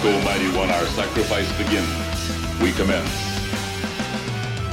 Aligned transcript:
Go 0.00 0.10
Mighty 0.22 0.48
One, 0.56 0.70
our 0.70 0.86
sacrifice 0.86 1.46
begins. 1.58 1.86
We 2.60 2.72
commence. 2.72 3.12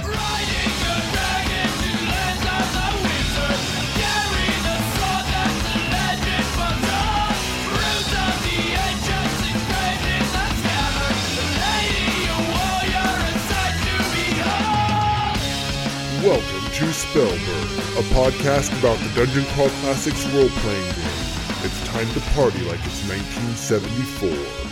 Riding 0.02 0.73
the 0.80 0.96
dragon 1.12 1.70
to 1.70 1.92
lands 2.10 2.46
of 2.50 2.66
the 2.73 2.89
wizard, 3.04 3.62
carry 4.00 4.50
the 4.63 4.78
sword 4.96 5.26
that 5.29 5.54
the 5.66 5.76
legend 5.94 6.50
was 6.58 6.82
on. 6.98 7.36
Roots 7.73 8.13
of 8.16 8.36
the 8.41 8.58
ancients 8.73 9.41
engraved 9.54 10.05
in 10.18 10.26
the 10.34 10.45
scabbard, 10.62 11.18
the 11.38 11.45
lady 11.62 12.26
a 12.26 12.38
warrior 12.49 13.13
and 13.30 13.40
sight 13.49 13.77
to 13.86 13.95
behold. 14.13 15.38
Welcome 16.26 16.66
to 16.80 16.86
Spellburn, 16.95 17.70
a 17.98 18.04
podcast 18.17 18.72
about 18.80 18.98
the 19.04 19.12
Dungeon 19.13 19.45
Crawl 19.54 19.70
Classics 19.84 20.26
role 20.34 20.49
playing 20.63 20.90
game. 20.95 21.22
It's 21.66 21.81
time 21.86 22.09
to 22.13 22.22
party 22.34 22.62
like 22.66 22.81
it's 22.88 23.04
1974. 23.05 24.69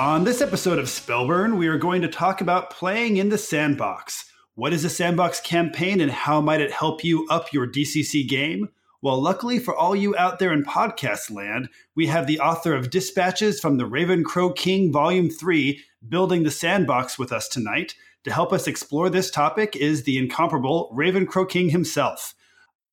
On 0.00 0.24
this 0.24 0.40
episode 0.40 0.78
of 0.78 0.86
Spellburn, 0.86 1.58
we 1.58 1.68
are 1.68 1.76
going 1.76 2.00
to 2.00 2.08
talk 2.08 2.40
about 2.40 2.70
playing 2.70 3.18
in 3.18 3.28
the 3.28 3.36
sandbox. 3.36 4.24
What 4.54 4.72
is 4.72 4.82
a 4.82 4.88
sandbox 4.88 5.40
campaign 5.40 6.00
and 6.00 6.10
how 6.10 6.40
might 6.40 6.62
it 6.62 6.72
help 6.72 7.04
you 7.04 7.26
up 7.28 7.52
your 7.52 7.66
DCC 7.66 8.26
game? 8.26 8.70
Well, 9.02 9.20
luckily 9.20 9.58
for 9.58 9.76
all 9.76 9.94
you 9.94 10.16
out 10.16 10.38
there 10.38 10.54
in 10.54 10.64
podcast 10.64 11.30
land, 11.30 11.68
we 11.94 12.06
have 12.06 12.26
the 12.26 12.40
author 12.40 12.74
of 12.74 12.88
Dispatches 12.88 13.60
from 13.60 13.76
the 13.76 13.84
Raven 13.84 14.24
Crow 14.24 14.54
King 14.54 14.90
Volume 14.90 15.28
3 15.28 15.78
building 16.08 16.44
the 16.44 16.50
sandbox 16.50 17.18
with 17.18 17.30
us 17.30 17.46
tonight. 17.46 17.94
To 18.24 18.32
help 18.32 18.54
us 18.54 18.66
explore 18.66 19.10
this 19.10 19.30
topic 19.30 19.76
is 19.76 20.04
the 20.04 20.16
incomparable 20.16 20.88
Raven 20.94 21.26
Crow 21.26 21.44
King 21.44 21.68
himself. 21.68 22.34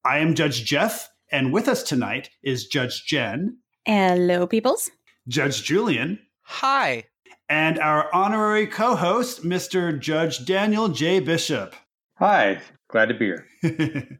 I 0.03 0.17
am 0.17 0.35
Judge 0.35 0.65
Jeff, 0.65 1.07
and 1.31 1.53
with 1.53 1.69
us 1.69 1.83
tonight 1.83 2.31
is 2.43 2.67
Judge 2.67 3.05
Jen, 3.05 3.59
Hello, 3.85 4.45
peoples. 4.45 4.91
Judge 5.29 5.63
Julian, 5.63 6.19
Hi. 6.49 7.03
and 7.49 7.77
our 7.77 8.13
honorary 8.13 8.67
co 8.67 8.95
host, 8.95 9.43
Mr. 9.43 9.97
Judge 9.99 10.45
Daniel 10.45 10.87
J. 10.87 11.19
Bishop. 11.19 11.75
Hi, 12.19 12.61
glad 12.89 13.09
to 13.09 13.13
be 13.13 13.25
here. 13.25 13.47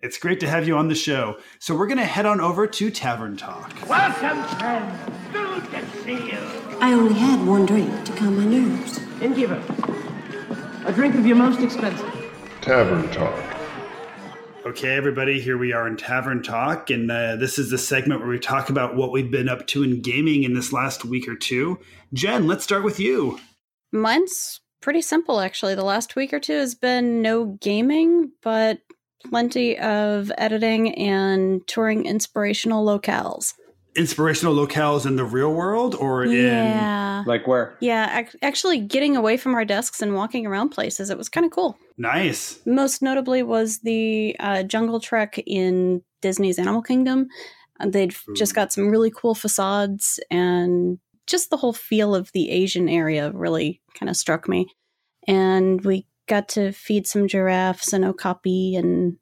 it's 0.00 0.18
great 0.18 0.38
to 0.40 0.48
have 0.48 0.66
you 0.68 0.76
on 0.76 0.88
the 0.88 0.94
show. 0.94 1.38
So, 1.60 1.74
we're 1.76 1.86
going 1.86 1.98
to 1.98 2.04
head 2.04 2.26
on 2.26 2.40
over 2.40 2.66
to 2.66 2.90
Tavern 2.90 3.36
Talk. 3.36 3.72
Welcome, 3.88 4.44
friends. 4.58 5.00
Good 5.32 5.70
to 5.70 6.02
see 6.04 6.30
you. 6.30 6.38
I 6.80 6.92
only 6.92 7.14
had 7.14 7.46
one 7.46 7.64
drink 7.66 8.04
to 8.04 8.12
calm 8.12 8.36
my 8.36 8.44
nerves. 8.44 9.00
Innkeeper, 9.22 9.62
a 10.84 10.92
drink 10.92 11.14
of 11.14 11.26
your 11.26 11.36
most 11.36 11.60
expensive. 11.60 12.10
Tavern 12.60 13.08
Talk. 13.10 13.51
Okay, 14.64 14.94
everybody, 14.94 15.40
here 15.40 15.58
we 15.58 15.72
are 15.72 15.88
in 15.88 15.96
Tavern 15.96 16.40
Talk, 16.40 16.88
and 16.90 17.10
uh, 17.10 17.34
this 17.34 17.58
is 17.58 17.70
the 17.70 17.78
segment 17.78 18.20
where 18.20 18.28
we 18.28 18.38
talk 18.38 18.70
about 18.70 18.94
what 18.94 19.10
we've 19.10 19.30
been 19.30 19.48
up 19.48 19.66
to 19.68 19.82
in 19.82 20.00
gaming 20.02 20.44
in 20.44 20.54
this 20.54 20.72
last 20.72 21.04
week 21.04 21.26
or 21.26 21.34
two. 21.34 21.80
Jen, 22.12 22.46
let's 22.46 22.62
start 22.62 22.84
with 22.84 23.00
you. 23.00 23.40
Mine's 23.90 24.60
pretty 24.80 25.02
simple, 25.02 25.40
actually. 25.40 25.74
The 25.74 25.82
last 25.82 26.14
week 26.14 26.32
or 26.32 26.38
two 26.38 26.52
has 26.52 26.76
been 26.76 27.22
no 27.22 27.58
gaming, 27.60 28.30
but 28.40 28.78
plenty 29.28 29.76
of 29.80 30.30
editing 30.38 30.94
and 30.94 31.66
touring 31.66 32.06
inspirational 32.06 32.86
locales. 32.86 33.54
Inspirational 33.94 34.54
locales 34.54 35.04
in 35.04 35.16
the 35.16 35.24
real 35.24 35.52
world 35.52 35.94
or 35.94 36.24
in. 36.24 36.32
Yeah. 36.32 37.24
Like 37.26 37.46
where? 37.46 37.76
Yeah, 37.80 38.20
ac- 38.20 38.38
actually 38.40 38.80
getting 38.80 39.16
away 39.16 39.36
from 39.36 39.54
our 39.54 39.64
desks 39.64 40.00
and 40.00 40.14
walking 40.14 40.46
around 40.46 40.70
places. 40.70 41.10
It 41.10 41.18
was 41.18 41.28
kind 41.28 41.44
of 41.44 41.52
cool. 41.52 41.76
Nice. 41.98 42.58
Most 42.64 43.02
notably 43.02 43.42
was 43.42 43.80
the 43.80 44.34
uh, 44.40 44.62
jungle 44.62 44.98
trek 44.98 45.38
in 45.46 46.02
Disney's 46.22 46.58
Animal 46.58 46.82
Kingdom. 46.82 47.28
Uh, 47.80 47.88
they'd 47.90 48.12
f- 48.12 48.24
just 48.34 48.54
got 48.54 48.72
some 48.72 48.88
really 48.88 49.10
cool 49.10 49.34
facades, 49.34 50.18
and 50.30 50.98
just 51.26 51.50
the 51.50 51.56
whole 51.58 51.72
feel 51.72 52.14
of 52.14 52.30
the 52.32 52.50
Asian 52.50 52.88
area 52.88 53.30
really 53.32 53.82
kind 53.98 54.08
of 54.08 54.16
struck 54.16 54.48
me. 54.48 54.66
And 55.28 55.84
we 55.84 56.06
got 56.28 56.48
to 56.50 56.72
feed 56.72 57.06
some 57.06 57.28
giraffes 57.28 57.92
and 57.92 58.04
okapi, 58.04 58.74
and 58.74 59.16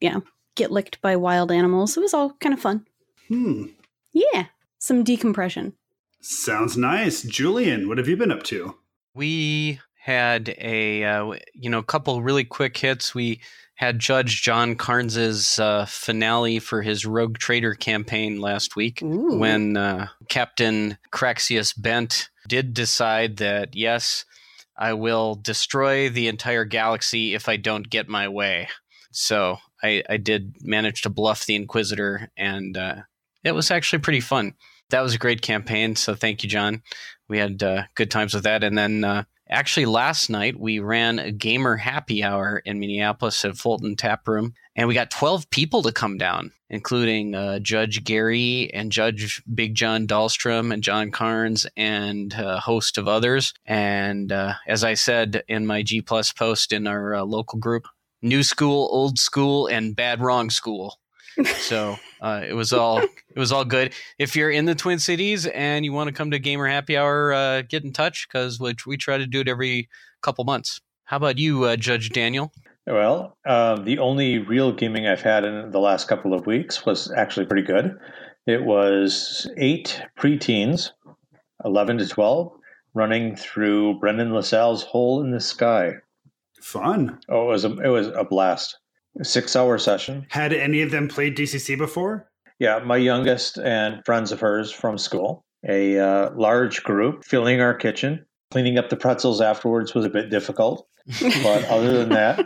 yeah, 0.00 0.18
get 0.56 0.70
licked 0.70 1.00
by 1.00 1.16
wild 1.16 1.50
animals. 1.50 1.96
It 1.96 2.00
was 2.00 2.14
all 2.14 2.34
kind 2.40 2.52
of 2.52 2.60
fun. 2.60 2.86
Hmm. 3.28 3.64
Yeah, 4.12 4.46
some 4.78 5.04
decompression. 5.04 5.74
Sounds 6.20 6.76
nice. 6.76 7.22
Julian, 7.22 7.88
what 7.88 7.98
have 7.98 8.08
you 8.08 8.16
been 8.16 8.32
up 8.32 8.42
to? 8.44 8.76
We 9.14 9.80
had 10.02 10.54
a 10.58 11.04
uh, 11.04 11.34
you 11.54 11.70
know 11.70 11.82
couple 11.82 12.22
really 12.22 12.44
quick 12.44 12.76
hits. 12.76 13.14
We 13.14 13.40
had 13.74 13.98
Judge 13.98 14.42
John 14.42 14.76
Carnes's 14.76 15.58
uh, 15.58 15.86
finale 15.86 16.58
for 16.58 16.82
his 16.82 17.06
Rogue 17.06 17.38
Trader 17.38 17.74
campaign 17.74 18.38
last 18.38 18.76
week 18.76 19.02
Ooh. 19.02 19.38
when 19.38 19.76
uh, 19.78 20.08
Captain 20.28 20.98
Craxius 21.10 21.72
Bent 21.80 22.28
did 22.46 22.74
decide 22.74 23.38
that 23.38 23.74
yes, 23.74 24.26
I 24.76 24.92
will 24.92 25.34
destroy 25.34 26.10
the 26.10 26.28
entire 26.28 26.66
galaxy 26.66 27.34
if 27.34 27.48
I 27.48 27.56
don't 27.56 27.88
get 27.88 28.08
my 28.08 28.28
way. 28.28 28.68
So 29.12 29.56
I, 29.82 30.02
I 30.08 30.18
did 30.18 30.56
manage 30.60 31.02
to 31.02 31.10
bluff 31.10 31.46
the 31.46 31.54
Inquisitor, 31.54 32.30
and 32.36 32.76
uh, 32.76 32.96
it 33.44 33.52
was 33.52 33.70
actually 33.70 34.00
pretty 34.00 34.20
fun. 34.20 34.54
That 34.90 35.02
was 35.02 35.14
a 35.14 35.18
great 35.18 35.42
campaign. 35.42 35.96
So 35.96 36.14
thank 36.14 36.42
you, 36.42 36.48
John. 36.48 36.82
We 37.28 37.38
had 37.38 37.62
uh, 37.62 37.84
good 37.94 38.10
times 38.10 38.34
with 38.34 38.44
that, 38.44 38.64
and 38.64 38.76
then. 38.76 39.04
Uh, 39.04 39.24
Actually, 39.52 39.86
last 39.86 40.30
night 40.30 40.60
we 40.60 40.78
ran 40.78 41.18
a 41.18 41.32
gamer 41.32 41.76
happy 41.76 42.22
hour 42.22 42.62
in 42.64 42.78
Minneapolis 42.78 43.44
at 43.44 43.56
Fulton 43.56 43.96
Tap 43.96 44.28
Room, 44.28 44.54
and 44.76 44.86
we 44.86 44.94
got 44.94 45.10
12 45.10 45.50
people 45.50 45.82
to 45.82 45.90
come 45.90 46.16
down, 46.18 46.52
including 46.68 47.34
uh, 47.34 47.58
Judge 47.58 48.04
Gary 48.04 48.70
and 48.72 48.92
Judge 48.92 49.42
Big 49.52 49.74
John 49.74 50.06
Dahlstrom 50.06 50.72
and 50.72 50.84
John 50.84 51.10
Carnes 51.10 51.66
and 51.76 52.32
a 52.34 52.60
host 52.60 52.96
of 52.96 53.08
others. 53.08 53.52
And 53.66 54.30
uh, 54.30 54.54
as 54.68 54.84
I 54.84 54.94
said 54.94 55.42
in 55.48 55.66
my 55.66 55.82
G 55.82 56.00
Plus 56.00 56.32
post 56.32 56.70
in 56.72 56.86
our 56.86 57.16
uh, 57.16 57.24
local 57.24 57.58
group, 57.58 57.88
new 58.22 58.44
school, 58.44 58.88
old 58.92 59.18
school, 59.18 59.66
and 59.66 59.96
bad 59.96 60.20
wrong 60.20 60.50
school. 60.50 61.00
so 61.56 61.96
uh, 62.20 62.42
it 62.46 62.54
was 62.54 62.72
all 62.72 62.98
it 62.98 63.38
was 63.38 63.52
all 63.52 63.64
good. 63.64 63.92
If 64.18 64.36
you're 64.36 64.50
in 64.50 64.64
the 64.64 64.74
Twin 64.74 64.98
Cities 64.98 65.46
and 65.46 65.84
you 65.84 65.92
want 65.92 66.08
to 66.08 66.14
come 66.14 66.30
to 66.30 66.38
Gamer 66.38 66.66
Happy 66.66 66.96
Hour, 66.96 67.32
uh, 67.32 67.62
get 67.62 67.84
in 67.84 67.92
touch 67.92 68.28
because 68.28 68.60
we, 68.60 68.74
we 68.86 68.96
try 68.96 69.18
to 69.18 69.26
do 69.26 69.40
it 69.40 69.48
every 69.48 69.88
couple 70.22 70.44
months. 70.44 70.80
How 71.04 71.16
about 71.16 71.38
you, 71.38 71.64
uh, 71.64 71.76
Judge 71.76 72.10
Daniel? 72.10 72.52
Well, 72.86 73.36
um, 73.46 73.84
the 73.84 73.98
only 73.98 74.38
real 74.38 74.72
gaming 74.72 75.06
I've 75.06 75.22
had 75.22 75.44
in 75.44 75.70
the 75.70 75.78
last 75.78 76.08
couple 76.08 76.34
of 76.34 76.46
weeks 76.46 76.84
was 76.84 77.10
actually 77.12 77.46
pretty 77.46 77.66
good. 77.66 77.96
It 78.46 78.64
was 78.64 79.48
eight 79.56 80.02
preteens, 80.18 80.90
11 81.64 81.98
to 81.98 82.08
12, 82.08 82.52
running 82.94 83.36
through 83.36 84.00
Brendan 84.00 84.32
LaSalle's 84.32 84.82
Hole 84.82 85.22
in 85.22 85.30
the 85.30 85.40
Sky. 85.40 85.94
Fun. 86.60 87.20
Oh, 87.28 87.44
it 87.44 87.48
was 87.48 87.64
a, 87.64 87.78
it 87.78 87.88
was 87.88 88.08
a 88.08 88.24
blast. 88.24 88.78
Six 89.22 89.54
hour 89.56 89.78
session. 89.78 90.26
Had 90.30 90.52
any 90.52 90.82
of 90.82 90.90
them 90.90 91.08
played 91.08 91.36
DCC 91.36 91.76
before? 91.76 92.30
Yeah, 92.58 92.78
my 92.80 92.96
youngest 92.96 93.58
and 93.58 94.04
friends 94.04 94.32
of 94.32 94.40
hers 94.40 94.70
from 94.70 94.98
school. 94.98 95.44
A 95.68 95.98
uh, 95.98 96.30
large 96.34 96.82
group 96.82 97.24
filling 97.24 97.60
our 97.60 97.74
kitchen. 97.74 98.24
Cleaning 98.50 98.78
up 98.78 98.88
the 98.88 98.96
pretzels 98.96 99.40
afterwards 99.40 99.94
was 99.94 100.04
a 100.04 100.10
bit 100.10 100.28
difficult, 100.28 100.86
but 101.20 101.64
other 101.66 101.98
than 101.98 102.08
that, 102.08 102.44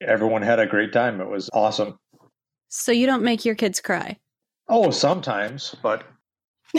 everyone 0.00 0.40
had 0.40 0.58
a 0.58 0.66
great 0.66 0.92
time. 0.92 1.20
It 1.20 1.28
was 1.28 1.50
awesome. 1.52 1.98
So 2.68 2.90
you 2.90 3.04
don't 3.06 3.22
make 3.22 3.44
your 3.44 3.54
kids 3.54 3.80
cry. 3.80 4.18
Oh, 4.68 4.90
sometimes, 4.90 5.74
but 5.82 6.04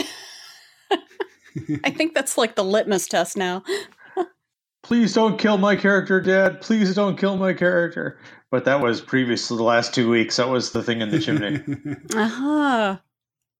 I 1.84 1.90
think 1.90 2.14
that's 2.14 2.38
like 2.38 2.56
the 2.56 2.64
litmus 2.64 3.06
test 3.06 3.36
now. 3.36 3.62
please 4.82 5.12
don't 5.14 5.38
kill 5.38 5.58
my 5.58 5.76
character, 5.76 6.20
Dad. 6.20 6.60
Please 6.60 6.94
don't 6.94 7.18
kill 7.18 7.36
my 7.36 7.52
character. 7.52 8.18
But 8.52 8.66
that 8.66 8.82
was 8.82 9.00
previous 9.00 9.48
to 9.48 9.56
the 9.56 9.62
last 9.62 9.94
two 9.94 10.10
weeks. 10.10 10.36
That 10.36 10.50
was 10.50 10.72
the 10.72 10.82
thing 10.82 11.00
in 11.00 11.08
the 11.08 11.18
chimney. 11.18 11.60
Aha. 12.14 12.18
Uh-huh. 12.22 12.98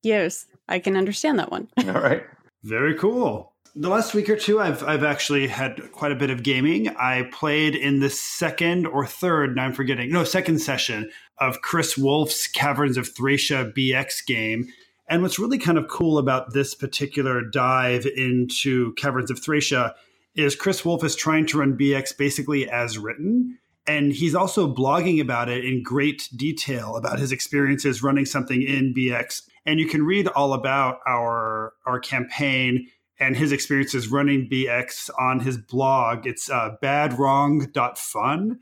Yes, 0.03 0.47
I 0.69 0.81
can 0.81 0.97
understand 0.97 1.39
that 1.39 1.51
one. 1.51 1.69
All 1.79 1.93
right. 1.95 2.23
Very 2.63 2.95
cool. 2.97 3.55
The 3.75 3.89
last 3.89 4.13
week 4.13 4.29
or 4.29 4.37
two, 4.37 4.61
I've 4.61 4.85
I've 4.85 5.03
actually 5.03 5.47
had 5.47 5.93
quite 5.93 6.13
a 6.13 6.17
bit 6.17 6.29
of 6.29 6.43
gaming. 6.43 6.89
I 6.91 7.31
played 7.33 7.75
in 7.75 8.01
the 8.01 8.11
second 8.11 8.87
or 8.87 9.07
third, 9.07 9.57
now 9.57 9.65
I'm 9.65 9.73
forgetting, 9.73 10.13
no, 10.13 10.25
second 10.25 10.59
session 10.59 11.11
of 11.39 11.63
Chris 11.63 11.97
Wolf's 11.97 12.47
Caverns 12.47 12.99
of 12.99 13.09
Thracia 13.09 13.73
BX 13.75 14.27
game. 14.27 14.69
And 15.09 15.23
what's 15.23 15.39
really 15.39 15.59
kind 15.59 15.79
of 15.79 15.89
cool 15.89 16.19
about 16.19 16.53
this 16.53 16.75
particular 16.75 17.41
dive 17.41 18.05
into 18.05 18.93
Caverns 18.95 19.31
of 19.31 19.43
Thracia 19.43 19.95
is 20.35 20.55
Chris 20.55 20.85
Wolf 20.85 21.03
is 21.03 21.17
trying 21.17 21.47
to 21.47 21.59
run 21.59 21.79
BX 21.79 22.19
basically 22.19 22.69
as 22.69 22.99
written. 22.99 23.59
And 23.87 24.13
he's 24.13 24.35
also 24.35 24.73
blogging 24.73 25.21
about 25.21 25.49
it 25.49 25.65
in 25.65 25.83
great 25.83 26.29
detail 26.37 26.97
about 26.97 27.19
his 27.19 27.33
experiences 27.33 28.03
running 28.03 28.27
something 28.27 28.63
in 28.63 28.95
BX. 28.95 29.43
And 29.67 29.81
you 29.81 29.87
can 29.87 30.05
read 30.05 30.29
all 30.29 30.53
about 30.53 30.99
our 31.07 31.73
our 31.87 31.99
campaign 31.99 32.87
and 33.19 33.37
his 33.37 33.53
experiences 33.53 34.09
running 34.09 34.49
BX 34.49 35.11
on 35.19 35.41
his 35.41 35.57
blog. 35.59 36.27
It's 36.27 36.51
uh, 36.51 36.77
badwrong.fun. 36.83 38.61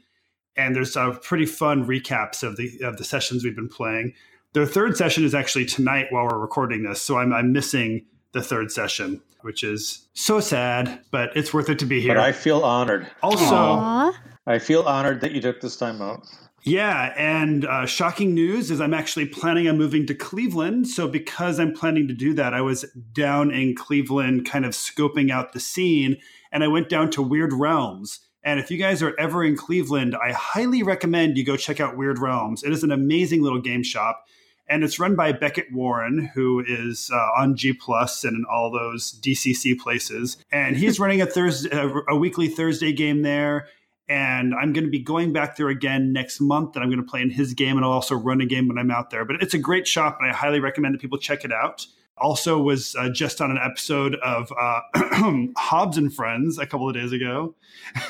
And 0.56 0.76
there's 0.76 0.96
uh, 0.96 1.12
pretty 1.22 1.46
fun 1.46 1.86
recaps 1.86 2.42
of 2.42 2.56
the 2.56 2.80
of 2.82 2.96
the 2.96 3.04
sessions 3.04 3.44
we've 3.44 3.56
been 3.56 3.68
playing. 3.68 4.14
The 4.52 4.66
third 4.66 4.96
session 4.96 5.24
is 5.24 5.34
actually 5.34 5.66
tonight 5.66 6.06
while 6.10 6.24
we're 6.24 6.38
recording 6.38 6.82
this, 6.82 7.00
so 7.00 7.18
I'm, 7.18 7.32
I'm 7.32 7.52
missing 7.52 8.06
the 8.32 8.42
third 8.42 8.72
session, 8.72 9.22
which 9.42 9.62
is 9.62 10.08
so 10.12 10.40
sad, 10.40 11.00
but 11.12 11.30
it's 11.36 11.54
worth 11.54 11.68
it 11.68 11.78
to 11.78 11.86
be 11.86 12.00
here. 12.00 12.16
But 12.16 12.24
I 12.24 12.32
feel 12.32 12.62
honored. 12.62 13.06
also, 13.22 13.54
Aw. 13.54 14.12
I 14.46 14.58
feel 14.58 14.82
honored 14.82 15.20
that 15.20 15.32
you 15.32 15.40
took 15.40 15.60
this 15.60 15.76
time 15.76 16.00
out. 16.00 16.26
Yeah, 16.62 17.14
and 17.16 17.64
uh, 17.64 17.86
shocking 17.86 18.34
news 18.34 18.70
is 18.70 18.80
I'm 18.80 18.92
actually 18.92 19.26
planning 19.26 19.66
on 19.68 19.78
moving 19.78 20.06
to 20.06 20.14
Cleveland. 20.14 20.88
So 20.88 21.08
because 21.08 21.58
I'm 21.58 21.72
planning 21.72 22.06
to 22.08 22.14
do 22.14 22.34
that, 22.34 22.52
I 22.52 22.60
was 22.60 22.84
down 23.12 23.50
in 23.50 23.74
Cleveland, 23.74 24.46
kind 24.46 24.66
of 24.66 24.72
scoping 24.72 25.30
out 25.30 25.52
the 25.52 25.60
scene, 25.60 26.18
and 26.52 26.62
I 26.62 26.68
went 26.68 26.90
down 26.90 27.10
to 27.12 27.22
Weird 27.22 27.52
Realms. 27.52 28.20
And 28.42 28.60
if 28.60 28.70
you 28.70 28.78
guys 28.78 29.02
are 29.02 29.18
ever 29.18 29.44
in 29.44 29.56
Cleveland, 29.56 30.16
I 30.16 30.32
highly 30.32 30.82
recommend 30.82 31.36
you 31.36 31.44
go 31.44 31.56
check 31.56 31.80
out 31.80 31.96
Weird 31.96 32.18
Realms. 32.18 32.62
It 32.62 32.72
is 32.72 32.82
an 32.82 32.90
amazing 32.90 33.42
little 33.42 33.60
game 33.60 33.82
shop, 33.82 34.24
and 34.68 34.84
it's 34.84 34.98
run 34.98 35.14
by 35.14 35.32
Beckett 35.32 35.72
Warren, 35.72 36.30
who 36.34 36.62
is 36.66 37.10
uh, 37.12 37.40
on 37.40 37.56
G 37.56 37.72
Plus 37.72 38.24
and 38.24 38.36
in 38.36 38.44
all 38.50 38.70
those 38.70 39.18
DCC 39.20 39.78
places. 39.78 40.36
And 40.52 40.76
he's 40.76 41.00
running 41.00 41.22
a 41.22 41.26
Thursday, 41.26 41.70
a, 41.70 41.88
a 42.08 42.16
weekly 42.16 42.48
Thursday 42.48 42.92
game 42.92 43.22
there 43.22 43.66
and 44.10 44.52
I'm 44.56 44.72
going 44.72 44.84
to 44.84 44.90
be 44.90 44.98
going 44.98 45.32
back 45.32 45.56
there 45.56 45.68
again 45.68 46.12
next 46.12 46.40
month. 46.40 46.74
And 46.74 46.82
I'm 46.82 46.90
going 46.90 47.02
to 47.02 47.08
play 47.08 47.22
in 47.22 47.30
his 47.30 47.54
game, 47.54 47.76
and 47.76 47.86
I'll 47.86 47.92
also 47.92 48.16
run 48.16 48.40
a 48.40 48.46
game 48.46 48.66
when 48.66 48.76
I'm 48.76 48.90
out 48.90 49.10
there. 49.10 49.24
But 49.24 49.36
it's 49.40 49.54
a 49.54 49.58
great 49.58 49.86
shop, 49.86 50.18
and 50.20 50.28
I 50.28 50.34
highly 50.34 50.58
recommend 50.58 50.94
that 50.94 51.00
people 51.00 51.16
check 51.16 51.44
it 51.44 51.52
out. 51.52 51.86
Also, 52.18 52.60
was 52.60 52.96
uh, 52.96 53.08
just 53.08 53.40
on 53.40 53.52
an 53.52 53.58
episode 53.58 54.16
of 54.16 54.52
uh, 54.60 54.80
Hobbs 55.56 55.96
and 55.96 56.12
Friends 56.12 56.58
a 56.58 56.66
couple 56.66 56.88
of 56.88 56.94
days 56.94 57.12
ago. 57.12 57.54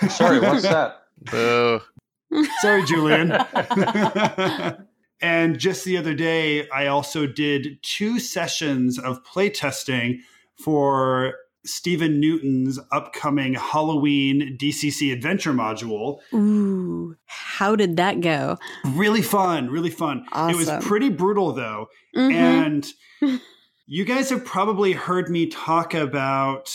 Sorry, 0.08 0.40
what's 0.40 0.62
that? 0.62 1.02
Boo. 1.30 1.80
Sorry, 2.62 2.82
Julian. 2.86 3.32
and 5.20 5.58
just 5.58 5.84
the 5.84 5.98
other 5.98 6.14
day, 6.14 6.66
I 6.70 6.86
also 6.86 7.26
did 7.26 7.78
two 7.82 8.18
sessions 8.18 8.98
of 8.98 9.22
playtesting 9.22 10.20
for 10.56 11.34
Stephen 11.64 12.20
Newton's 12.20 12.78
upcoming 12.90 13.54
Halloween 13.54 14.56
DCC 14.60 15.12
adventure 15.12 15.52
module. 15.52 16.18
Ooh, 16.32 17.16
how 17.26 17.76
did 17.76 17.96
that 17.96 18.20
go? 18.20 18.58
Really 18.84 19.22
fun, 19.22 19.68
really 19.70 19.90
fun. 19.90 20.24
It 20.34 20.56
was 20.56 20.70
pretty 20.80 21.10
brutal 21.10 21.52
though. 21.52 21.88
Mhm. 22.16 22.32
And 22.32 23.40
you 23.86 24.04
guys 24.04 24.30
have 24.30 24.44
probably 24.44 24.92
heard 24.92 25.28
me 25.28 25.46
talk 25.46 25.94
about 25.94 26.74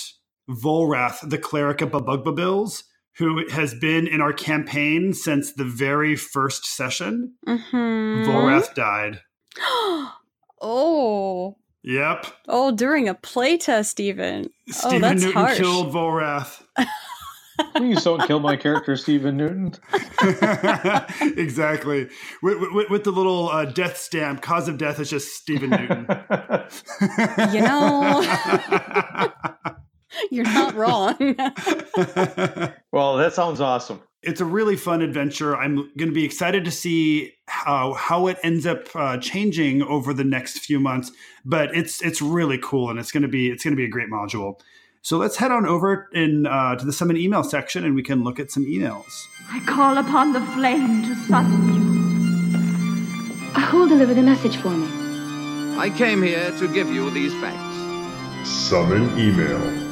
Volrath, 0.50 1.28
the 1.28 1.38
cleric 1.38 1.82
of 1.82 1.90
Bobugbubilz, 1.92 2.84
who 3.18 3.48
has 3.50 3.74
been 3.74 4.08
in 4.08 4.22
our 4.22 4.34
campaign 4.34 5.14
since 5.14 5.54
the 5.54 5.64
very 5.66 6.16
first 6.16 6.66
session. 6.66 7.34
Mhm. 7.48 8.26
Volrath 8.26 8.76
died. 8.76 9.22
oh, 10.62 11.58
Yep. 11.86 12.26
oh, 12.48 12.72
during 12.72 13.08
a 13.08 13.14
playtest, 13.14 14.00
even. 14.00 14.50
Stephen 14.70 14.98
oh, 14.98 15.00
that's 15.00 15.22
Newton 15.22 15.42
harsh. 15.42 15.58
killed 15.58 15.94
Volrath. 15.94 16.64
Please 17.76 18.04
don't 18.04 18.26
kill 18.26 18.40
my 18.40 18.56
character, 18.56 18.98
Stephen 18.98 19.38
Newton. 19.38 19.74
exactly. 21.38 22.10
With, 22.42 22.58
with, 22.74 22.90
with 22.90 23.04
the 23.04 23.12
little 23.12 23.50
uh, 23.50 23.66
death 23.66 23.98
stamp, 23.98 24.42
cause 24.42 24.68
of 24.68 24.78
death 24.78 25.00
is 25.00 25.10
just 25.10 25.36
Stephen 25.36 25.70
Newton. 25.70 26.08
You 27.54 27.62
know, 27.62 28.22
you're 30.32 30.46
not 30.46 30.76
wrong. 30.76 31.16
well, 32.92 33.18
that 33.18 33.34
sounds 33.34 33.60
awesome. 33.60 34.02
It's 34.26 34.42
a 34.42 34.46
really 34.46 34.76
fun 34.76 35.02
adventure. 35.02 35.56
I'm 35.56 35.76
going 35.98 36.10
to 36.10 36.12
be 36.12 36.26
excited 36.26 36.66
to 36.66 36.72
see 36.72 37.34
how 37.48 37.94
how 37.94 38.28
it 38.28 38.38
ends 38.44 38.66
up 38.66 38.94
uh, 38.96 39.18
changing 39.18 39.84
over 39.84 40.14
the 40.14 40.24
next 40.24 40.60
few 40.60 40.80
months. 40.80 41.12
But 41.46 41.76
it's 41.76 42.02
it's 42.02 42.22
really 42.22 42.58
cool, 42.58 42.90
and 42.90 43.00
it's 43.00 43.12
going 43.12 43.24
to 43.24 43.30
be 43.30 43.50
it's 43.50 43.64
going 43.64 43.74
to 43.74 43.78
be 43.78 43.86
a 43.86 43.90
great 43.90 44.10
module. 44.10 44.60
So 45.02 45.18
let's 45.18 45.38
head 45.38 45.52
on 45.52 45.68
over 45.68 46.10
in 46.14 46.48
uh, 46.48 46.76
to 46.78 46.86
the 46.86 46.94
summon 46.94 47.18
email 47.18 47.44
section, 47.44 47.86
and 47.86 47.94
we 47.94 48.02
can 48.02 48.24
look 48.24 48.40
at 48.40 48.52
some 48.52 48.66
emails. 48.66 49.28
I 49.50 49.60
call 49.66 49.98
upon 50.00 50.34
the 50.34 50.42
flame 50.42 51.04
to 51.04 51.16
summon 51.28 51.74
you. 51.74 51.86
Who'll 53.62 53.88
deliver 53.88 54.14
the 54.14 54.24
message 54.24 54.58
for 54.58 54.70
me? 54.70 54.88
I 55.78 55.90
came 55.90 56.24
here 56.24 56.52
to 56.58 56.68
give 56.74 56.90
you 56.90 57.10
these 57.12 57.34
facts. 57.36 58.50
Summon 58.50 59.20
email. 59.20 59.85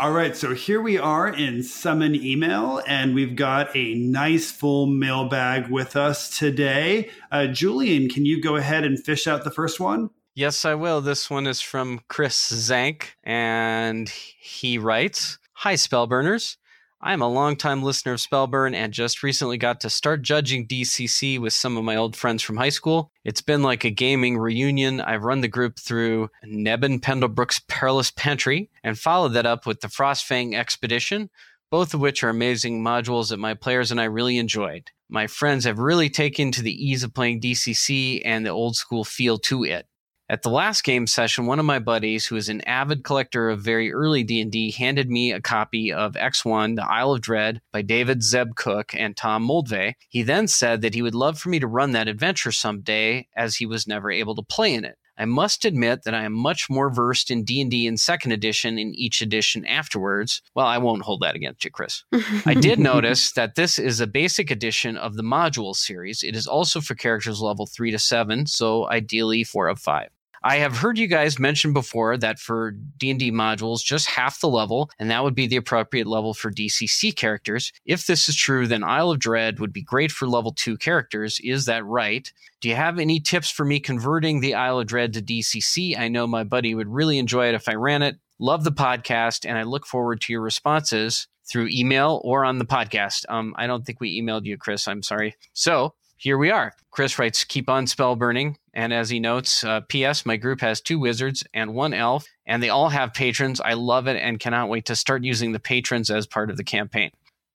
All 0.00 0.10
right, 0.10 0.36
so 0.36 0.54
here 0.54 0.82
we 0.82 0.98
are 0.98 1.28
in 1.28 1.62
Summon 1.62 2.16
Email, 2.16 2.82
and 2.86 3.14
we've 3.14 3.36
got 3.36 3.74
a 3.76 3.94
nice 3.94 4.50
full 4.50 4.86
mailbag 4.86 5.68
with 5.68 5.94
us 5.94 6.36
today. 6.36 7.10
Uh, 7.30 7.46
Julian, 7.46 8.08
can 8.08 8.26
you 8.26 8.42
go 8.42 8.56
ahead 8.56 8.82
and 8.84 9.02
fish 9.02 9.28
out 9.28 9.44
the 9.44 9.52
first 9.52 9.78
one? 9.78 10.10
Yes, 10.34 10.64
I 10.64 10.74
will. 10.74 11.00
This 11.00 11.30
one 11.30 11.46
is 11.46 11.60
from 11.60 12.00
Chris 12.08 12.36
Zank, 12.36 13.16
and 13.22 14.08
he 14.08 14.78
writes 14.78 15.38
Hi, 15.52 15.74
Spellburners. 15.74 16.56
I'm 17.06 17.20
a 17.20 17.28
longtime 17.28 17.82
listener 17.82 18.14
of 18.14 18.20
Spellburn 18.20 18.74
and 18.74 18.90
just 18.90 19.22
recently 19.22 19.58
got 19.58 19.78
to 19.82 19.90
start 19.90 20.22
judging 20.22 20.66
DCC 20.66 21.38
with 21.38 21.52
some 21.52 21.76
of 21.76 21.84
my 21.84 21.96
old 21.96 22.16
friends 22.16 22.42
from 22.42 22.56
high 22.56 22.70
school. 22.70 23.10
It's 23.26 23.42
been 23.42 23.62
like 23.62 23.84
a 23.84 23.90
gaming 23.90 24.38
reunion. 24.38 25.02
I've 25.02 25.22
run 25.22 25.42
the 25.42 25.48
group 25.48 25.78
through 25.78 26.30
Nebin 26.46 27.00
Pendlebrook's 27.00 27.60
Perilous 27.68 28.10
Pantry 28.10 28.70
and 28.82 28.98
followed 28.98 29.34
that 29.34 29.44
up 29.44 29.66
with 29.66 29.82
the 29.82 29.88
Frostfang 29.88 30.54
Expedition, 30.54 31.28
both 31.70 31.92
of 31.92 32.00
which 32.00 32.24
are 32.24 32.30
amazing 32.30 32.82
modules 32.82 33.28
that 33.28 33.38
my 33.38 33.52
players 33.52 33.90
and 33.90 34.00
I 34.00 34.04
really 34.04 34.38
enjoyed. 34.38 34.90
My 35.10 35.26
friends 35.26 35.66
have 35.66 35.78
really 35.78 36.08
taken 36.08 36.52
to 36.52 36.62
the 36.62 36.72
ease 36.72 37.02
of 37.02 37.12
playing 37.12 37.42
DCC 37.42 38.22
and 38.24 38.46
the 38.46 38.50
old 38.50 38.76
school 38.76 39.04
feel 39.04 39.36
to 39.40 39.64
it. 39.64 39.86
At 40.26 40.40
the 40.40 40.48
last 40.48 40.84
game 40.84 41.06
session, 41.06 41.44
one 41.44 41.58
of 41.58 41.66
my 41.66 41.78
buddies, 41.78 42.24
who 42.24 42.36
is 42.36 42.48
an 42.48 42.62
avid 42.62 43.04
collector 43.04 43.50
of 43.50 43.60
very 43.60 43.92
early 43.92 44.24
D&D, 44.24 44.72
handed 44.72 45.10
me 45.10 45.32
a 45.32 45.40
copy 45.40 45.92
of 45.92 46.14
X1, 46.14 46.76
The 46.76 46.90
Isle 46.90 47.12
of 47.12 47.20
Dread 47.20 47.60
by 47.72 47.82
David 47.82 48.22
Zeb 48.22 48.54
Cook 48.56 48.94
and 48.94 49.14
Tom 49.14 49.46
Moldvay. 49.46 49.92
He 50.08 50.22
then 50.22 50.48
said 50.48 50.80
that 50.80 50.94
he 50.94 51.02
would 51.02 51.14
love 51.14 51.38
for 51.38 51.50
me 51.50 51.60
to 51.60 51.66
run 51.66 51.92
that 51.92 52.08
adventure 52.08 52.52
someday 52.52 53.28
as 53.36 53.56
he 53.56 53.66
was 53.66 53.86
never 53.86 54.10
able 54.10 54.34
to 54.36 54.42
play 54.42 54.72
in 54.72 54.86
it. 54.86 54.96
I 55.16 55.24
must 55.24 55.64
admit 55.64 56.02
that 56.04 56.14
I 56.14 56.24
am 56.24 56.32
much 56.32 56.68
more 56.68 56.92
versed 56.92 57.30
in 57.30 57.44
D&D 57.44 57.86
in 57.86 57.96
second 57.96 58.32
edition 58.32 58.78
in 58.78 58.94
each 58.94 59.20
edition 59.20 59.64
afterwards. 59.64 60.42
Well, 60.54 60.66
I 60.66 60.78
won't 60.78 61.02
hold 61.02 61.20
that 61.22 61.36
against 61.36 61.64
you, 61.64 61.70
Chris. 61.70 62.04
I 62.44 62.54
did 62.54 62.78
notice 62.80 63.32
that 63.32 63.54
this 63.54 63.78
is 63.78 64.00
a 64.00 64.06
basic 64.06 64.50
edition 64.50 64.96
of 64.96 65.14
the 65.14 65.22
module 65.22 65.74
series. 65.74 66.22
It 66.22 66.34
is 66.34 66.46
also 66.46 66.80
for 66.80 66.94
characters 66.94 67.40
level 67.40 67.66
3 67.66 67.92
to 67.92 67.98
7, 67.98 68.46
so 68.46 68.88
ideally 68.88 69.44
4 69.44 69.68
of 69.68 69.78
5. 69.78 70.08
I 70.46 70.56
have 70.56 70.76
heard 70.76 70.98
you 70.98 71.06
guys 71.06 71.38
mention 71.38 71.72
before 71.72 72.18
that 72.18 72.38
for 72.38 72.72
D&D 72.98 73.32
modules 73.32 73.82
just 73.82 74.06
half 74.06 74.40
the 74.40 74.48
level 74.48 74.90
and 74.98 75.10
that 75.10 75.24
would 75.24 75.34
be 75.34 75.46
the 75.46 75.56
appropriate 75.56 76.06
level 76.06 76.34
for 76.34 76.52
DCC 76.52 77.16
characters. 77.16 77.72
If 77.86 78.06
this 78.06 78.28
is 78.28 78.36
true, 78.36 78.66
then 78.66 78.84
Isle 78.84 79.12
of 79.12 79.20
Dread 79.20 79.58
would 79.58 79.72
be 79.72 79.82
great 79.82 80.12
for 80.12 80.28
level 80.28 80.52
2 80.52 80.76
characters. 80.76 81.40
Is 81.42 81.64
that 81.64 81.86
right? 81.86 82.30
Do 82.60 82.68
you 82.68 82.74
have 82.74 82.98
any 82.98 83.20
tips 83.20 83.50
for 83.50 83.64
me 83.64 83.80
converting 83.80 84.40
the 84.40 84.52
Isle 84.52 84.80
of 84.80 84.86
Dread 84.86 85.14
to 85.14 85.22
DCC? 85.22 85.98
I 85.98 86.08
know 86.08 86.26
my 86.26 86.44
buddy 86.44 86.74
would 86.74 86.88
really 86.88 87.18
enjoy 87.18 87.48
it 87.48 87.54
if 87.54 87.66
I 87.66 87.74
ran 87.74 88.02
it. 88.02 88.16
Love 88.38 88.64
the 88.64 88.72
podcast 88.72 89.48
and 89.48 89.56
I 89.56 89.62
look 89.62 89.86
forward 89.86 90.20
to 90.20 90.32
your 90.34 90.42
responses 90.42 91.26
through 91.50 91.68
email 91.72 92.20
or 92.22 92.44
on 92.44 92.58
the 92.58 92.66
podcast. 92.66 93.24
Um, 93.30 93.54
I 93.56 93.66
don't 93.66 93.86
think 93.86 93.98
we 93.98 94.20
emailed 94.20 94.44
you, 94.44 94.58
Chris. 94.58 94.86
I'm 94.88 95.02
sorry. 95.02 95.36
So 95.54 95.94
here 96.18 96.36
we 96.36 96.50
are. 96.50 96.74
Chris 96.90 97.18
writes, 97.18 97.44
keep 97.44 97.70
on 97.70 97.86
spell 97.86 98.14
burning. 98.14 98.58
And 98.74 98.92
as 98.92 99.08
he 99.08 99.20
notes, 99.20 99.62
uh, 99.62 99.80
P.S., 99.88 100.26
my 100.26 100.36
group 100.36 100.60
has 100.60 100.80
two 100.80 100.98
wizards 100.98 101.44
and 101.54 101.74
one 101.74 101.94
elf, 101.94 102.26
and 102.44 102.62
they 102.62 102.70
all 102.70 102.88
have 102.88 103.14
patrons. 103.14 103.60
I 103.60 103.74
love 103.74 104.08
it 104.08 104.16
and 104.16 104.40
cannot 104.40 104.68
wait 104.68 104.86
to 104.86 104.96
start 104.96 105.22
using 105.22 105.52
the 105.52 105.60
patrons 105.60 106.10
as 106.10 106.26
part 106.26 106.50
of 106.50 106.56
the 106.56 106.64
campaign. 106.64 107.10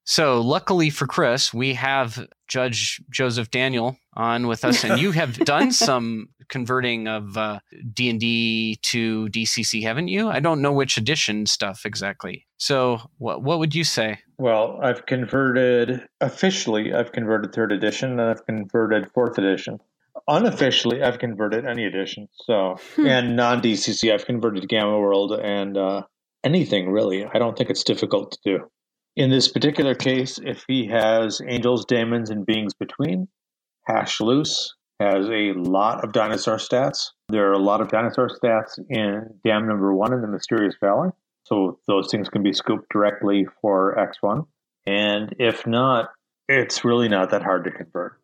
So, 0.06 0.42
luckily 0.42 0.90
for 0.90 1.06
Chris, 1.06 1.54
we 1.54 1.76
have 1.76 2.26
Judge 2.48 3.00
Joseph 3.12 3.52
Daniel 3.52 3.96
on 4.14 4.48
with 4.48 4.66
us, 4.66 4.84
and 4.84 5.00
you 5.00 5.12
have 5.12 5.38
done 5.46 5.72
some 5.72 6.30
converting 6.48 7.08
of 7.08 7.38
uh, 7.38 7.60
D&D 7.94 8.80
to 8.82 9.28
DCC, 9.28 9.84
haven't 9.84 10.08
you? 10.08 10.30
I 10.30 10.40
don't 10.40 10.64
know 10.64 10.72
which 10.72 10.98
edition 10.98 11.46
stuff 11.46 11.86
exactly. 11.86 12.48
So, 12.58 13.02
what 13.20 13.44
what 13.44 13.60
would 13.60 13.76
you 13.76 13.84
say? 13.84 14.20
Well, 14.40 14.80
I've 14.82 15.06
converted 15.06 16.08
officially. 16.22 16.94
I've 16.94 17.12
converted 17.12 17.54
third 17.54 17.72
edition, 17.72 18.12
and 18.12 18.22
I've 18.22 18.46
converted 18.46 19.12
fourth 19.12 19.38
edition. 19.38 19.80
Unofficially, 20.28 21.02
I've 21.02 21.20
converted 21.20 21.66
any 21.66 21.86
edition. 21.86 22.28
So, 22.46 22.78
and 22.98 23.36
non 23.36 23.62
DCC, 23.62 24.14
I've 24.14 24.26
converted 24.26 24.68
Gamma 24.68 25.00
World 25.00 25.32
and 25.34 25.78
uh, 25.78 26.04
anything 26.44 26.90
really. 26.90 27.26
I 27.26 27.40
don't 27.40 27.58
think 27.58 27.70
it's 27.70 27.84
difficult 27.84 28.32
to 28.32 28.40
do. 28.44 28.72
In 29.16 29.30
this 29.30 29.48
particular 29.48 29.96
case, 29.96 30.40
if 30.42 30.64
he 30.68 30.88
has 30.88 31.42
angels, 31.46 31.86
demons, 31.86 32.30
and 32.30 32.46
beings 32.46 32.74
between, 32.74 33.28
Hash 33.86 34.22
Loose 34.22 34.76
has 35.00 35.28
a 35.30 35.54
lot 35.54 36.04
of 36.04 36.12
dinosaur 36.12 36.58
stats. 36.58 37.12
There 37.30 37.50
are 37.50 37.54
a 37.54 37.60
lot 37.60 37.82
of 37.82 37.90
dinosaur 37.90 38.30
stats 38.30 38.80
in 38.90 39.40
Dam 39.44 39.68
Number 39.68 39.94
One 39.94 40.14
in 40.14 40.22
the 40.22 40.28
Mysterious 40.28 40.76
Valley. 40.82 41.10
So 41.46 41.80
those 41.88 42.12
things 42.12 42.30
can 42.30 42.44
be 42.44 42.54
scooped 42.54 42.90
directly 42.92 43.48
for 43.62 43.96
X1. 43.96 44.46
And 44.86 45.36
if 45.40 45.66
not, 45.66 46.10
it's 46.48 46.84
really 46.84 47.10
not 47.10 47.32
that 47.32 47.44
hard 47.44 47.64
to 47.66 47.72
convert. 47.72 48.20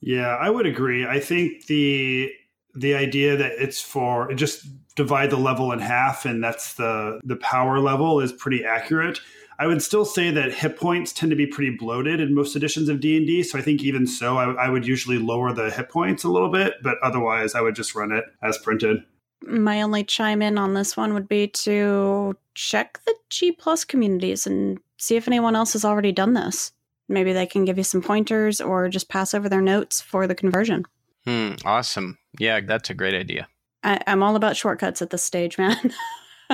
Yeah, 0.00 0.36
I 0.36 0.50
would 0.50 0.66
agree. 0.66 1.06
I 1.06 1.20
think 1.20 1.66
the 1.66 2.30
the 2.74 2.94
idea 2.94 3.36
that 3.36 3.52
it's 3.58 3.80
for 3.80 4.32
just 4.34 4.66
divide 4.94 5.30
the 5.30 5.36
level 5.36 5.72
in 5.72 5.78
half 5.78 6.24
and 6.24 6.42
that's 6.42 6.74
the 6.74 7.20
the 7.24 7.36
power 7.36 7.80
level 7.80 8.20
is 8.20 8.32
pretty 8.32 8.64
accurate. 8.64 9.20
I 9.60 9.66
would 9.66 9.82
still 9.82 10.04
say 10.04 10.30
that 10.30 10.52
hit 10.52 10.76
points 10.76 11.12
tend 11.12 11.30
to 11.30 11.36
be 11.36 11.46
pretty 11.46 11.76
bloated 11.76 12.20
in 12.20 12.32
most 12.32 12.54
editions 12.54 12.88
of 12.88 13.00
D 13.00 13.16
and 13.16 13.26
D. 13.26 13.42
So 13.42 13.58
I 13.58 13.62
think 13.62 13.82
even 13.82 14.06
so, 14.06 14.36
I, 14.38 14.52
I 14.52 14.68
would 14.68 14.86
usually 14.86 15.18
lower 15.18 15.52
the 15.52 15.70
hit 15.70 15.88
points 15.88 16.22
a 16.22 16.28
little 16.28 16.50
bit, 16.50 16.74
but 16.82 16.96
otherwise, 17.02 17.56
I 17.56 17.60
would 17.60 17.74
just 17.74 17.96
run 17.96 18.12
it 18.12 18.24
as 18.40 18.56
printed. 18.58 19.02
My 19.42 19.82
only 19.82 20.04
chime 20.04 20.42
in 20.42 20.58
on 20.58 20.74
this 20.74 20.96
one 20.96 21.12
would 21.14 21.28
be 21.28 21.48
to 21.48 22.36
check 22.54 23.00
the 23.04 23.14
G 23.30 23.50
plus 23.50 23.84
communities 23.84 24.46
and 24.46 24.78
see 24.96 25.16
if 25.16 25.26
anyone 25.26 25.56
else 25.56 25.72
has 25.72 25.84
already 25.84 26.12
done 26.12 26.34
this. 26.34 26.72
Maybe 27.08 27.32
they 27.32 27.46
can 27.46 27.64
give 27.64 27.78
you 27.78 27.84
some 27.84 28.02
pointers 28.02 28.60
or 28.60 28.88
just 28.88 29.08
pass 29.08 29.32
over 29.34 29.48
their 29.48 29.62
notes 29.62 30.00
for 30.00 30.26
the 30.26 30.34
conversion. 30.34 30.84
Hmm, 31.24 31.52
awesome. 31.64 32.18
Yeah, 32.38 32.60
that's 32.60 32.90
a 32.90 32.94
great 32.94 33.14
idea. 33.14 33.48
I, 33.82 34.00
I'm 34.06 34.22
all 34.22 34.36
about 34.36 34.56
shortcuts 34.56 35.00
at 35.02 35.10
this 35.10 35.24
stage, 35.24 35.56
man. 35.58 35.92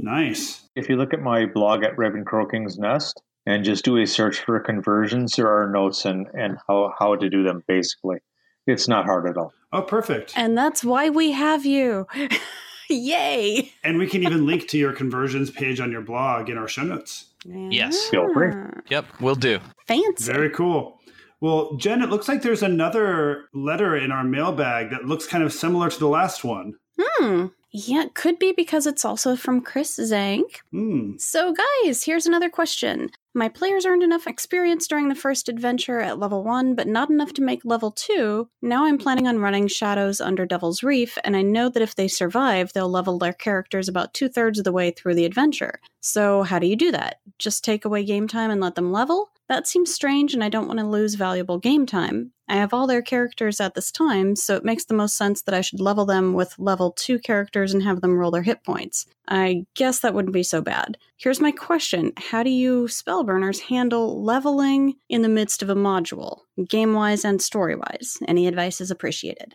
Nice. 0.00 0.68
If 0.76 0.88
you 0.88 0.96
look 0.96 1.12
at 1.12 1.20
my 1.20 1.46
blog 1.46 1.82
at 1.82 1.98
Raven 1.98 2.24
Crowking's 2.24 2.78
Nest 2.78 3.20
and 3.46 3.64
just 3.64 3.84
do 3.84 3.96
a 3.96 4.06
search 4.06 4.38
for 4.44 4.60
conversions, 4.60 5.34
there 5.34 5.48
are 5.48 5.68
notes 5.70 6.04
and, 6.04 6.28
and 6.34 6.56
how, 6.68 6.94
how 6.98 7.16
to 7.16 7.28
do 7.28 7.42
them 7.42 7.64
basically. 7.66 8.18
It's 8.66 8.86
not 8.86 9.06
hard 9.06 9.28
at 9.28 9.36
all. 9.36 9.52
Oh, 9.72 9.82
perfect. 9.82 10.34
and 10.36 10.56
that's 10.56 10.84
why 10.84 11.10
we 11.10 11.32
have 11.32 11.66
you. 11.66 12.06
Yay! 12.88 13.72
And 13.82 13.98
we 13.98 14.06
can 14.06 14.22
even 14.22 14.46
link 14.46 14.68
to 14.68 14.78
your 14.78 14.92
conversions 14.92 15.50
page 15.50 15.80
on 15.80 15.90
your 15.90 16.00
blog 16.00 16.48
in 16.48 16.56
our 16.56 16.68
show 16.68 16.84
notes. 16.84 17.26
Yes. 17.70 18.08
Feel 18.08 18.32
free. 18.32 18.52
Yep, 18.88 19.06
we'll 19.20 19.34
do. 19.34 19.58
Fancy. 19.86 20.32
Very 20.32 20.50
cool. 20.50 20.98
Well, 21.40 21.76
Jen, 21.76 22.02
it 22.02 22.10
looks 22.10 22.26
like 22.28 22.42
there's 22.42 22.62
another 22.62 23.44
letter 23.54 23.96
in 23.96 24.10
our 24.10 24.24
mailbag 24.24 24.90
that 24.90 25.04
looks 25.04 25.26
kind 25.26 25.44
of 25.44 25.52
similar 25.52 25.88
to 25.88 25.98
the 25.98 26.08
last 26.08 26.42
one. 26.44 26.74
Hmm. 26.98 27.46
Yeah, 27.70 28.06
could 28.14 28.38
be 28.38 28.52
because 28.56 28.86
it's 28.86 29.04
also 29.04 29.36
from 29.36 29.60
Chris 29.60 29.94
Zank. 29.96 30.60
Hmm. 30.72 31.12
So, 31.18 31.54
guys, 31.84 32.02
here's 32.02 32.26
another 32.26 32.48
question. 32.48 33.10
My 33.38 33.48
players 33.48 33.86
earned 33.86 34.02
enough 34.02 34.26
experience 34.26 34.88
during 34.88 35.08
the 35.08 35.14
first 35.14 35.48
adventure 35.48 36.00
at 36.00 36.18
level 36.18 36.42
1, 36.42 36.74
but 36.74 36.88
not 36.88 37.08
enough 37.08 37.32
to 37.34 37.42
make 37.42 37.64
level 37.64 37.92
2. 37.92 38.48
Now 38.62 38.84
I'm 38.84 38.98
planning 38.98 39.28
on 39.28 39.38
running 39.38 39.68
Shadows 39.68 40.20
under 40.20 40.44
Devil's 40.44 40.82
Reef, 40.82 41.16
and 41.22 41.36
I 41.36 41.42
know 41.42 41.68
that 41.68 41.80
if 41.80 41.94
they 41.94 42.08
survive, 42.08 42.72
they'll 42.72 42.88
level 42.88 43.16
their 43.16 43.32
characters 43.32 43.86
about 43.86 44.12
two 44.12 44.28
thirds 44.28 44.58
of 44.58 44.64
the 44.64 44.72
way 44.72 44.90
through 44.90 45.14
the 45.14 45.24
adventure. 45.24 45.78
So, 46.00 46.42
how 46.42 46.58
do 46.58 46.66
you 46.66 46.74
do 46.74 46.90
that? 46.90 47.20
Just 47.38 47.62
take 47.62 47.84
away 47.84 48.04
game 48.04 48.26
time 48.26 48.50
and 48.50 48.60
let 48.60 48.74
them 48.74 48.90
level? 48.90 49.30
That 49.48 49.66
seems 49.66 49.92
strange, 49.92 50.34
and 50.34 50.44
I 50.44 50.50
don't 50.50 50.66
want 50.66 50.78
to 50.78 50.86
lose 50.86 51.14
valuable 51.14 51.58
game 51.58 51.86
time. 51.86 52.32
I 52.48 52.56
have 52.56 52.74
all 52.74 52.86
their 52.86 53.02
characters 53.02 53.60
at 53.60 53.74
this 53.74 53.90
time, 53.90 54.36
so 54.36 54.56
it 54.56 54.64
makes 54.64 54.84
the 54.84 54.94
most 54.94 55.16
sense 55.16 55.42
that 55.42 55.54
I 55.54 55.62
should 55.62 55.80
level 55.80 56.04
them 56.04 56.34
with 56.34 56.58
level 56.58 56.92
2 56.92 57.18
characters 57.18 57.72
and 57.72 57.82
have 57.82 58.00
them 58.00 58.16
roll 58.16 58.30
their 58.30 58.42
hit 58.42 58.62
points. 58.62 59.06
I 59.26 59.64
guess 59.74 60.00
that 60.00 60.14
wouldn't 60.14 60.34
be 60.34 60.42
so 60.42 60.60
bad. 60.60 60.98
Here's 61.16 61.40
my 61.40 61.50
question 61.50 62.12
How 62.16 62.42
do 62.42 62.50
you 62.50 62.84
spellburners 62.84 63.60
handle 63.60 64.22
leveling 64.22 64.96
in 65.08 65.22
the 65.22 65.28
midst 65.28 65.62
of 65.62 65.70
a 65.70 65.74
module, 65.74 66.40
game 66.68 66.92
wise 66.92 67.24
and 67.24 67.40
story 67.40 67.74
wise? 67.74 68.18
Any 68.26 68.46
advice 68.46 68.80
is 68.80 68.90
appreciated. 68.90 69.54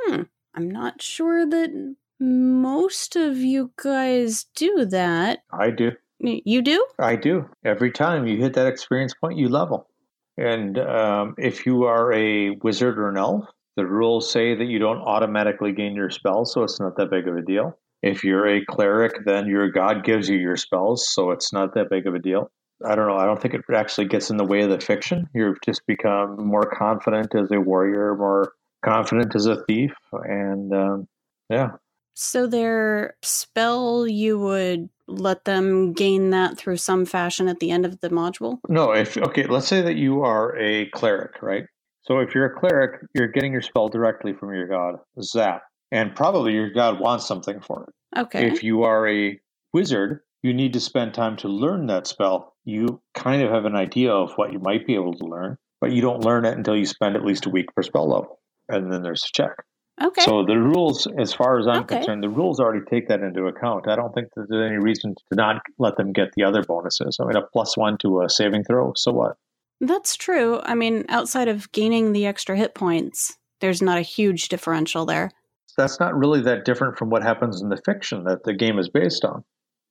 Hmm, 0.00 0.22
I'm 0.54 0.70
not 0.70 1.00
sure 1.00 1.46
that 1.46 1.96
most 2.20 3.14
of 3.14 3.38
you 3.38 3.72
guys 3.76 4.46
do 4.56 4.84
that. 4.86 5.40
I 5.52 5.70
do. 5.70 5.92
You 6.20 6.62
do? 6.62 6.84
I 6.98 7.16
do. 7.16 7.48
Every 7.64 7.92
time 7.92 8.26
you 8.26 8.38
hit 8.38 8.54
that 8.54 8.66
experience 8.66 9.14
point, 9.14 9.38
you 9.38 9.48
level. 9.48 9.88
And 10.36 10.78
um, 10.78 11.34
if 11.38 11.66
you 11.66 11.84
are 11.84 12.12
a 12.12 12.50
wizard 12.62 12.98
or 12.98 13.08
an 13.08 13.16
elf, 13.16 13.44
the 13.76 13.86
rules 13.86 14.30
say 14.30 14.54
that 14.54 14.64
you 14.64 14.78
don't 14.78 14.98
automatically 14.98 15.72
gain 15.72 15.94
your 15.94 16.10
spells, 16.10 16.52
so 16.52 16.64
it's 16.64 16.80
not 16.80 16.96
that 16.96 17.10
big 17.10 17.28
of 17.28 17.36
a 17.36 17.42
deal. 17.42 17.78
If 18.02 18.24
you're 18.24 18.46
a 18.46 18.64
cleric, 18.64 19.24
then 19.24 19.46
your 19.46 19.70
god 19.70 20.04
gives 20.04 20.28
you 20.28 20.38
your 20.38 20.56
spells, 20.56 21.08
so 21.08 21.30
it's 21.30 21.52
not 21.52 21.74
that 21.74 21.90
big 21.90 22.06
of 22.06 22.14
a 22.14 22.18
deal. 22.18 22.50
I 22.84 22.94
don't 22.94 23.08
know. 23.08 23.16
I 23.16 23.26
don't 23.26 23.40
think 23.40 23.54
it 23.54 23.62
actually 23.74 24.06
gets 24.06 24.30
in 24.30 24.36
the 24.36 24.44
way 24.44 24.62
of 24.62 24.70
the 24.70 24.80
fiction. 24.80 25.28
You've 25.34 25.60
just 25.64 25.84
become 25.86 26.46
more 26.46 26.70
confident 26.70 27.34
as 27.34 27.50
a 27.50 27.60
warrior, 27.60 28.14
more 28.16 28.52
confident 28.84 29.34
as 29.34 29.46
a 29.46 29.64
thief, 29.64 29.92
and 30.12 30.72
um, 30.72 31.08
yeah, 31.50 31.70
So 32.14 32.46
their 32.46 33.16
spell, 33.22 34.06
you 34.06 34.38
would 34.38 34.90
let 35.08 35.44
them 35.44 35.92
gain 35.92 36.30
that 36.30 36.56
through 36.56 36.76
some 36.76 37.04
fashion 37.04 37.48
at 37.48 37.60
the 37.60 37.70
end 37.70 37.84
of 37.84 38.00
the 38.00 38.10
module? 38.10 38.58
No, 38.68 38.92
if 38.92 39.16
okay, 39.16 39.44
let's 39.46 39.66
say 39.66 39.80
that 39.82 39.96
you 39.96 40.22
are 40.22 40.56
a 40.58 40.86
cleric, 40.90 41.42
right? 41.42 41.64
So 42.02 42.18
if 42.20 42.34
you're 42.34 42.46
a 42.46 42.58
cleric, 42.58 43.02
you're 43.14 43.28
getting 43.28 43.52
your 43.52 43.62
spell 43.62 43.88
directly 43.88 44.32
from 44.32 44.54
your 44.54 44.68
god, 44.68 44.96
Zap, 45.20 45.62
and 45.90 46.14
probably 46.14 46.52
your 46.54 46.70
god 46.70 47.00
wants 47.00 47.26
something 47.26 47.60
for 47.60 47.84
it. 47.88 48.18
Okay. 48.18 48.46
If 48.46 48.62
you 48.62 48.84
are 48.84 49.08
a 49.08 49.38
wizard, 49.72 50.20
you 50.42 50.54
need 50.54 50.72
to 50.74 50.80
spend 50.80 51.14
time 51.14 51.36
to 51.38 51.48
learn 51.48 51.86
that 51.86 52.06
spell. 52.06 52.54
You 52.64 53.00
kind 53.14 53.42
of 53.42 53.50
have 53.50 53.64
an 53.64 53.76
idea 53.76 54.12
of 54.12 54.32
what 54.36 54.52
you 54.52 54.58
might 54.58 54.86
be 54.86 54.94
able 54.94 55.14
to 55.14 55.24
learn, 55.24 55.58
but 55.80 55.92
you 55.92 56.00
don't 56.00 56.24
learn 56.24 56.44
it 56.44 56.56
until 56.56 56.76
you 56.76 56.86
spend 56.86 57.16
at 57.16 57.24
least 57.24 57.46
a 57.46 57.50
week 57.50 57.66
per 57.74 57.82
spell 57.82 58.08
level, 58.08 58.40
and 58.68 58.92
then 58.92 59.02
there's 59.02 59.24
a 59.24 59.32
check. 59.32 59.52
Okay. 60.02 60.22
So 60.22 60.44
the 60.44 60.58
rules, 60.58 61.06
as 61.18 61.32
far 61.32 61.58
as 61.58 61.66
I'm 61.66 61.82
Okay. 61.82 61.96
concerned, 61.96 62.22
the 62.22 62.28
rules 62.28 62.60
already 62.60 62.84
take 62.88 63.08
that 63.08 63.20
into 63.20 63.46
account. 63.46 63.88
I 63.88 63.96
don't 63.96 64.12
think 64.14 64.28
that 64.36 64.46
there's 64.48 64.70
any 64.70 64.78
reason 64.78 65.14
to 65.30 65.36
not 65.36 65.62
let 65.78 65.96
them 65.96 66.12
get 66.12 66.32
the 66.36 66.44
other 66.44 66.62
bonuses. 66.62 67.18
I 67.20 67.24
mean, 67.24 67.36
a 67.36 67.42
plus 67.42 67.76
one 67.76 67.98
to 67.98 68.22
a 68.22 68.28
saving 68.30 68.64
throw, 68.64 68.92
so 68.96 69.12
what? 69.12 69.36
That's 69.80 70.16
true. 70.16 70.60
I 70.64 70.74
mean, 70.74 71.04
outside 71.08 71.48
of 71.48 71.70
gaining 71.72 72.12
the 72.12 72.26
extra 72.26 72.56
hit 72.56 72.74
points, 72.74 73.36
there's 73.60 73.80
not 73.82 73.98
a 73.98 74.02
huge 74.02 74.48
differential 74.48 75.06
there. 75.06 75.30
That's 75.76 76.00
not 76.00 76.16
really 76.16 76.40
that 76.42 76.64
different 76.64 76.98
from 76.98 77.10
what 77.10 77.22
happens 77.22 77.62
in 77.62 77.68
the 77.68 77.76
fiction 77.76 78.24
that 78.24 78.42
the 78.44 78.52
game 78.54 78.78
is 78.78 78.88
based 78.88 79.24
on. 79.24 79.44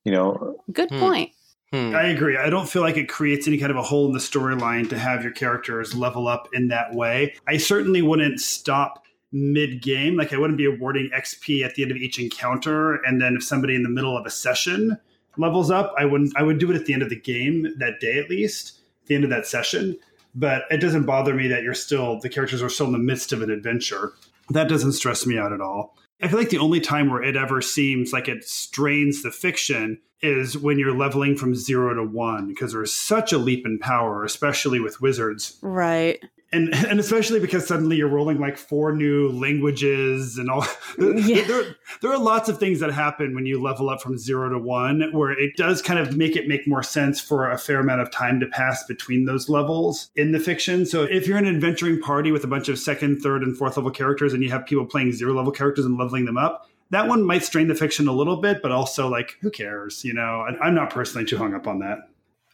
You 0.04 0.12
know, 0.12 0.56
Good 0.72 0.90
Hmm. 0.90 1.00
point. 1.00 1.30
Hmm. 1.72 1.94
I 1.94 2.04
agree. 2.08 2.36
I 2.38 2.48
don't 2.48 2.68
feel 2.68 2.80
like 2.82 2.96
it 2.96 3.08
creates 3.10 3.46
any 3.46 3.58
kind 3.58 3.70
of 3.70 3.76
a 3.76 3.82
hole 3.82 4.06
in 4.06 4.12
the 4.12 4.18
storyline 4.18 4.88
to 4.88 4.98
have 4.98 5.22
your 5.22 5.32
characters 5.32 5.94
level 5.94 6.26
up 6.26 6.48
in 6.54 6.68
that 6.68 6.94
way. 6.94 7.34
I 7.46 7.58
certainly 7.58 8.00
wouldn't 8.00 8.40
stop 8.40 9.04
mid 9.32 9.82
game. 9.82 10.16
Like, 10.16 10.32
I 10.32 10.38
wouldn't 10.38 10.58
be 10.58 10.64
awarding 10.64 11.10
XP 11.10 11.64
at 11.64 11.74
the 11.74 11.82
end 11.82 11.90
of 11.90 11.96
each 11.96 12.18
encounter. 12.18 12.96
And 13.04 13.20
then 13.20 13.36
if 13.36 13.44
somebody 13.44 13.74
in 13.74 13.82
the 13.82 13.88
middle 13.88 14.16
of 14.16 14.26
a 14.26 14.30
session 14.30 14.98
levels 15.36 15.70
up, 15.70 15.94
I 15.98 16.04
wouldn't, 16.04 16.36
I 16.36 16.42
would 16.42 16.58
do 16.58 16.70
it 16.70 16.76
at 16.76 16.86
the 16.86 16.94
end 16.94 17.02
of 17.02 17.10
the 17.10 17.20
game 17.20 17.68
that 17.78 18.00
day 18.00 18.18
at 18.18 18.30
least, 18.30 18.80
at 19.02 19.08
the 19.08 19.14
end 19.14 19.24
of 19.24 19.30
that 19.30 19.46
session. 19.46 19.98
But 20.34 20.64
it 20.70 20.78
doesn't 20.78 21.06
bother 21.06 21.34
me 21.34 21.48
that 21.48 21.62
you're 21.62 21.74
still, 21.74 22.20
the 22.20 22.28
characters 22.28 22.62
are 22.62 22.68
still 22.68 22.86
in 22.86 22.92
the 22.92 22.98
midst 22.98 23.32
of 23.32 23.42
an 23.42 23.50
adventure. 23.50 24.12
That 24.50 24.68
doesn't 24.68 24.92
stress 24.92 25.26
me 25.26 25.38
out 25.38 25.52
at 25.52 25.60
all. 25.60 25.96
I 26.22 26.28
feel 26.28 26.38
like 26.38 26.50
the 26.50 26.58
only 26.58 26.80
time 26.80 27.10
where 27.10 27.22
it 27.22 27.36
ever 27.36 27.62
seems 27.62 28.12
like 28.12 28.28
it 28.28 28.44
strains 28.44 29.22
the 29.22 29.30
fiction 29.30 30.00
is 30.20 30.58
when 30.58 30.78
you're 30.78 30.96
leveling 30.96 31.36
from 31.36 31.54
zero 31.54 31.94
to 31.94 32.02
one, 32.02 32.48
because 32.48 32.72
there's 32.72 32.92
such 32.92 33.32
a 33.32 33.38
leap 33.38 33.64
in 33.66 33.78
power, 33.78 34.24
especially 34.24 34.80
with 34.80 35.00
wizards. 35.00 35.58
Right. 35.62 36.22
And 36.50 36.74
and 36.74 36.98
especially 36.98 37.40
because 37.40 37.66
suddenly 37.66 37.96
you're 37.96 38.08
rolling 38.08 38.40
like 38.40 38.56
four 38.56 38.92
new 38.94 39.28
languages 39.28 40.38
and 40.38 40.48
all 40.48 40.64
Yeah. 40.98 41.46
there, 41.46 41.76
there 42.00 42.10
are 42.10 42.18
lots 42.18 42.48
of 42.48 42.58
things 42.58 42.80
that 42.80 42.90
happen 42.90 43.34
when 43.34 43.44
you 43.44 43.62
level 43.62 43.90
up 43.90 44.00
from 44.00 44.16
zero 44.16 44.48
to 44.48 44.58
one 44.58 45.10
where 45.12 45.30
it 45.30 45.56
does 45.56 45.82
kind 45.82 45.98
of 46.00 46.16
make 46.16 46.36
it 46.36 46.48
make 46.48 46.66
more 46.66 46.82
sense 46.82 47.20
for 47.20 47.50
a 47.50 47.58
fair 47.58 47.80
amount 47.80 48.00
of 48.00 48.10
time 48.10 48.40
to 48.40 48.46
pass 48.46 48.82
between 48.84 49.26
those 49.26 49.50
levels 49.50 50.10
in 50.16 50.32
the 50.32 50.40
fiction. 50.40 50.86
So 50.86 51.02
if 51.02 51.26
you're 51.26 51.36
an 51.36 51.46
adventuring 51.46 52.00
party 52.00 52.32
with 52.32 52.44
a 52.44 52.48
bunch 52.48 52.70
of 52.70 52.78
second, 52.78 53.20
third, 53.20 53.42
and 53.42 53.54
fourth 53.54 53.76
level 53.76 53.90
characters 53.90 54.32
and 54.32 54.42
you 54.42 54.50
have 54.50 54.64
people 54.64 54.86
playing 54.86 55.12
zero 55.12 55.34
level 55.34 55.52
characters 55.52 55.84
and 55.84 55.98
leveling 55.98 56.24
them 56.24 56.38
up, 56.38 56.66
that 56.90 57.08
one 57.08 57.22
might 57.22 57.42
strain 57.44 57.68
the 57.68 57.74
fiction 57.74 58.08
a 58.08 58.12
little 58.12 58.36
bit, 58.38 58.62
but 58.62 58.72
also 58.72 59.08
like 59.08 59.36
who 59.40 59.50
cares? 59.50 60.04
You 60.04 60.14
know, 60.14 60.44
I- 60.48 60.66
I'm 60.66 60.74
not 60.74 60.90
personally 60.90 61.26
too 61.26 61.36
hung 61.38 61.54
up 61.54 61.66
on 61.66 61.80
that. 61.80 61.98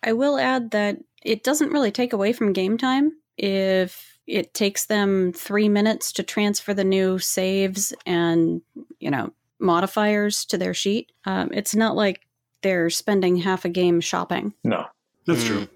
I 0.02 0.12
will 0.12 0.38
add 0.38 0.70
that 0.72 0.98
it 1.22 1.42
doesn't 1.44 1.70
really 1.72 1.90
take 1.90 2.12
away 2.12 2.32
from 2.32 2.52
game 2.52 2.76
time 2.76 3.12
if 3.38 4.18
it 4.26 4.54
takes 4.54 4.86
them 4.86 5.32
three 5.32 5.68
minutes 5.68 6.12
to 6.12 6.22
transfer 6.22 6.74
the 6.74 6.84
new 6.84 7.18
saves 7.18 7.92
and, 8.06 8.62
you 8.98 9.10
know, 9.10 9.32
modifiers 9.58 10.44
to 10.46 10.58
their 10.58 10.74
sheet. 10.74 11.12
Um, 11.24 11.50
it's 11.52 11.74
not 11.74 11.96
like 11.96 12.20
they're 12.62 12.90
spending 12.90 13.36
half 13.36 13.64
a 13.64 13.68
game 13.68 14.00
shopping. 14.00 14.54
no. 14.64 14.86
That's 15.26 15.42
Hmm. 15.46 15.48
true. 15.54 15.68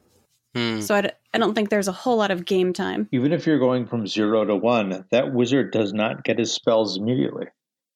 Hmm. 0.55 0.81
So 0.83 0.95
I, 0.95 1.01
d- 1.01 1.11
I 1.33 1.39
don't 1.39 1.55
think 1.55 1.71
there's 1.71 1.89
a 1.89 1.93
whole 1.93 2.19
lot 2.19 2.31
of 2.31 2.45
game 2.45 2.75
time. 2.75 3.09
Even 3.13 3.33
if 3.33 3.47
you're 3.47 3.59
going 3.59 3.87
from 3.87 4.07
zero 4.07 4.45
to 4.45 4.55
one, 4.57 5.07
that 5.11 5.33
wizard 5.33 5.73
does 5.73 5.95
not 5.95 6.23
get 6.23 6.39
his 6.39 6.53
spells 6.53 6.99
immediately. 6.99 7.47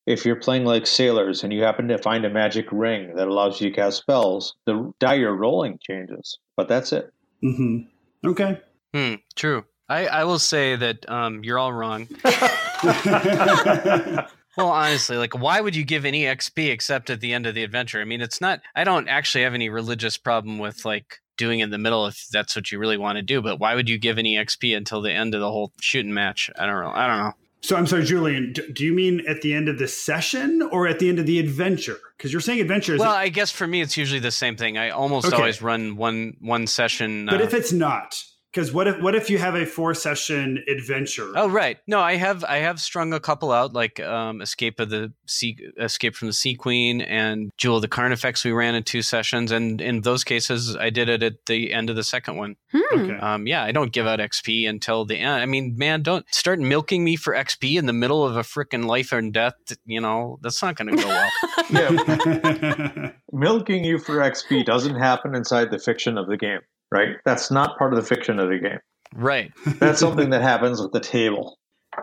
If 0.06 0.24
you're 0.24 0.36
playing 0.36 0.64
like 0.64 0.86
sailors 0.86 1.44
and 1.44 1.52
you 1.52 1.62
happen 1.62 1.88
to 1.88 1.98
find 1.98 2.24
a 2.24 2.30
magic 2.30 2.66
ring 2.72 3.14
that 3.16 3.28
allows 3.28 3.60
you 3.60 3.70
to 3.70 3.76
cast 3.76 3.98
spells, 3.98 4.54
the 4.66 4.92
die 4.98 5.14
you're 5.14 5.36
rolling 5.36 5.78
changes. 5.80 6.38
But 6.56 6.68
that's 6.68 6.92
it. 6.92 7.12
Mm-hmm. 7.44 8.28
Okay. 8.28 8.60
Hmm, 8.94 9.14
true. 9.36 9.64
I, 9.88 10.06
I 10.06 10.24
will 10.24 10.38
say 10.38 10.76
that 10.76 11.08
um, 11.08 11.44
you're 11.44 11.58
all 11.58 11.72
wrong. 11.72 12.08
Well, 14.56 14.68
honestly, 14.68 15.16
like, 15.16 15.38
why 15.38 15.60
would 15.60 15.74
you 15.74 15.84
give 15.84 16.04
any 16.04 16.24
XP 16.24 16.70
except 16.70 17.08
at 17.08 17.20
the 17.20 17.32
end 17.32 17.46
of 17.46 17.54
the 17.54 17.64
adventure? 17.64 18.00
I 18.00 18.04
mean, 18.04 18.20
it's 18.20 18.40
not, 18.40 18.60
I 18.76 18.84
don't 18.84 19.08
actually 19.08 19.44
have 19.44 19.54
any 19.54 19.70
religious 19.70 20.18
problem 20.18 20.58
with 20.58 20.84
like 20.84 21.20
doing 21.38 21.60
in 21.60 21.70
the 21.70 21.78
middle 21.78 22.06
if 22.06 22.26
that's 22.30 22.54
what 22.54 22.70
you 22.70 22.78
really 22.78 22.98
want 22.98 23.16
to 23.16 23.22
do, 23.22 23.40
but 23.40 23.58
why 23.58 23.74
would 23.74 23.88
you 23.88 23.96
give 23.96 24.18
any 24.18 24.36
XP 24.36 24.76
until 24.76 25.00
the 25.00 25.12
end 25.12 25.34
of 25.34 25.40
the 25.40 25.50
whole 25.50 25.72
shooting 25.80 26.12
match? 26.12 26.50
I 26.58 26.66
don't 26.66 26.82
know. 26.82 26.90
I 26.90 27.06
don't 27.06 27.18
know. 27.18 27.32
So 27.62 27.76
I'm 27.76 27.86
sorry, 27.86 28.02
Julian. 28.04 28.52
Do, 28.72 28.84
you 28.84 28.92
mean 28.92 29.22
at 29.28 29.40
the 29.42 29.54
end 29.54 29.68
of 29.68 29.78
the 29.78 29.86
session 29.86 30.62
or 30.72 30.88
at 30.88 30.98
the 30.98 31.08
end 31.08 31.20
of 31.20 31.26
the 31.26 31.38
adventure? 31.38 31.98
Because 32.16 32.32
you're 32.32 32.40
saying 32.40 32.60
adventure. 32.60 32.94
Is 32.94 33.00
Well, 33.00 33.12
I 33.12 33.28
guess 33.28 33.52
for 33.52 33.68
me 33.68 33.80
it's 33.80 33.96
usually 33.96 34.18
the 34.18 34.32
same 34.32 34.56
thing. 34.56 34.76
I 34.78 34.90
almost 34.90 35.28
Okay. 35.28 35.36
always 35.36 35.62
run 35.62 35.96
one 35.96 36.36
one 36.40 36.66
session. 36.66 37.26
but 37.26 37.40
uh, 37.40 37.44
if 37.44 37.54
it's 37.54 37.72
not, 37.72 38.20
because 38.52 38.72
what 38.72 38.86
if 38.86 39.00
what 39.00 39.14
if 39.14 39.30
you 39.30 39.38
have 39.38 39.54
a 39.54 39.64
four 39.64 39.94
session 39.94 40.62
adventure? 40.68 41.32
Oh 41.34 41.48
right, 41.48 41.78
no, 41.86 42.00
I 42.00 42.16
have 42.16 42.44
I 42.44 42.58
have 42.58 42.80
strung 42.80 43.12
a 43.12 43.20
couple 43.20 43.50
out 43.50 43.72
like 43.72 43.98
um, 44.00 44.42
Escape 44.42 44.78
of 44.78 44.90
the 44.90 45.12
Sea, 45.26 45.56
Escape 45.80 46.14
from 46.14 46.28
the 46.28 46.34
Sea 46.34 46.54
Queen 46.54 47.00
and 47.00 47.50
Jewel 47.56 47.76
of 47.76 47.82
the 47.82 47.88
Carnifex. 47.88 48.44
We 48.44 48.52
ran 48.52 48.74
in 48.74 48.82
two 48.82 49.02
sessions, 49.02 49.52
and 49.52 49.80
in 49.80 50.02
those 50.02 50.22
cases, 50.22 50.76
I 50.76 50.90
did 50.90 51.08
it 51.08 51.22
at 51.22 51.46
the 51.46 51.72
end 51.72 51.88
of 51.88 51.96
the 51.96 52.04
second 52.04 52.36
one. 52.36 52.56
Hmm. 52.72 53.00
Okay. 53.00 53.18
Um, 53.18 53.46
yeah, 53.46 53.64
I 53.64 53.72
don't 53.72 53.92
give 53.92 54.06
out 54.06 54.18
XP 54.18 54.68
until 54.68 55.04
the 55.04 55.16
end. 55.16 55.42
I 55.42 55.46
mean, 55.46 55.76
man, 55.78 56.02
don't 56.02 56.26
start 56.32 56.60
milking 56.60 57.04
me 57.04 57.16
for 57.16 57.34
XP 57.34 57.78
in 57.78 57.86
the 57.86 57.92
middle 57.92 58.24
of 58.24 58.36
a 58.36 58.42
freaking 58.42 58.84
life 58.84 59.12
and 59.12 59.32
death. 59.32 59.54
You 59.86 60.00
know, 60.00 60.38
that's 60.42 60.62
not 60.62 60.76
going 60.76 60.96
to 60.96 61.02
go 61.02 61.08
well. 61.08 61.30
Yeah, 61.70 63.12
milking 63.32 63.84
you 63.84 63.98
for 63.98 64.16
XP 64.16 64.66
doesn't 64.66 64.96
happen 64.96 65.34
inside 65.34 65.70
the 65.70 65.78
fiction 65.78 66.18
of 66.18 66.26
the 66.26 66.36
game, 66.36 66.60
right? 66.92 67.16
That's 67.24 67.50
not 67.50 67.76
part 67.78 67.92
of 67.92 67.98
the 68.00 68.06
fiction 68.06 68.38
of 68.38 68.48
the 68.50 68.58
game. 68.58 68.78
right. 69.14 69.50
That's 69.80 69.98
something 69.98 70.30
that 70.30 70.42
happens 70.42 70.80
with 70.80 70.92
the 70.92 71.00
table. 71.00 71.58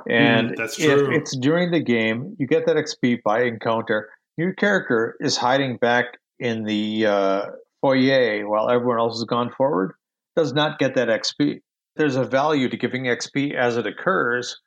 And 0.07 0.51
Mm, 0.51 0.55
that's 0.57 0.79
if 0.79 0.85
true. 0.99 1.15
it's 1.15 1.35
during 1.37 1.71
the 1.71 1.79
game, 1.79 2.35
you 2.37 2.45
get 2.45 2.65
that 2.67 2.75
XP 2.75 3.23
by 3.23 3.41
encounter. 3.43 4.09
Your 4.37 4.53
character 4.53 5.15
is 5.19 5.35
hiding 5.35 5.77
back 5.77 6.05
in 6.39 6.63
the 6.63 7.05
uh, 7.07 7.45
foyer 7.81 8.47
while 8.47 8.69
everyone 8.69 8.99
else 8.99 9.17
has 9.19 9.23
gone 9.25 9.51
forward, 9.51 9.93
does 10.35 10.53
not 10.53 10.77
get 10.77 10.93
that 10.95 11.07
XP. 11.07 11.61
There's 11.95 12.15
a 12.15 12.23
value 12.23 12.69
to 12.69 12.77
giving 12.77 13.05
XP 13.05 13.55
as 13.55 13.77
it 13.77 13.87
occurs 13.87 14.59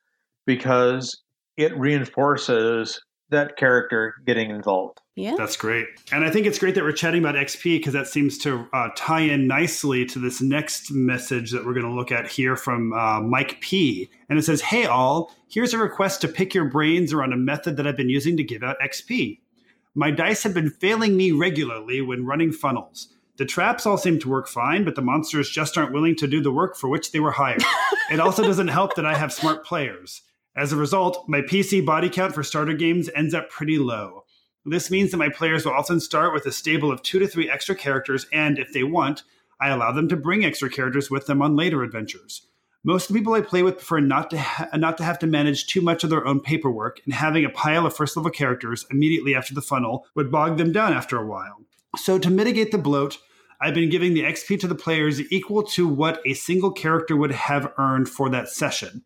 because 0.44 1.22
it 1.56 1.76
reinforces 1.78 3.00
that 3.32 3.56
character 3.56 4.14
getting 4.24 4.50
involved. 4.50 5.00
Yeah. 5.14 5.34
That's 5.36 5.56
great. 5.56 5.86
And 6.10 6.24
I 6.24 6.30
think 6.30 6.46
it's 6.46 6.58
great 6.58 6.74
that 6.74 6.84
we're 6.84 6.92
chatting 6.92 7.20
about 7.20 7.34
XP 7.34 7.78
because 7.78 7.92
that 7.92 8.06
seems 8.06 8.38
to 8.38 8.66
uh, 8.72 8.88
tie 8.96 9.20
in 9.20 9.46
nicely 9.46 10.06
to 10.06 10.18
this 10.18 10.40
next 10.40 10.90
message 10.90 11.50
that 11.50 11.66
we're 11.66 11.74
going 11.74 11.86
to 11.86 11.92
look 11.92 12.10
at 12.10 12.28
here 12.28 12.56
from 12.56 12.94
uh, 12.94 13.20
Mike 13.20 13.60
P. 13.60 14.08
And 14.30 14.38
it 14.38 14.42
says, 14.42 14.62
Hey, 14.62 14.86
all, 14.86 15.34
here's 15.48 15.74
a 15.74 15.78
request 15.78 16.22
to 16.22 16.28
pick 16.28 16.54
your 16.54 16.64
brains 16.64 17.12
around 17.12 17.34
a 17.34 17.36
method 17.36 17.76
that 17.76 17.86
I've 17.86 17.96
been 17.96 18.08
using 18.08 18.38
to 18.38 18.44
give 18.44 18.62
out 18.62 18.76
XP. 18.82 19.40
My 19.94 20.10
dice 20.10 20.42
have 20.44 20.54
been 20.54 20.70
failing 20.70 21.16
me 21.16 21.32
regularly 21.32 22.00
when 22.00 22.24
running 22.24 22.52
funnels. 22.52 23.08
The 23.36 23.44
traps 23.44 23.86
all 23.86 23.98
seem 23.98 24.18
to 24.20 24.28
work 24.28 24.48
fine, 24.48 24.84
but 24.84 24.94
the 24.94 25.02
monsters 25.02 25.50
just 25.50 25.76
aren't 25.76 25.92
willing 25.92 26.16
to 26.16 26.26
do 26.26 26.40
the 26.40 26.52
work 26.52 26.76
for 26.76 26.88
which 26.88 27.12
they 27.12 27.20
were 27.20 27.32
hired. 27.32 27.62
it 28.10 28.20
also 28.20 28.42
doesn't 28.42 28.68
help 28.68 28.94
that 28.94 29.04
I 29.04 29.14
have 29.14 29.32
smart 29.32 29.64
players. 29.64 30.22
As 30.54 30.72
a 30.72 30.76
result, 30.76 31.24
my 31.28 31.40
PC 31.40 31.84
body 31.84 32.10
count 32.10 32.34
for 32.34 32.42
starter 32.42 32.74
games 32.74 33.08
ends 33.14 33.32
up 33.32 33.48
pretty 33.48 33.78
low. 33.78 34.24
This 34.66 34.90
means 34.90 35.10
that 35.10 35.16
my 35.16 35.30
players 35.30 35.64
will 35.64 35.72
often 35.72 35.98
start 35.98 36.34
with 36.34 36.44
a 36.44 36.52
stable 36.52 36.92
of 36.92 37.02
two 37.02 37.18
to 37.18 37.26
three 37.26 37.50
extra 37.50 37.74
characters, 37.74 38.26
and 38.32 38.58
if 38.58 38.72
they 38.72 38.84
want, 38.84 39.22
I 39.60 39.70
allow 39.70 39.92
them 39.92 40.08
to 40.08 40.16
bring 40.16 40.44
extra 40.44 40.68
characters 40.68 41.10
with 41.10 41.26
them 41.26 41.40
on 41.40 41.56
later 41.56 41.82
adventures. 41.82 42.46
Most 42.84 43.08
of 43.08 43.14
the 43.14 43.20
people 43.20 43.32
I 43.32 43.40
play 43.40 43.62
with 43.62 43.76
prefer 43.76 44.00
not 44.00 44.30
to 44.30 44.38
ha- 44.38 44.68
not 44.76 44.98
to 44.98 45.04
have 45.04 45.18
to 45.20 45.26
manage 45.26 45.66
too 45.66 45.80
much 45.80 46.04
of 46.04 46.10
their 46.10 46.26
own 46.26 46.40
paperwork, 46.40 47.00
and 47.04 47.14
having 47.14 47.44
a 47.44 47.50
pile 47.50 47.86
of 47.86 47.96
first 47.96 48.16
level 48.16 48.30
characters 48.30 48.84
immediately 48.90 49.34
after 49.34 49.54
the 49.54 49.62
funnel 49.62 50.06
would 50.14 50.30
bog 50.30 50.58
them 50.58 50.70
down 50.70 50.92
after 50.92 51.16
a 51.16 51.26
while. 51.26 51.62
So 51.96 52.18
to 52.18 52.30
mitigate 52.30 52.72
the 52.72 52.78
bloat, 52.78 53.18
I've 53.60 53.74
been 53.74 53.88
giving 53.88 54.14
the 54.14 54.24
XP 54.24 54.60
to 54.60 54.66
the 54.66 54.74
players 54.74 55.20
equal 55.32 55.62
to 55.62 55.88
what 55.88 56.20
a 56.26 56.34
single 56.34 56.72
character 56.72 57.16
would 57.16 57.32
have 57.32 57.72
earned 57.78 58.08
for 58.08 58.28
that 58.30 58.48
session. 58.48 59.04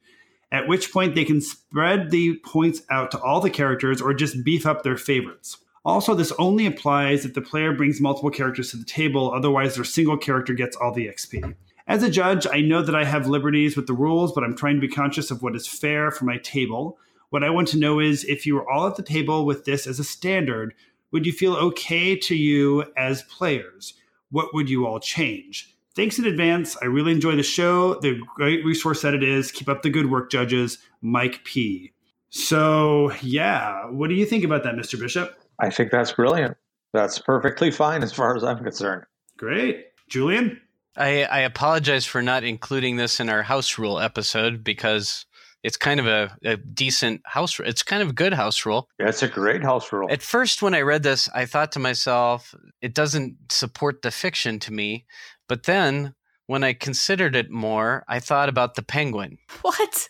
At 0.52 0.68
which 0.68 0.92
point 0.92 1.14
they 1.14 1.24
can 1.24 1.40
spread 1.40 2.10
the 2.10 2.36
points 2.44 2.82
out 2.90 3.10
to 3.10 3.20
all 3.20 3.40
the 3.40 3.50
characters 3.50 4.00
or 4.00 4.14
just 4.14 4.44
beef 4.44 4.64
up 4.66 4.82
their 4.82 4.96
favorites. 4.96 5.58
Also, 5.84 6.14
this 6.14 6.32
only 6.38 6.66
applies 6.66 7.24
if 7.24 7.34
the 7.34 7.40
player 7.40 7.72
brings 7.72 8.00
multiple 8.00 8.30
characters 8.30 8.70
to 8.70 8.76
the 8.76 8.84
table, 8.84 9.32
otherwise, 9.32 9.74
their 9.74 9.84
single 9.84 10.16
character 10.16 10.52
gets 10.52 10.76
all 10.76 10.92
the 10.92 11.06
XP. 11.06 11.54
As 11.86 12.02
a 12.02 12.10
judge, 12.10 12.46
I 12.50 12.60
know 12.60 12.82
that 12.82 12.96
I 12.96 13.04
have 13.04 13.28
liberties 13.28 13.76
with 13.76 13.86
the 13.86 13.92
rules, 13.92 14.32
but 14.32 14.42
I'm 14.42 14.56
trying 14.56 14.74
to 14.74 14.80
be 14.80 14.88
conscious 14.88 15.30
of 15.30 15.42
what 15.42 15.54
is 15.54 15.68
fair 15.68 16.10
for 16.10 16.24
my 16.24 16.38
table. 16.38 16.98
What 17.30 17.44
I 17.44 17.50
want 17.50 17.68
to 17.68 17.78
know 17.78 18.00
is 18.00 18.24
if 18.24 18.46
you 18.46 18.56
were 18.56 18.68
all 18.68 18.88
at 18.88 18.96
the 18.96 19.04
table 19.04 19.46
with 19.46 19.64
this 19.64 19.86
as 19.86 20.00
a 20.00 20.04
standard, 20.04 20.74
would 21.12 21.24
you 21.24 21.32
feel 21.32 21.54
okay 21.54 22.16
to 22.16 22.34
you 22.34 22.84
as 22.96 23.22
players? 23.22 23.94
What 24.30 24.52
would 24.52 24.68
you 24.68 24.86
all 24.86 24.98
change? 24.98 25.75
Thanks 25.96 26.18
in 26.18 26.26
advance. 26.26 26.76
I 26.82 26.84
really 26.84 27.12
enjoy 27.12 27.36
the 27.36 27.42
show. 27.42 27.98
The 28.00 28.20
great 28.34 28.64
resource 28.64 29.00
that 29.00 29.14
it 29.14 29.22
is. 29.22 29.50
Keep 29.50 29.70
up 29.70 29.82
the 29.82 29.88
good 29.88 30.10
work, 30.10 30.30
judges. 30.30 30.78
Mike 31.00 31.42
P. 31.44 31.92
So, 32.28 33.12
yeah, 33.22 33.86
what 33.86 34.08
do 34.10 34.14
you 34.14 34.26
think 34.26 34.44
about 34.44 34.62
that, 34.64 34.74
Mr. 34.74 35.00
Bishop? 35.00 35.38
I 35.58 35.70
think 35.70 35.90
that's 35.90 36.12
brilliant. 36.12 36.56
That's 36.92 37.18
perfectly 37.18 37.70
fine 37.70 38.02
as 38.02 38.12
far 38.12 38.36
as 38.36 38.44
I'm 38.44 38.62
concerned. 38.62 39.04
Great. 39.38 39.86
Julian? 40.08 40.60
I, 40.98 41.24
I 41.24 41.40
apologize 41.40 42.04
for 42.04 42.22
not 42.22 42.44
including 42.44 42.96
this 42.96 43.18
in 43.18 43.30
our 43.30 43.42
house 43.42 43.78
rule 43.78 43.98
episode 43.98 44.62
because 44.62 45.24
it's 45.62 45.76
kind 45.76 45.98
of 45.98 46.06
a, 46.06 46.36
a 46.44 46.56
decent 46.56 47.22
house. 47.24 47.58
rule. 47.58 47.68
It's 47.68 47.82
kind 47.82 48.02
of 48.02 48.10
a 48.10 48.12
good 48.12 48.32
house 48.32 48.64
rule. 48.64 48.88
Yeah, 49.00 49.08
it's 49.08 49.22
a 49.22 49.28
great 49.28 49.62
house 49.62 49.92
rule. 49.92 50.08
At 50.10 50.22
first, 50.22 50.62
when 50.62 50.74
I 50.74 50.82
read 50.82 51.02
this, 51.02 51.28
I 51.34 51.44
thought 51.44 51.72
to 51.72 51.78
myself, 51.78 52.54
it 52.80 52.94
doesn't 52.94 53.36
support 53.50 54.02
the 54.02 54.10
fiction 54.10 54.58
to 54.60 54.72
me. 54.72 55.06
But 55.48 55.64
then, 55.64 56.14
when 56.46 56.62
I 56.64 56.72
considered 56.72 57.34
it 57.36 57.50
more, 57.50 58.04
I 58.08 58.20
thought 58.20 58.48
about 58.48 58.74
the 58.74 58.82
penguin. 58.82 59.38
What? 59.62 60.08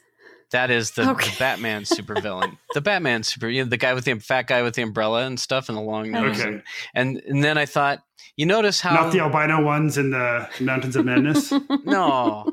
That 0.53 0.70
is 0.70 0.92
the, 0.92 1.11
Okay. 1.11 1.31
the 1.31 1.37
Batman 1.38 1.83
supervillain. 1.83 2.57
the 2.75 2.81
Batman 2.81 3.22
super, 3.25 3.49
you 3.49 3.64
know, 3.64 3.68
the 3.68 3.77
guy 3.77 3.94
with 3.94 4.05
the 4.05 4.14
fat 4.20 4.46
guy 4.46 4.62
with 4.62 4.75
the 4.75 4.83
umbrella 4.83 5.25
and 5.27 5.38
stuff 5.40 5.68
and 5.68 5.77
the 5.77 5.83
long 5.83 6.11
nose. 6.12 6.40
Okay. 6.40 6.49
And, 6.49 6.62
and 6.94 7.22
and 7.27 7.44
then 7.44 7.59
I 7.59 7.66
thought, 7.66 7.99
you 8.37 8.46
notice 8.46 8.81
how 8.81 8.94
Not 8.94 9.12
the 9.12 9.20
albino 9.20 9.62
ones 9.64 9.99
in 9.99 10.11
the 10.11 10.49
Mountains 10.61 10.94
of 10.94 11.05
Madness? 11.05 11.53
no, 11.85 12.44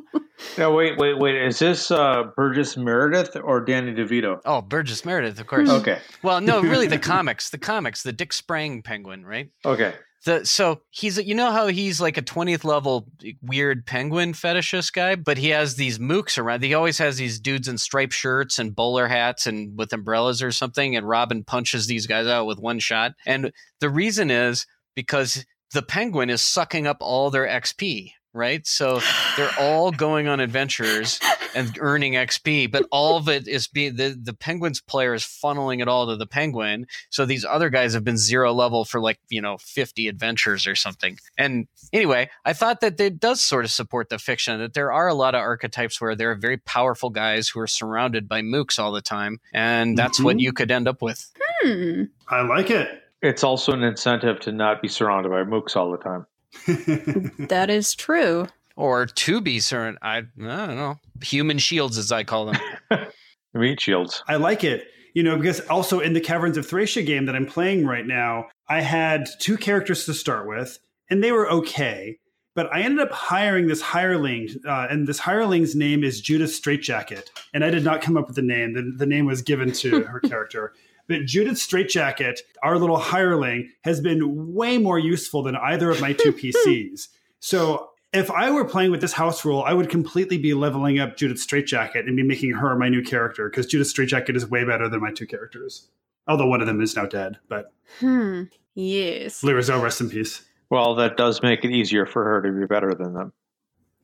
No, 0.57 0.71
wait, 0.73 0.97
wait, 0.97 1.19
wait. 1.19 1.35
Is 1.35 1.59
this 1.59 1.91
uh, 1.91 2.23
Burgess 2.35 2.75
Meredith 2.77 3.35
or 3.35 3.61
Danny 3.63 3.93
DeVito? 3.93 4.41
oh 4.45 4.61
Burgess 4.61 5.05
Meredith, 5.05 5.39
of 5.39 5.45
course. 5.47 5.69
Okay, 5.69 5.99
Well, 6.23 6.41
no, 6.41 6.61
really, 6.61 6.87
the 6.87 6.97
comics, 7.13 7.51
the 7.51 7.57
comics, 7.59 8.01
the 8.01 8.11
Dick 8.13 8.33
Sprang 8.33 8.81
penguin, 8.81 9.23
right? 9.25 9.49
okay. 9.65 9.93
The 10.25 10.45
so 10.45 10.81
he's 10.89 11.17
you 11.17 11.35
know 11.35 11.51
how 11.51 11.67
he's 11.67 11.99
like 11.99 12.17
a 12.17 12.21
twentieth 12.21 12.63
level 12.63 13.07
weird 13.41 13.85
penguin 13.85 14.33
fetishist 14.33 14.93
guy, 14.93 15.15
but 15.15 15.37
he 15.37 15.49
has 15.49 15.75
these 15.75 15.99
mooks 15.99 16.37
around. 16.37 16.63
He 16.63 16.73
always 16.73 16.97
has 16.99 17.17
these 17.17 17.39
dudes 17.39 17.67
in 17.67 17.77
striped 17.77 18.13
shirts 18.13 18.57
and 18.57 18.75
bowler 18.75 19.07
hats 19.07 19.45
and 19.47 19.77
with 19.77 19.91
umbrellas 19.91 20.41
or 20.41 20.51
something. 20.51 20.95
And 20.95 21.07
Robin 21.07 21.43
punches 21.43 21.87
these 21.87 22.07
guys 22.07 22.27
out 22.27 22.45
with 22.45 22.57
one 22.57 22.79
shot. 22.79 23.13
And 23.25 23.51
the 23.81 23.89
reason 23.89 24.31
is 24.31 24.65
because 24.95 25.45
the 25.73 25.81
penguin 25.81 26.29
is 26.29 26.41
sucking 26.41 26.87
up 26.87 26.97
all 27.01 27.29
their 27.29 27.47
XP. 27.47 28.11
Right, 28.35 28.65
so 28.65 28.99
they're 29.37 29.53
all 29.59 29.91
going 29.91 30.27
on 30.27 30.39
adventures 30.39 31.19
and 31.53 31.71
earning 31.79 32.13
XP, 32.13 32.71
but 32.71 32.83
all 32.91 33.15
of 33.15 33.29
it 33.29 33.47
is 33.47 33.67
being 33.67 33.95
the 33.95 34.17
the 34.19 34.33
penguin's 34.33 34.81
player 34.81 35.13
is 35.13 35.21
funneling 35.23 35.83
it 35.83 35.87
all 35.87 36.07
to 36.07 36.15
the 36.15 36.25
penguin. 36.25 36.87
So 37.11 37.27
these 37.27 37.45
other 37.45 37.69
guys 37.69 37.93
have 37.93 38.03
been 38.03 38.17
zero 38.17 38.51
level 38.51 38.85
for 38.85 38.99
like 38.99 39.19
you 39.29 39.39
know 39.39 39.57
fifty 39.59 40.07
adventures 40.07 40.65
or 40.65 40.75
something. 40.75 41.19
And 41.37 41.67
anyway, 41.93 42.31
I 42.43 42.53
thought 42.53 42.81
that 42.81 42.99
it 42.99 43.19
does 43.19 43.39
sort 43.39 43.65
of 43.65 43.71
support 43.71 44.09
the 44.09 44.17
fiction 44.17 44.57
that 44.59 44.73
there 44.73 44.91
are 44.91 45.07
a 45.07 45.13
lot 45.13 45.35
of 45.35 45.39
archetypes 45.41 46.01
where 46.01 46.15
there 46.15 46.31
are 46.31 46.35
very 46.35 46.57
powerful 46.57 47.11
guys 47.11 47.49
who 47.49 47.59
are 47.59 47.67
surrounded 47.67 48.27
by 48.27 48.41
mooks 48.41 48.79
all 48.79 48.91
the 48.91 49.01
time, 49.03 49.39
and 49.53 49.95
that's 49.95 50.19
what 50.19 50.37
Mhm. 50.37 50.41
you 50.41 50.53
could 50.53 50.71
end 50.71 50.87
up 50.87 51.03
with. 51.03 51.31
Hmm. 51.61 52.05
I 52.29 52.41
like 52.41 52.71
it. 52.71 52.89
It's 53.21 53.43
also 53.43 53.73
an 53.73 53.83
incentive 53.83 54.39
to 54.41 54.51
not 54.51 54.81
be 54.81 54.87
surrounded 54.87 55.29
by 55.29 55.43
mooks 55.43 55.75
all 55.77 55.91
the 55.91 55.97
time. 55.99 56.25
That 56.67 57.67
is 57.69 57.95
true. 57.95 58.47
Or 58.75 59.05
to 59.05 59.41
be 59.41 59.59
certain, 59.59 59.97
I, 60.01 60.17
I 60.17 60.21
don't 60.37 60.75
know, 60.75 60.99
human 61.21 61.59
shields 61.59 61.97
as 61.97 62.11
I 62.11 62.23
call 62.23 62.47
them. 62.47 62.57
Meat 63.53 63.81
shields. 63.81 64.23
I 64.27 64.37
like 64.37 64.63
it. 64.63 64.85
You 65.13 65.21
know, 65.21 65.37
because 65.37 65.59
also 65.67 65.99
in 65.99 66.13
the 66.13 66.21
Caverns 66.21 66.57
of 66.57 66.65
Thracia 66.65 67.03
game 67.03 67.25
that 67.27 67.35
I'm 67.35 67.45
playing 67.45 67.85
right 67.85 68.05
now, 68.05 68.47
I 68.67 68.81
had 68.81 69.29
two 69.39 69.57
characters 69.57 70.05
to 70.05 70.13
start 70.13 70.47
with, 70.47 70.79
and 71.09 71.23
they 71.23 71.31
were 71.31 71.49
okay. 71.51 72.17
But 72.55 72.73
I 72.73 72.81
ended 72.81 72.99
up 72.99 73.11
hiring 73.11 73.67
this 73.67 73.81
hireling, 73.81 74.49
uh, 74.67 74.87
and 74.89 75.07
this 75.07 75.19
hireling's 75.19 75.75
name 75.75 76.03
is 76.03 76.21
Judith 76.21 76.49
Straightjacket. 76.51 77.25
And 77.53 77.63
I 77.63 77.69
did 77.69 77.83
not 77.83 78.01
come 78.01 78.17
up 78.17 78.27
with 78.27 78.35
the 78.35 78.41
name. 78.43 78.73
The, 78.73 78.93
the 78.95 79.05
name 79.05 79.25
was 79.25 79.41
given 79.43 79.71
to 79.73 80.01
her 80.03 80.19
character. 80.19 80.73
But 81.07 81.25
Judith 81.25 81.57
Straightjacket, 81.57 82.39
our 82.63 82.77
little 82.77 82.97
hireling, 82.97 83.69
has 83.83 83.99
been 83.99 84.53
way 84.53 84.77
more 84.77 84.99
useful 84.99 85.43
than 85.43 85.55
either 85.55 85.89
of 85.91 85.99
my 86.01 86.13
two 86.13 86.31
PCs. 86.33 87.09
So 87.39 87.89
if 88.13 88.31
I 88.31 88.51
were 88.51 88.63
playing 88.65 88.91
with 88.91 89.01
this 89.01 89.13
house 89.13 89.43
rule, 89.43 89.63
I 89.63 89.73
would 89.73 89.89
completely 89.89 90.37
be 90.37 90.53
leveling 90.53 90.99
up 90.99 91.17
Judith 91.17 91.39
Straightjacket 91.39 92.07
and 92.07 92.15
be 92.15 92.23
making 92.23 92.51
her 92.51 92.75
my 92.77 92.87
new 92.89 93.01
character 93.03 93.49
because 93.49 93.65
Judith 93.65 93.87
Straightjacket 93.93 94.35
is 94.35 94.49
way 94.49 94.63
better 94.63 94.87
than 94.87 95.01
my 95.01 95.11
two 95.11 95.25
characters. 95.27 95.89
Although 96.27 96.47
one 96.47 96.61
of 96.61 96.67
them 96.67 96.81
is 96.81 96.95
now 96.95 97.05
dead, 97.05 97.37
but 97.49 97.73
Hmm. 97.99 98.43
Yes. 98.75 99.41
Lyrizo, 99.43 99.81
rest 99.81 100.01
in 100.01 100.09
peace. 100.09 100.43
Well, 100.69 100.95
that 100.95 101.17
does 101.17 101.43
make 101.43 101.63
it 101.65 101.71
easier 101.71 102.05
for 102.05 102.23
her 102.23 102.41
to 102.41 102.51
be 102.51 102.65
better 102.65 102.93
than 102.95 103.13
them. 103.13 103.33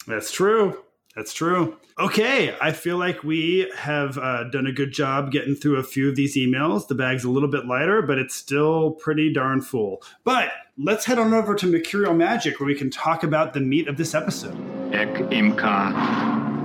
That's 0.06 0.32
true. 0.32 0.84
That's 1.19 1.34
true. 1.34 1.75
Okay, 1.99 2.55
I 2.62 2.71
feel 2.71 2.95
like 2.95 3.25
we 3.25 3.69
have 3.75 4.17
uh, 4.17 4.45
done 4.45 4.67
a 4.67 4.71
good 4.71 4.93
job 4.93 5.34
getting 5.34 5.53
through 5.53 5.75
a 5.75 5.84
few 5.84 6.08
of 6.08 6.15
these 6.15 6.38
emails. 6.38 6.88
The 6.88 6.95
bag's 6.95 7.25
a 7.25 7.29
little 7.29 7.49
bit 7.49 7.65
lighter, 7.65 8.01
but 8.01 8.17
it's 8.17 8.34
still 8.34 8.91
pretty 8.91 9.34
darn 9.34 9.60
full. 9.60 10.01
But 10.23 10.53
let's 10.77 11.03
head 11.03 11.19
on 11.19 11.34
over 11.34 11.55
to 11.55 11.67
Mercurial 11.67 12.13
Magic, 12.13 12.62
where 12.62 12.67
we 12.67 12.73
can 12.73 12.89
talk 12.89 13.23
about 13.23 13.53
the 13.53 13.60
meat 13.60 13.89
of 13.89 13.97
this 13.97 14.15
episode. 14.15 14.55
Ek 14.93 15.10
imka 15.10 15.91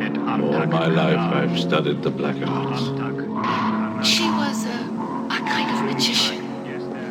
et 0.00 0.16
All 0.18 0.66
my 0.68 0.86
life 0.86 1.18
I've 1.18 1.58
studied 1.58 2.04
the 2.04 2.12
black 2.12 2.36
arts. 2.46 4.08
She 4.08 4.22
was 4.22 4.66
a, 4.66 4.68
a 4.68 5.38
kind 5.48 5.68
of 5.76 5.92
magician. 5.92 6.44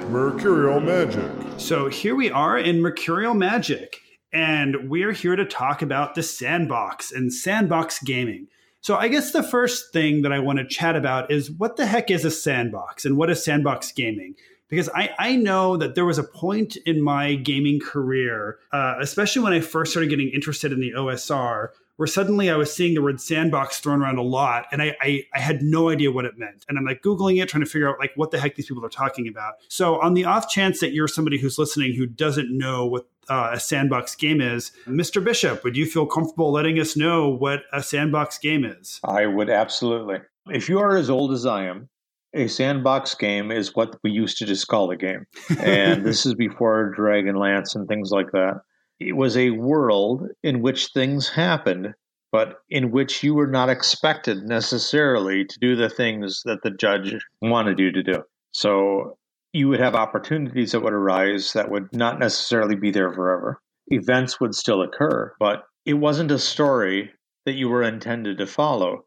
Mercurial 0.10 0.79
Magic. 0.79 1.29
So 1.58 1.89
here 1.89 2.15
we 2.15 2.32
are 2.32 2.58
in 2.58 2.79
Mercurial 2.79 3.34
Magic, 3.34 4.03
and 4.34 4.89
we're 4.89 5.12
here 5.12 5.36
to 5.36 5.46
talk 5.46 5.82
about 5.82 6.15
the 6.15 6.24
sandbox 6.24 7.12
and 7.12 7.32
sandbox 7.32 8.00
gaming. 8.00 8.48
So 8.82 8.98
I 8.98 9.08
guess 9.08 9.32
the 9.32 9.43
first 9.43 9.93
thing 9.93 10.24
that 10.24 10.34
I 10.34 10.39
want 10.39 10.60
to 10.60 10.65
chat 10.65 10.96
about 10.96 11.32
is 11.32 11.52
what 11.52 11.78
the 11.78 11.86
heck 11.86 12.12
is 12.12 12.26
a 12.26 12.32
sandbox 12.32 13.06
and 13.06 13.15
what 13.15 13.30
is 13.30 13.43
sandbox 13.46 13.91
gaming? 13.93 14.36
Because 14.69 14.89
I, 14.89 15.12
I 15.19 15.36
know 15.36 15.78
that 15.78 15.93
there 15.93 16.04
was 16.04 16.17
a 16.17 16.24
point 16.24 16.76
in 16.78 17.02
my 17.02 17.36
gaming 17.36 17.80
career, 17.80 18.58
uh, 18.72 18.96
especially 19.00 19.43
when 19.43 19.54
I 19.54 19.62
first 19.62 19.91
started 19.91 20.10
getting 20.10 20.30
interested 20.30 20.74
in 20.74 20.82
the 20.82 20.93
OSR, 20.93 21.69
where 21.98 22.08
suddenly 22.08 22.50
I 22.50 22.56
was 22.56 22.76
seeing 22.76 22.96
the 22.96 23.02
word 23.02 23.22
sandbox 23.22 23.80
thrown 23.80 24.02
around 24.02 24.17
a 24.17 24.24
lot, 24.24 24.65
and 24.72 24.82
I, 24.82 24.96
I, 25.00 25.24
I 25.34 25.39
had 25.39 25.62
no 25.62 25.89
idea 25.89 26.12
what 26.12 26.26
it 26.26 26.39
meant. 26.39 26.65
And 26.67 26.78
I'm 26.78 26.86
like 26.86 27.04
Googling 27.04 27.41
it, 27.41 27.50
trying 27.50 27.63
to 27.63 27.69
figure 27.69 27.88
out 27.88 28.00
like 28.00 28.13
what 28.15 28.32
the 28.32 28.39
heck 28.39 28.56
these 28.56 28.65
people 28.65 28.84
are 28.84 28.89
talking 28.89 29.28
about. 29.28 29.54
So 29.67 30.02
on 30.02 30.15
the 30.15 30.26
off 30.26 30.50
chance 30.50 30.80
that 30.80 30.91
you're 30.91 31.08
somebody 31.08 31.38
who's 31.38 31.60
listening 31.60 31.93
who 31.93 32.08
doesn't 32.08 32.50
know 32.50 32.88
what 32.88 33.08
uh, 33.30 33.52
a 33.54 33.60
sandbox 33.60 34.16
game 34.16 34.42
is, 34.42 34.72
Mr. 34.86 35.24
Bishop, 35.24 35.64
would 35.64 35.78
you 35.78 35.86
feel 35.86 36.06
comfortable 36.06 36.52
letting 36.52 36.80
us 36.80 36.96
know 36.98 37.30
what 37.30 37.64
a 37.72 37.82
sandbox 37.82 38.38
game 38.38 38.66
is? 38.66 39.00
I 39.04 39.26
would 39.26 39.50
absolutely. 39.50 40.18
If 40.48 40.70
you 40.70 40.80
are 40.80 40.96
as 40.96 41.10
old 41.10 41.32
as 41.32 41.46
I 41.46 41.66
am, 41.66 41.90
a 42.34 42.48
sandbox 42.48 43.16
game 43.16 43.52
is 43.52 43.76
what 43.76 43.98
we 44.04 44.12
used 44.12 44.38
to 44.40 44.46
just 44.46 44.68
call 44.68 44.90
a 44.92 44.98
game. 44.98 45.26
And 45.60 46.04
this 46.04 46.26
is 46.26 46.34
before 46.34 46.94
Dragonlance 46.98 47.76
and 47.76 47.88
things 47.88 48.12
like 48.12 48.32
that. 48.32 48.62
It 49.00 49.16
was 49.16 49.38
a 49.38 49.52
world 49.52 50.28
in 50.44 50.62
which 50.62 50.88
things 50.88 51.30
happened, 51.30 51.94
but 52.32 52.62
in 52.70 52.92
which 52.92 53.24
you 53.24 53.36
were 53.36 53.48
not 53.48 53.70
expected 53.70 54.44
necessarily 54.44 55.46
to 55.46 55.60
do 55.60 55.76
the 55.76 55.90
things 55.90 56.42
that 56.46 56.64
the 56.64 56.72
judge 56.72 57.16
wanted 57.42 57.80
you 57.80 57.92
to 57.92 58.04
do. 58.04 58.24
So 58.52 59.18
you 59.54 59.70
would 59.70 59.80
have 59.80 59.96
opportunities 59.96 60.72
that 60.74 60.82
would 60.82 60.94
arise 60.94 61.54
that 61.54 61.70
would 61.72 61.94
not 61.94 62.20
necessarily 62.20 62.76
be 62.76 62.92
there 62.92 63.13
forever. 63.13 63.62
Events 63.88 64.39
would 64.39 64.56
still 64.56 64.82
occur, 64.82 65.34
but 65.39 65.63
it 65.86 65.94
wasn't 65.94 66.32
a 66.32 66.39
story 66.39 67.12
that 67.46 67.54
you 67.54 67.70
were 67.70 67.84
intended 67.84 68.38
to 68.39 68.48
follow 68.48 69.06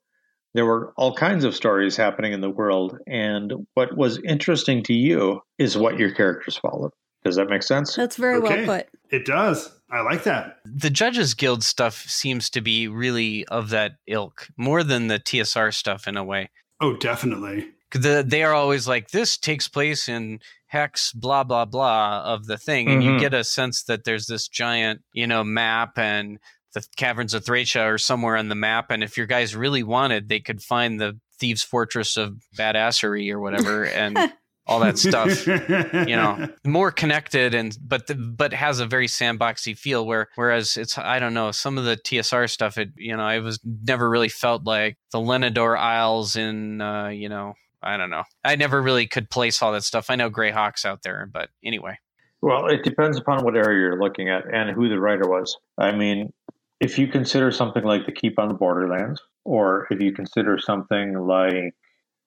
there 0.57 0.65
were 0.65 0.95
all 0.97 1.13
kinds 1.15 1.45
of 1.45 1.55
stories 1.55 1.97
happening 1.99 2.33
in 2.33 2.41
the 2.41 2.49
world 2.49 2.97
and 3.07 3.53
what 3.75 3.95
was 3.95 4.19
interesting 4.27 4.83
to 4.83 4.95
you 4.95 5.41
is 5.59 5.77
what 5.77 5.99
your 5.99 6.11
characters 6.15 6.57
followed 6.57 6.93
does 7.25 7.37
that 7.37 7.51
make 7.51 7.63
sense 7.63 7.95
That's 7.95 8.17
very 8.17 8.39
Okay. 8.39 8.65
well 8.67 8.79
put. 8.79 8.87
It 9.11 9.27
does. 9.27 9.71
I 9.91 10.01
like 10.01 10.25
that. 10.25 10.57
The 10.65 10.91
Judges 10.91 11.35
Guild 11.35 11.63
stuff 11.63 11.95
seems 12.09 12.49
to 12.51 12.61
be 12.61 12.89
really 12.89 13.45
of 13.49 13.71
that 13.71 13.97
ilk, 14.07 14.49
more 14.57 14.83
than 14.83 15.09
the 15.09 15.19
TSR 15.19 15.75
stuff 15.75 16.09
in 16.09 16.17
a 16.17 16.25
way. 16.25 16.51
Oh, 16.81 16.97
definitely. 16.97 17.69
The, 17.97 18.25
they 18.27 18.43
are 18.43 18.53
always 18.53 18.87
like, 18.89 19.11
this 19.11 19.37
takes 19.37 19.69
place 19.69 20.09
in 20.09 20.41
hex, 20.67 21.13
blah, 21.13 21.45
blah, 21.45 21.65
blah 21.65 22.23
of 22.25 22.47
the 22.47 22.59
thing. 22.59 22.91
And 22.91 23.03
you 23.03 23.13
Mhm. 23.13 23.21
get 23.21 23.35
a 23.35 23.45
sense 23.45 23.85
that 23.85 24.05
there's 24.05 24.27
this 24.27 24.49
giant, 24.49 25.03
you 25.13 25.27
know, 25.27 25.45
map 25.45 25.99
and 25.99 26.39
the 26.75 26.85
caverns 26.97 27.33
of 27.35 27.45
Thracia 27.45 27.81
are 27.83 27.99
somewhere 27.99 28.37
on 28.37 28.49
the 28.49 28.55
map. 28.55 28.91
And 28.91 29.03
if 29.03 29.17
your 29.17 29.27
guys 29.27 29.57
really 29.57 29.83
wanted, 29.83 30.29
they 30.29 30.41
could 30.41 30.63
find 30.63 31.01
the 31.01 31.19
Thieves' 31.39 31.63
Fortress 31.63 32.17
of 32.17 32.35
Badassery 32.59 33.31
or 33.33 33.41
whatever 33.41 33.85
and 33.85 34.19
all 34.67 34.81
that 34.81 34.99
stuff. 34.99 35.47
you 35.47 36.17
know 36.17 36.49
more 36.67 36.91
connected 36.91 37.55
and 37.55 37.79
but 37.81 38.09
the, 38.09 38.15
but 38.17 38.53
has 38.53 38.81
a 38.81 38.87
very 38.87 39.07
sandboxy 39.07 39.79
feel 39.79 40.05
where 40.05 40.29
whereas 40.35 40.77
it's 40.77 40.99
i 40.99 41.19
don't 41.21 41.35
know 41.35 41.53
some 41.53 41.79
of 41.79 41.85
the 41.85 41.97
tsr 41.97 42.51
stuff 42.51 42.77
it 42.77 42.89
you 42.97 43.17
know 43.17 43.23
i 43.23 43.39
was 43.39 43.61
never 43.65 44.11
really 44.11 44.29
felt 44.29 44.65
like 44.65 44.97
the 45.13 45.19
Lendore 45.21 45.79
Isles 45.79 46.35
in 46.37 46.81
uh 46.81 47.09
you 47.09 47.29
know 47.29 47.55
i 47.83 47.97
don't 47.97 48.11
know. 48.11 48.25
I 48.45 48.57
never 48.57 48.81
really 48.83 49.07
could 49.07 49.31
place 49.31 49.63
all 49.63 49.73
that 49.73 49.85
stuff. 49.85 50.11
I 50.11 50.17
know 50.17 50.31
Greyhawk's 50.31 50.85
out 50.85 51.03
there 51.03 51.29
but 51.33 51.51
anyway. 51.65 51.99
Well 52.43 52.67
it 52.67 52.83
depends 52.83 53.19
upon 53.19 53.45
what 53.45 53.57
area 53.57 53.79
you're 53.79 54.01
looking 54.01 54.29
at 54.29 54.45
and 54.53 54.71
who 54.71 54.89
the 54.89 55.01
writer 55.01 55.29
was. 55.29 55.57
I 55.79 55.93
mean 55.93 56.33
if 56.81 56.99
you 56.99 57.09
consider 57.09 57.51
something 57.51 57.85
like 57.85 58.07
the 58.07 58.13
keep 58.13 58.39
on 58.39 58.49
the 58.49 58.55
borderlands 58.55 59.21
or 59.45 59.87
if 59.91 60.01
you 60.01 60.13
consider 60.13 60.59
something 60.59 61.15
like 61.15 61.75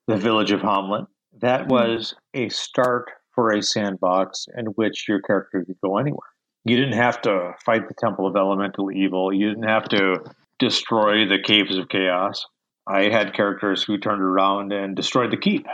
the 0.07 0.17
village 0.17 0.51
of 0.51 0.61
Hommlet 0.61 1.07
that 1.41 1.63
hmm. 1.63 1.71
was 1.71 2.15
a 2.33 2.49
start 2.49 3.11
for 3.33 3.51
a 3.51 3.61
sandbox 3.61 4.47
in 4.57 4.65
which 4.67 5.07
your 5.07 5.21
character 5.21 5.63
could 5.65 5.77
go 5.81 5.97
anywhere. 5.97 6.27
You 6.65 6.75
didn't 6.75 6.97
have 6.97 7.21
to 7.21 7.53
fight 7.65 7.87
the 7.87 7.93
temple 7.93 8.27
of 8.27 8.35
elemental 8.35 8.91
evil. 8.91 9.33
You 9.33 9.49
didn't 9.49 9.69
have 9.69 9.87
to 9.89 10.17
destroy 10.59 11.25
the 11.25 11.41
caves 11.41 11.77
of 11.77 11.87
chaos 11.87 12.45
i 12.89 13.03
had 13.03 13.33
characters 13.33 13.83
who 13.83 13.97
turned 13.97 14.21
around 14.21 14.73
and 14.73 14.95
destroyed 14.95 15.31
the 15.31 15.37
keep 15.37 15.65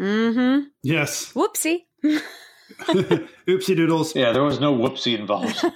Mm-hmm. 0.00 0.68
Yes. 0.82 1.32
Whoopsie. 1.34 1.80
Oopsie 3.46 3.76
doodles. 3.76 4.14
yeah 4.16 4.32
there 4.32 4.42
was 4.42 4.58
no 4.58 4.74
whoopsie 4.74 5.18
involved 5.18 5.62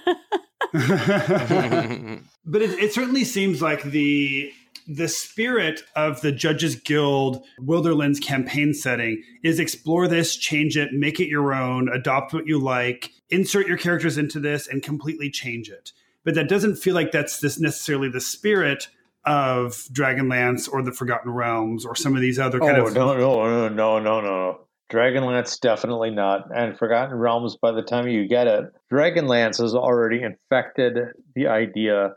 but 2.45 2.61
it, 2.61 2.71
it 2.79 2.93
certainly 2.93 3.23
seems 3.23 3.61
like 3.61 3.83
the 3.83 4.51
the 4.87 5.07
spirit 5.07 5.81
of 5.95 6.21
the 6.21 6.31
Judges 6.31 6.75
Guild 6.75 7.43
Wilderlands 7.59 8.19
campaign 8.21 8.73
setting 8.73 9.23
is 9.43 9.59
explore 9.59 10.07
this, 10.07 10.35
change 10.35 10.77
it, 10.77 10.93
make 10.93 11.19
it 11.19 11.27
your 11.27 11.53
own, 11.53 11.89
adopt 11.89 12.33
what 12.33 12.45
you 12.45 12.59
like, 12.59 13.11
insert 13.29 13.67
your 13.67 13.77
characters 13.77 14.17
into 14.17 14.39
this, 14.39 14.67
and 14.67 14.83
completely 14.83 15.29
change 15.31 15.69
it. 15.69 15.91
But 16.23 16.35
that 16.35 16.49
doesn't 16.49 16.75
feel 16.75 16.93
like 16.93 17.11
that's 17.11 17.39
this 17.39 17.59
necessarily 17.59 18.09
the 18.09 18.21
spirit 18.21 18.87
of 19.25 19.71
Dragonlance 19.91 20.71
or 20.71 20.81
the 20.81 20.91
Forgotten 20.91 21.31
Realms 21.31 21.85
or 21.85 21.95
some 21.95 22.15
of 22.15 22.21
these 22.21 22.37
other 22.39 22.59
kind 22.59 22.77
oh 22.77 22.87
of 22.87 22.93
no 22.93 23.15
no 23.17 23.67
no 23.67 23.69
no 23.69 23.99
no 23.99 24.21
no 24.21 24.59
dragonlance 24.91 25.59
definitely 25.59 26.11
not 26.11 26.43
and 26.55 26.77
forgotten 26.77 27.17
realms 27.17 27.57
by 27.59 27.71
the 27.71 27.81
time 27.81 28.07
you 28.07 28.27
get 28.27 28.45
it 28.45 28.65
dragonlance 28.93 29.59
has 29.59 29.73
already 29.73 30.21
infected 30.21 30.95
the 31.33 31.47
idea 31.47 32.13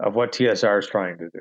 of 0.00 0.14
what 0.14 0.30
tsr 0.30 0.78
is 0.78 0.86
trying 0.86 1.16
to 1.16 1.30
do 1.32 1.40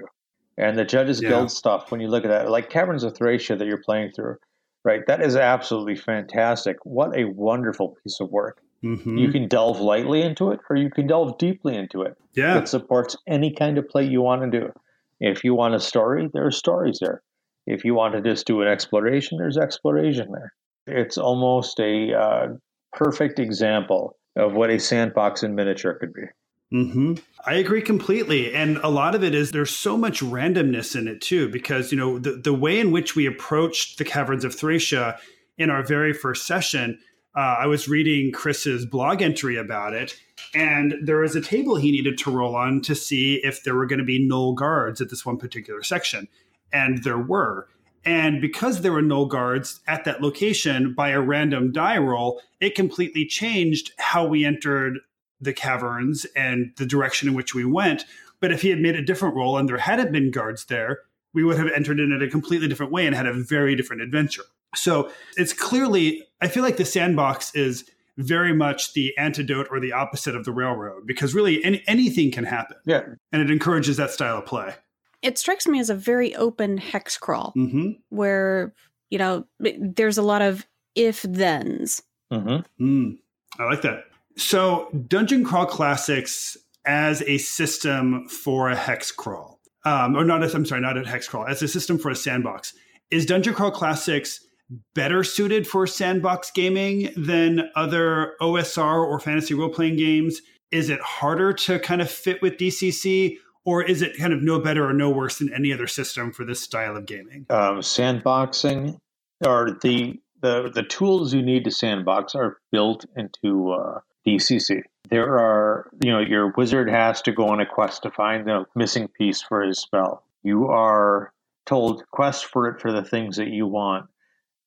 and 0.57 0.79
the 0.79 0.85
judges 0.85 1.21
Yeah. 1.21 1.29
guild 1.31 1.51
stuff 1.51 1.91
when 1.91 1.99
you 1.99 2.07
look 2.07 2.23
at 2.23 2.29
that 2.29 2.49
like 2.49 2.69
caverns 2.69 3.03
of 3.03 3.13
thracia 3.13 3.57
that 3.57 3.67
you're 3.67 3.83
playing 3.83 4.11
through 4.11 4.37
right 4.85 5.05
that 5.07 5.21
is 5.21 5.35
absolutely 5.35 5.97
fantastic 5.97 6.77
what 6.85 7.13
a 7.13 7.25
wonderful 7.25 7.97
piece 8.01 8.21
of 8.21 8.29
work 8.31 8.61
Mhm. 8.81 9.19
you 9.19 9.29
can 9.33 9.49
delve 9.49 9.81
lightly 9.81 10.21
into 10.21 10.51
it 10.51 10.61
or 10.69 10.77
you 10.77 10.89
can 10.89 11.07
delve 11.07 11.37
deeply 11.37 11.75
into 11.75 12.03
it 12.03 12.15
yeah. 12.35 12.57
it 12.57 12.69
supports 12.69 13.17
any 13.27 13.51
kind 13.53 13.77
of 13.77 13.85
play 13.89 14.05
you 14.05 14.21
want 14.21 14.49
to 14.49 14.59
do. 14.61 14.71
If 15.19 15.43
you 15.43 15.53
want 15.53 15.75
a 15.75 15.79
story, 15.79 16.29
there 16.33 16.45
are 16.45 16.51
stories 16.51 16.99
there. 17.01 17.21
If 17.67 17.85
you 17.85 17.93
want 17.93 18.15
to 18.15 18.21
just 18.21 18.47
do 18.47 18.61
an 18.61 18.67
exploration, 18.67 19.37
there's 19.37 19.57
exploration 19.57 20.31
there. 20.31 20.53
It's 20.87 21.17
almost 21.17 21.79
a 21.79 22.13
uh, 22.13 22.47
perfect 22.93 23.39
example 23.39 24.17
of 24.35 24.53
what 24.53 24.69
a 24.69 24.79
sandbox 24.79 25.43
in 25.43 25.55
miniature 25.55 25.93
could 25.93 26.13
be. 26.13 26.23
hmm 26.71 27.13
I 27.45 27.55
agree 27.55 27.81
completely. 27.81 28.53
And 28.53 28.77
a 28.77 28.89
lot 28.89 29.15
of 29.15 29.23
it 29.23 29.35
is 29.35 29.51
there's 29.51 29.75
so 29.75 29.97
much 29.97 30.21
randomness 30.21 30.95
in 30.95 31.07
it 31.07 31.21
too, 31.21 31.49
because, 31.49 31.91
you 31.91 31.97
know, 31.97 32.19
the, 32.19 32.31
the 32.31 32.53
way 32.53 32.79
in 32.79 32.91
which 32.91 33.15
we 33.15 33.25
approached 33.25 33.97
the 33.97 34.05
Caverns 34.05 34.45
of 34.45 34.55
Thracia 34.55 35.17
in 35.57 35.69
our 35.69 35.83
very 35.83 36.13
first 36.13 36.47
session, 36.47 36.99
uh, 37.35 37.57
I 37.59 37.67
was 37.67 37.87
reading 37.87 38.31
Chris's 38.31 38.85
blog 38.85 39.21
entry 39.21 39.55
about 39.55 39.93
it, 39.93 40.15
and 40.53 40.95
there 41.01 41.19
was 41.19 41.35
a 41.35 41.41
table 41.41 41.75
he 41.75 41.91
needed 41.91 42.17
to 42.19 42.31
roll 42.31 42.55
on 42.55 42.81
to 42.81 42.95
see 42.95 43.35
if 43.43 43.63
there 43.63 43.75
were 43.75 43.85
going 43.85 43.99
to 43.99 44.05
be 44.05 44.27
gnoll 44.27 44.55
guards 44.55 44.99
at 44.99 45.09
this 45.09 45.25
one 45.25 45.37
particular 45.37 45.83
section. 45.83 46.27
And 46.71 47.03
there 47.03 47.19
were. 47.19 47.67
And 48.05 48.41
because 48.41 48.81
there 48.81 48.91
were 48.91 49.01
gnoll 49.01 49.29
guards 49.29 49.81
at 49.87 50.05
that 50.05 50.21
location 50.21 50.93
by 50.93 51.09
a 51.09 51.21
random 51.21 51.71
die 51.71 51.97
roll, 51.97 52.41
it 52.59 52.75
completely 52.75 53.25
changed 53.25 53.91
how 53.97 54.25
we 54.25 54.45
entered 54.45 54.99
the 55.41 55.53
caverns 55.53 56.25
and 56.35 56.71
the 56.77 56.85
direction 56.85 57.29
in 57.29 57.35
which 57.35 57.53
we 57.53 57.65
went. 57.65 58.05
But 58.39 58.51
if 58.51 58.61
he 58.61 58.69
had 58.69 58.79
made 58.79 58.95
a 58.95 59.03
different 59.03 59.35
roll 59.35 59.57
and 59.57 59.67
there 59.67 59.77
hadn't 59.77 60.11
been 60.11 60.31
guards 60.31 60.65
there, 60.65 60.99
we 61.33 61.43
would 61.43 61.57
have 61.57 61.71
entered 61.71 61.99
in 61.99 62.11
it 62.11 62.23
a 62.23 62.29
completely 62.29 62.67
different 62.67 62.91
way 62.91 63.05
and 63.05 63.15
had 63.15 63.27
a 63.27 63.33
very 63.33 63.75
different 63.75 64.01
adventure. 64.01 64.43
So 64.75 65.11
it's 65.37 65.53
clearly, 65.53 66.23
I 66.41 66.47
feel 66.47 66.63
like 66.63 66.77
the 66.77 66.85
sandbox 66.85 67.53
is 67.55 67.89
very 68.17 68.53
much 68.53 68.93
the 68.93 69.17
antidote 69.17 69.67
or 69.71 69.79
the 69.79 69.93
opposite 69.93 70.35
of 70.35 70.45
the 70.45 70.51
railroad 70.51 71.07
because 71.07 71.33
really 71.33 71.63
any, 71.63 71.81
anything 71.87 72.31
can 72.31 72.43
happen. 72.43 72.77
Yeah. 72.85 73.03
And 73.31 73.41
it 73.41 73.49
encourages 73.49 73.97
that 73.97 74.11
style 74.11 74.37
of 74.37 74.45
play. 74.45 74.75
It 75.21 75.37
strikes 75.37 75.67
me 75.67 75.79
as 75.79 75.89
a 75.89 75.95
very 75.95 76.35
open 76.35 76.77
hex 76.77 77.17
crawl 77.17 77.53
Mm-hmm. 77.57 77.91
where, 78.09 78.73
you 79.09 79.17
know, 79.17 79.45
there's 79.59 80.17
a 80.17 80.21
lot 80.21 80.41
of 80.41 80.65
if 80.95 81.19
thens. 81.21 82.01
Mm-hmm. 82.31 82.83
Mm, 82.85 83.17
I 83.57 83.63
like 83.63 83.81
that. 83.81 84.03
So, 84.37 84.89
Dungeon 85.07 85.43
Crawl 85.43 85.65
Classics 85.65 86.55
as 86.85 87.21
a 87.23 87.37
system 87.39 88.27
for 88.29 88.69
a 88.69 88.75
hex 88.75 89.11
crawl. 89.11 89.59
um, 89.85 90.15
or 90.15 90.23
not 90.23 90.43
as 90.43 90.53
I'm 90.53 90.65
sorry, 90.65 90.81
not 90.81 90.97
a 90.97 91.07
hex 91.07 91.27
crawl, 91.27 91.45
as 91.45 91.61
a 91.61 91.67
system 91.67 91.97
for 91.97 92.09
a 92.11 92.15
sandbox. 92.15 92.73
Is 93.11 93.25
Dungeon 93.25 93.53
Crawl 93.53 93.71
Classics 93.71 94.45
better 94.93 95.23
suited 95.23 95.67
for 95.67 95.87
sandbox 95.87 96.51
gaming 96.51 97.11
than 97.15 97.69
other 97.75 98.35
OSR 98.41 99.05
or 99.05 99.19
fantasy 99.19 99.53
role 99.53 99.69
playing 99.69 99.97
games? 99.97 100.41
Is 100.71 100.89
it 100.89 100.99
harder 101.01 101.53
to 101.53 101.79
kind 101.79 102.01
of 102.01 102.09
fit 102.09 102.41
with 102.41 102.57
DCC, 102.57 103.37
or 103.65 103.83
is 103.83 104.01
it 104.01 104.17
kind 104.17 104.33
of 104.33 104.41
no 104.41 104.59
better 104.59 104.87
or 104.87 104.93
no 104.93 105.09
worse 105.09 105.39
than 105.39 105.51
any 105.53 105.73
other 105.73 105.87
system 105.87 106.31
for 106.31 106.45
this 106.45 106.61
style 106.61 106.95
of 106.95 107.05
gaming? 107.05 107.45
Um, 107.49 107.79
sandboxing 107.79 108.99
or 109.45 109.77
the, 109.81 110.19
the 110.41 110.71
the 110.73 110.83
tools 110.83 111.33
you 111.33 111.41
need 111.41 111.63
to 111.63 111.71
sandbox 111.71 112.35
are 112.35 112.57
built 112.71 113.05
into 113.15 113.71
uh, 113.71 113.99
DCC. 114.27 114.83
There 115.09 115.37
are, 115.39 115.89
you 116.03 116.11
know, 116.11 116.19
your 116.19 116.53
wizard 116.55 116.89
has 116.89 117.21
to 117.23 117.31
go 117.31 117.47
on 117.47 117.59
a 117.59 117.65
quest 117.65 118.03
to 118.03 118.11
find 118.11 118.45
the 118.45 118.65
missing 118.75 119.07
piece 119.07 119.41
for 119.41 119.61
his 119.61 119.79
spell. 119.79 120.23
You 120.43 120.67
are 120.67 121.33
told 121.65 122.03
quest 122.11 122.45
for 122.45 122.67
it 122.67 122.79
for 122.79 122.91
the 122.91 123.03
things 123.03 123.37
that 123.37 123.47
you 123.47 123.65
want. 123.65 124.07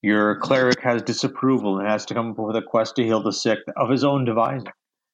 Your 0.02 0.36
cleric 0.40 0.80
has 0.80 1.02
disapproval 1.02 1.78
and 1.78 1.88
has 1.88 2.04
to 2.06 2.14
come 2.14 2.32
up 2.32 2.38
with 2.38 2.56
a 2.56 2.62
quest 2.62 2.96
to 2.96 3.04
heal 3.04 3.22
the 3.22 3.32
sick 3.32 3.60
of 3.76 3.88
his 3.88 4.02
own 4.02 4.24
devising. 4.24 4.72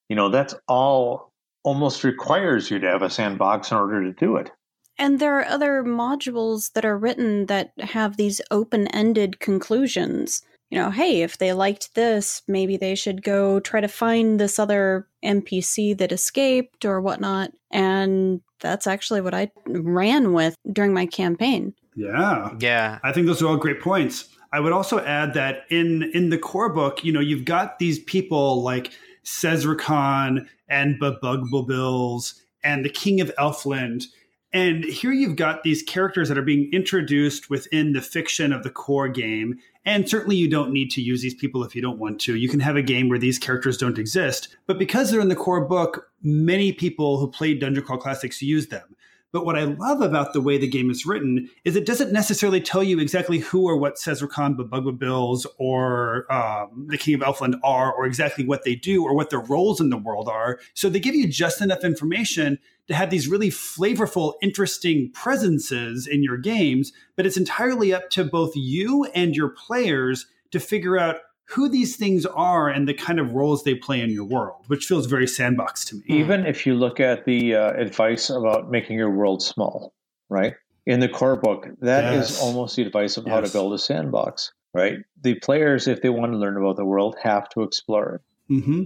You 0.09 0.16
know, 0.16 0.31
that's 0.31 0.55
all 0.66 1.31
almost 1.62 2.05
requires 2.05 2.70
you 2.70 2.79
to 2.79 2.88
have 2.88 3.03
a 3.03 3.11
sandbox 3.11 3.70
in 3.70 3.77
order 3.77 4.03
to 4.03 4.12
do 4.12 4.37
it. 4.37 4.51
And 4.96 5.20
there 5.20 5.38
are 5.38 5.44
other 5.44 5.85
modules 5.85 6.72
that 6.72 6.85
are 6.85 6.96
written 6.96 7.46
that 7.46 7.72
have 7.79 8.16
these 8.16 8.40
open 8.51 8.88
ended 8.88 9.38
conclusions. 9.38 10.42
You 10.70 10.79
know, 10.79 10.90
hey, 10.90 11.22
if 11.22 11.38
they 11.38 11.53
liked 11.53 11.94
this, 11.94 12.42
maybe 12.48 12.77
they 12.77 12.94
should 12.94 13.22
go 13.22 13.61
try 13.61 13.81
to 13.81 13.88
find 13.88 14.40
this 14.40 14.59
other 14.59 15.07
NPC 15.24 15.96
that 15.98 16.12
escaped 16.12 16.85
or 16.85 17.01
whatnot. 17.01 17.53
And 17.70 18.40
that's 18.61 18.87
actually 18.87 19.20
what 19.20 19.35
I 19.35 19.51
ran 19.66 20.33
with 20.33 20.57
during 20.70 20.92
my 20.92 21.07
campaign. 21.07 21.74
Yeah. 21.94 22.55
Yeah. 22.59 22.98
I 23.03 23.12
think 23.12 23.27
those 23.27 23.42
are 23.42 23.48
all 23.48 23.57
great 23.57 23.81
points. 23.81 24.29
I 24.53 24.61
would 24.61 24.73
also 24.73 25.01
add 25.01 25.35
that 25.35 25.65
in 25.71 26.11
in 26.15 26.31
the 26.31 26.39
core 26.39 26.73
book, 26.73 27.05
you 27.05 27.13
know, 27.13 27.21
you've 27.21 27.45
got 27.45 27.79
these 27.79 27.99
people 27.99 28.63
like 28.63 28.93
Sezrekan 29.25 30.47
and 30.69 31.01
Bobugbubilz 31.01 32.41
and 32.65 32.85
the 32.85 32.91
King 32.91 33.21
of 33.21 33.35
Elfland. 33.39 34.05
And 34.51 34.85
here 34.85 35.13
you've 35.13 35.37
got 35.37 35.63
these 35.63 35.83
characters 35.83 36.29
that 36.29 36.39
are 36.39 36.43
being 36.43 36.71
introduced 36.73 37.51
within 37.51 37.93
the 37.93 38.01
fiction 38.01 38.51
of 38.51 38.63
the 38.63 38.71
core 38.71 39.09
game. 39.09 39.59
And 39.85 40.09
certainly 40.09 40.37
you 40.37 40.49
don't 40.49 40.73
need 40.73 40.91
to 40.93 41.03
use 41.03 41.21
these 41.21 41.35
people 41.35 41.63
if 41.65 41.77
you 41.77 41.83
don't 41.83 41.99
want 41.99 42.19
to. 42.23 42.35
You 42.35 42.49
can 42.49 42.61
have 42.61 42.77
a 42.77 42.83
game 42.83 43.11
where 43.11 43.19
these 43.19 43.39
characters 43.39 43.77
don't 43.77 43.99
exist. 43.99 44.57
But 44.67 44.79
because 44.79 45.11
they're 45.11 45.21
in 45.21 45.29
the 45.29 45.37
core 45.37 45.67
book, 45.67 46.11
many 46.23 46.73
people 46.73 47.19
who 47.19 47.31
played 47.31 47.61
Dungeon 47.61 47.85
Crawl 47.85 47.99
Classics 47.99 48.41
use 48.41 48.69
them. 48.69 48.97
But 49.31 49.45
what 49.45 49.59
I 49.59 49.64
love 49.64 50.01
about 50.01 50.33
the 50.33 50.41
way 50.41 50.57
the 50.57 50.67
game 50.67 50.91
is 50.91 51.05
written 51.05 51.51
is 51.64 51.77
it 51.77 51.85
doesn't 51.85 52.12
necessarily 52.12 52.61
tell 52.61 52.83
you 52.83 52.99
exactly 52.99 53.38
who 53.38 53.69
or 53.69 53.77
what 53.77 53.97
Sezrekan, 53.97 54.57
Bobugbubilz, 54.57 55.45
or 55.59 56.31
um, 56.33 56.87
the 56.88 56.97
King 56.97 57.14
of 57.14 57.21
Elfland 57.21 57.59
are, 57.62 57.93
or 57.93 58.07
exactly 58.07 58.47
what 58.47 58.64
they 58.64 58.75
do, 58.75 59.05
or 59.05 59.14
what 59.14 59.29
their 59.29 59.41
roles 59.41 59.81
in 59.81 59.91
the 59.91 59.99
world 59.99 60.29
are. 60.29 60.59
So 60.73 60.88
they 60.88 61.01
give 61.01 61.14
you 61.14 61.29
just 61.29 61.61
enough 61.61 61.85
information 61.85 62.59
to 62.88 62.95
have 62.95 63.11
these 63.11 63.29
really 63.29 63.51
flavorful, 63.51 64.35
interesting 64.41 65.11
presences 65.12 66.07
in 66.07 66.23
your 66.23 66.38
games. 66.38 66.93
But 67.14 67.27
it's 67.27 67.37
entirely 67.37 67.93
up 67.93 68.09
to 68.11 68.25
both 68.25 68.57
you 68.57 69.05
and 69.14 69.37
your 69.37 69.51
players 69.51 70.27
to 70.53 70.61
figure 70.61 70.99
out 70.99 71.17
who 71.51 71.69
these 71.69 71.97
things 71.97 72.27
are 72.27 72.69
and 72.69 72.87
the 72.87 72.95
kind 72.95 73.19
of 73.19 73.33
roles 73.33 73.65
they 73.65 73.75
play 73.75 74.01
in 74.01 74.11
your 74.11 74.25
world, 74.25 74.65
which 74.67 74.85
feels 74.87 75.07
very 75.07 75.27
sandbox 75.27 75.85
to 75.87 75.97
me. 75.97 76.03
Even 76.09 76.45
if 76.47 76.67
you 76.67 76.75
look 76.75 77.01
at 77.01 77.25
the 77.25 77.55
uh, 77.55 77.73
advice 77.73 78.29
about 78.29 78.71
making 78.71 78.97
your 78.99 79.11
world 79.11 79.43
small, 79.43 79.95
right? 80.29 80.55
In 80.87 81.01
the 81.01 81.09
core 81.09 81.37
book, 81.37 81.67
that 81.81 82.05
is 82.05 82.31
Yes. 82.31 82.43
almost 82.43 82.77
the 82.77 82.83
advice 82.83 83.17
of 83.17 83.27
how 83.27 83.41
to 83.41 83.49
build 83.51 83.73
a 83.73 83.79
sandbox, 83.79 84.53
right? 84.75 84.99
The 85.23 85.35
players, 85.37 85.89
if 85.89 86.03
they 86.03 86.11
want 86.11 86.33
to 86.33 86.39
learn 86.39 86.57
about 86.57 86.77
the 86.77 86.85
world, 86.85 87.17
have 87.23 87.49
to 87.51 87.63
explore 87.63 88.17
it. 88.17 88.21
hmm 88.49 88.85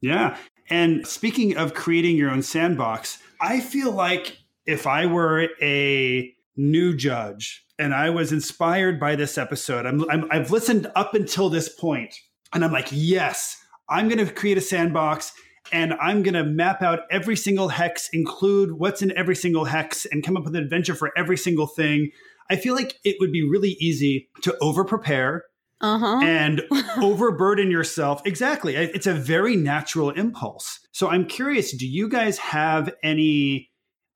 Yeah. 0.00 0.36
And 0.68 1.06
speaking 1.06 1.56
of 1.56 1.74
creating 1.74 2.16
your 2.16 2.30
own 2.30 2.42
sandbox, 2.42 3.18
I 3.40 3.60
feel 3.60 3.92
like 3.92 4.38
if 4.66 4.86
I 4.86 5.06
were 5.06 5.48
a 5.60 6.34
new 6.60 6.94
judge 6.96 7.64
and 7.78 7.94
I 7.94 8.10
was 8.10 8.30
inspired 8.32 9.00
by 9.00 9.16
this 9.16 9.38
episode, 9.38 9.86
I'm, 9.86 10.08
I'm, 10.10 10.26
I've 10.30 10.50
listened 10.50 10.90
up 10.94 11.14
until 11.14 11.48
this 11.48 11.68
point, 11.68 12.14
and 12.52 12.62
I'm 12.64 12.72
like, 12.72 12.88
yes, 12.90 13.56
I'm 13.88 14.08
going 14.08 14.24
to 14.24 14.32
create 14.32 14.58
a 14.58 14.60
sandbox 14.60 15.32
and 15.72 15.94
I'm 15.94 16.22
going 16.22 16.34
to 16.34 16.44
map 16.44 16.82
out 16.82 17.00
every 17.10 17.36
single 17.36 17.68
hex, 17.68 18.08
include 18.12 18.72
what's 18.72 19.02
in 19.02 19.16
every 19.16 19.36
single 19.36 19.64
hex, 19.64 20.04
and 20.06 20.24
come 20.24 20.36
up 20.36 20.44
with 20.44 20.54
an 20.56 20.62
adventure 20.62 20.94
for 20.94 21.10
every 21.16 21.36
single 21.36 21.66
thing. 21.66 22.10
I 22.50 22.56
feel 22.56 22.74
like 22.74 22.96
it 23.04 23.16
would 23.20 23.30
be 23.32 23.48
really 23.48 23.76
easy 23.80 24.28
to 24.42 24.56
over 24.60 24.84
prepare 24.84 25.44
Uh 25.80 25.98
huh. 25.98 26.20
and 26.22 26.62
overburden 27.00 27.70
yourself. 27.70 28.20
Exactly. 28.26 28.74
It's 28.74 29.06
a 29.06 29.14
very 29.14 29.54
natural 29.56 30.10
impulse. 30.10 30.80
So 30.92 31.08
I'm 31.08 31.24
curious 31.26 31.72
do 31.76 31.86
you 31.86 32.08
guys 32.08 32.38
have 32.38 32.92
any 33.02 33.70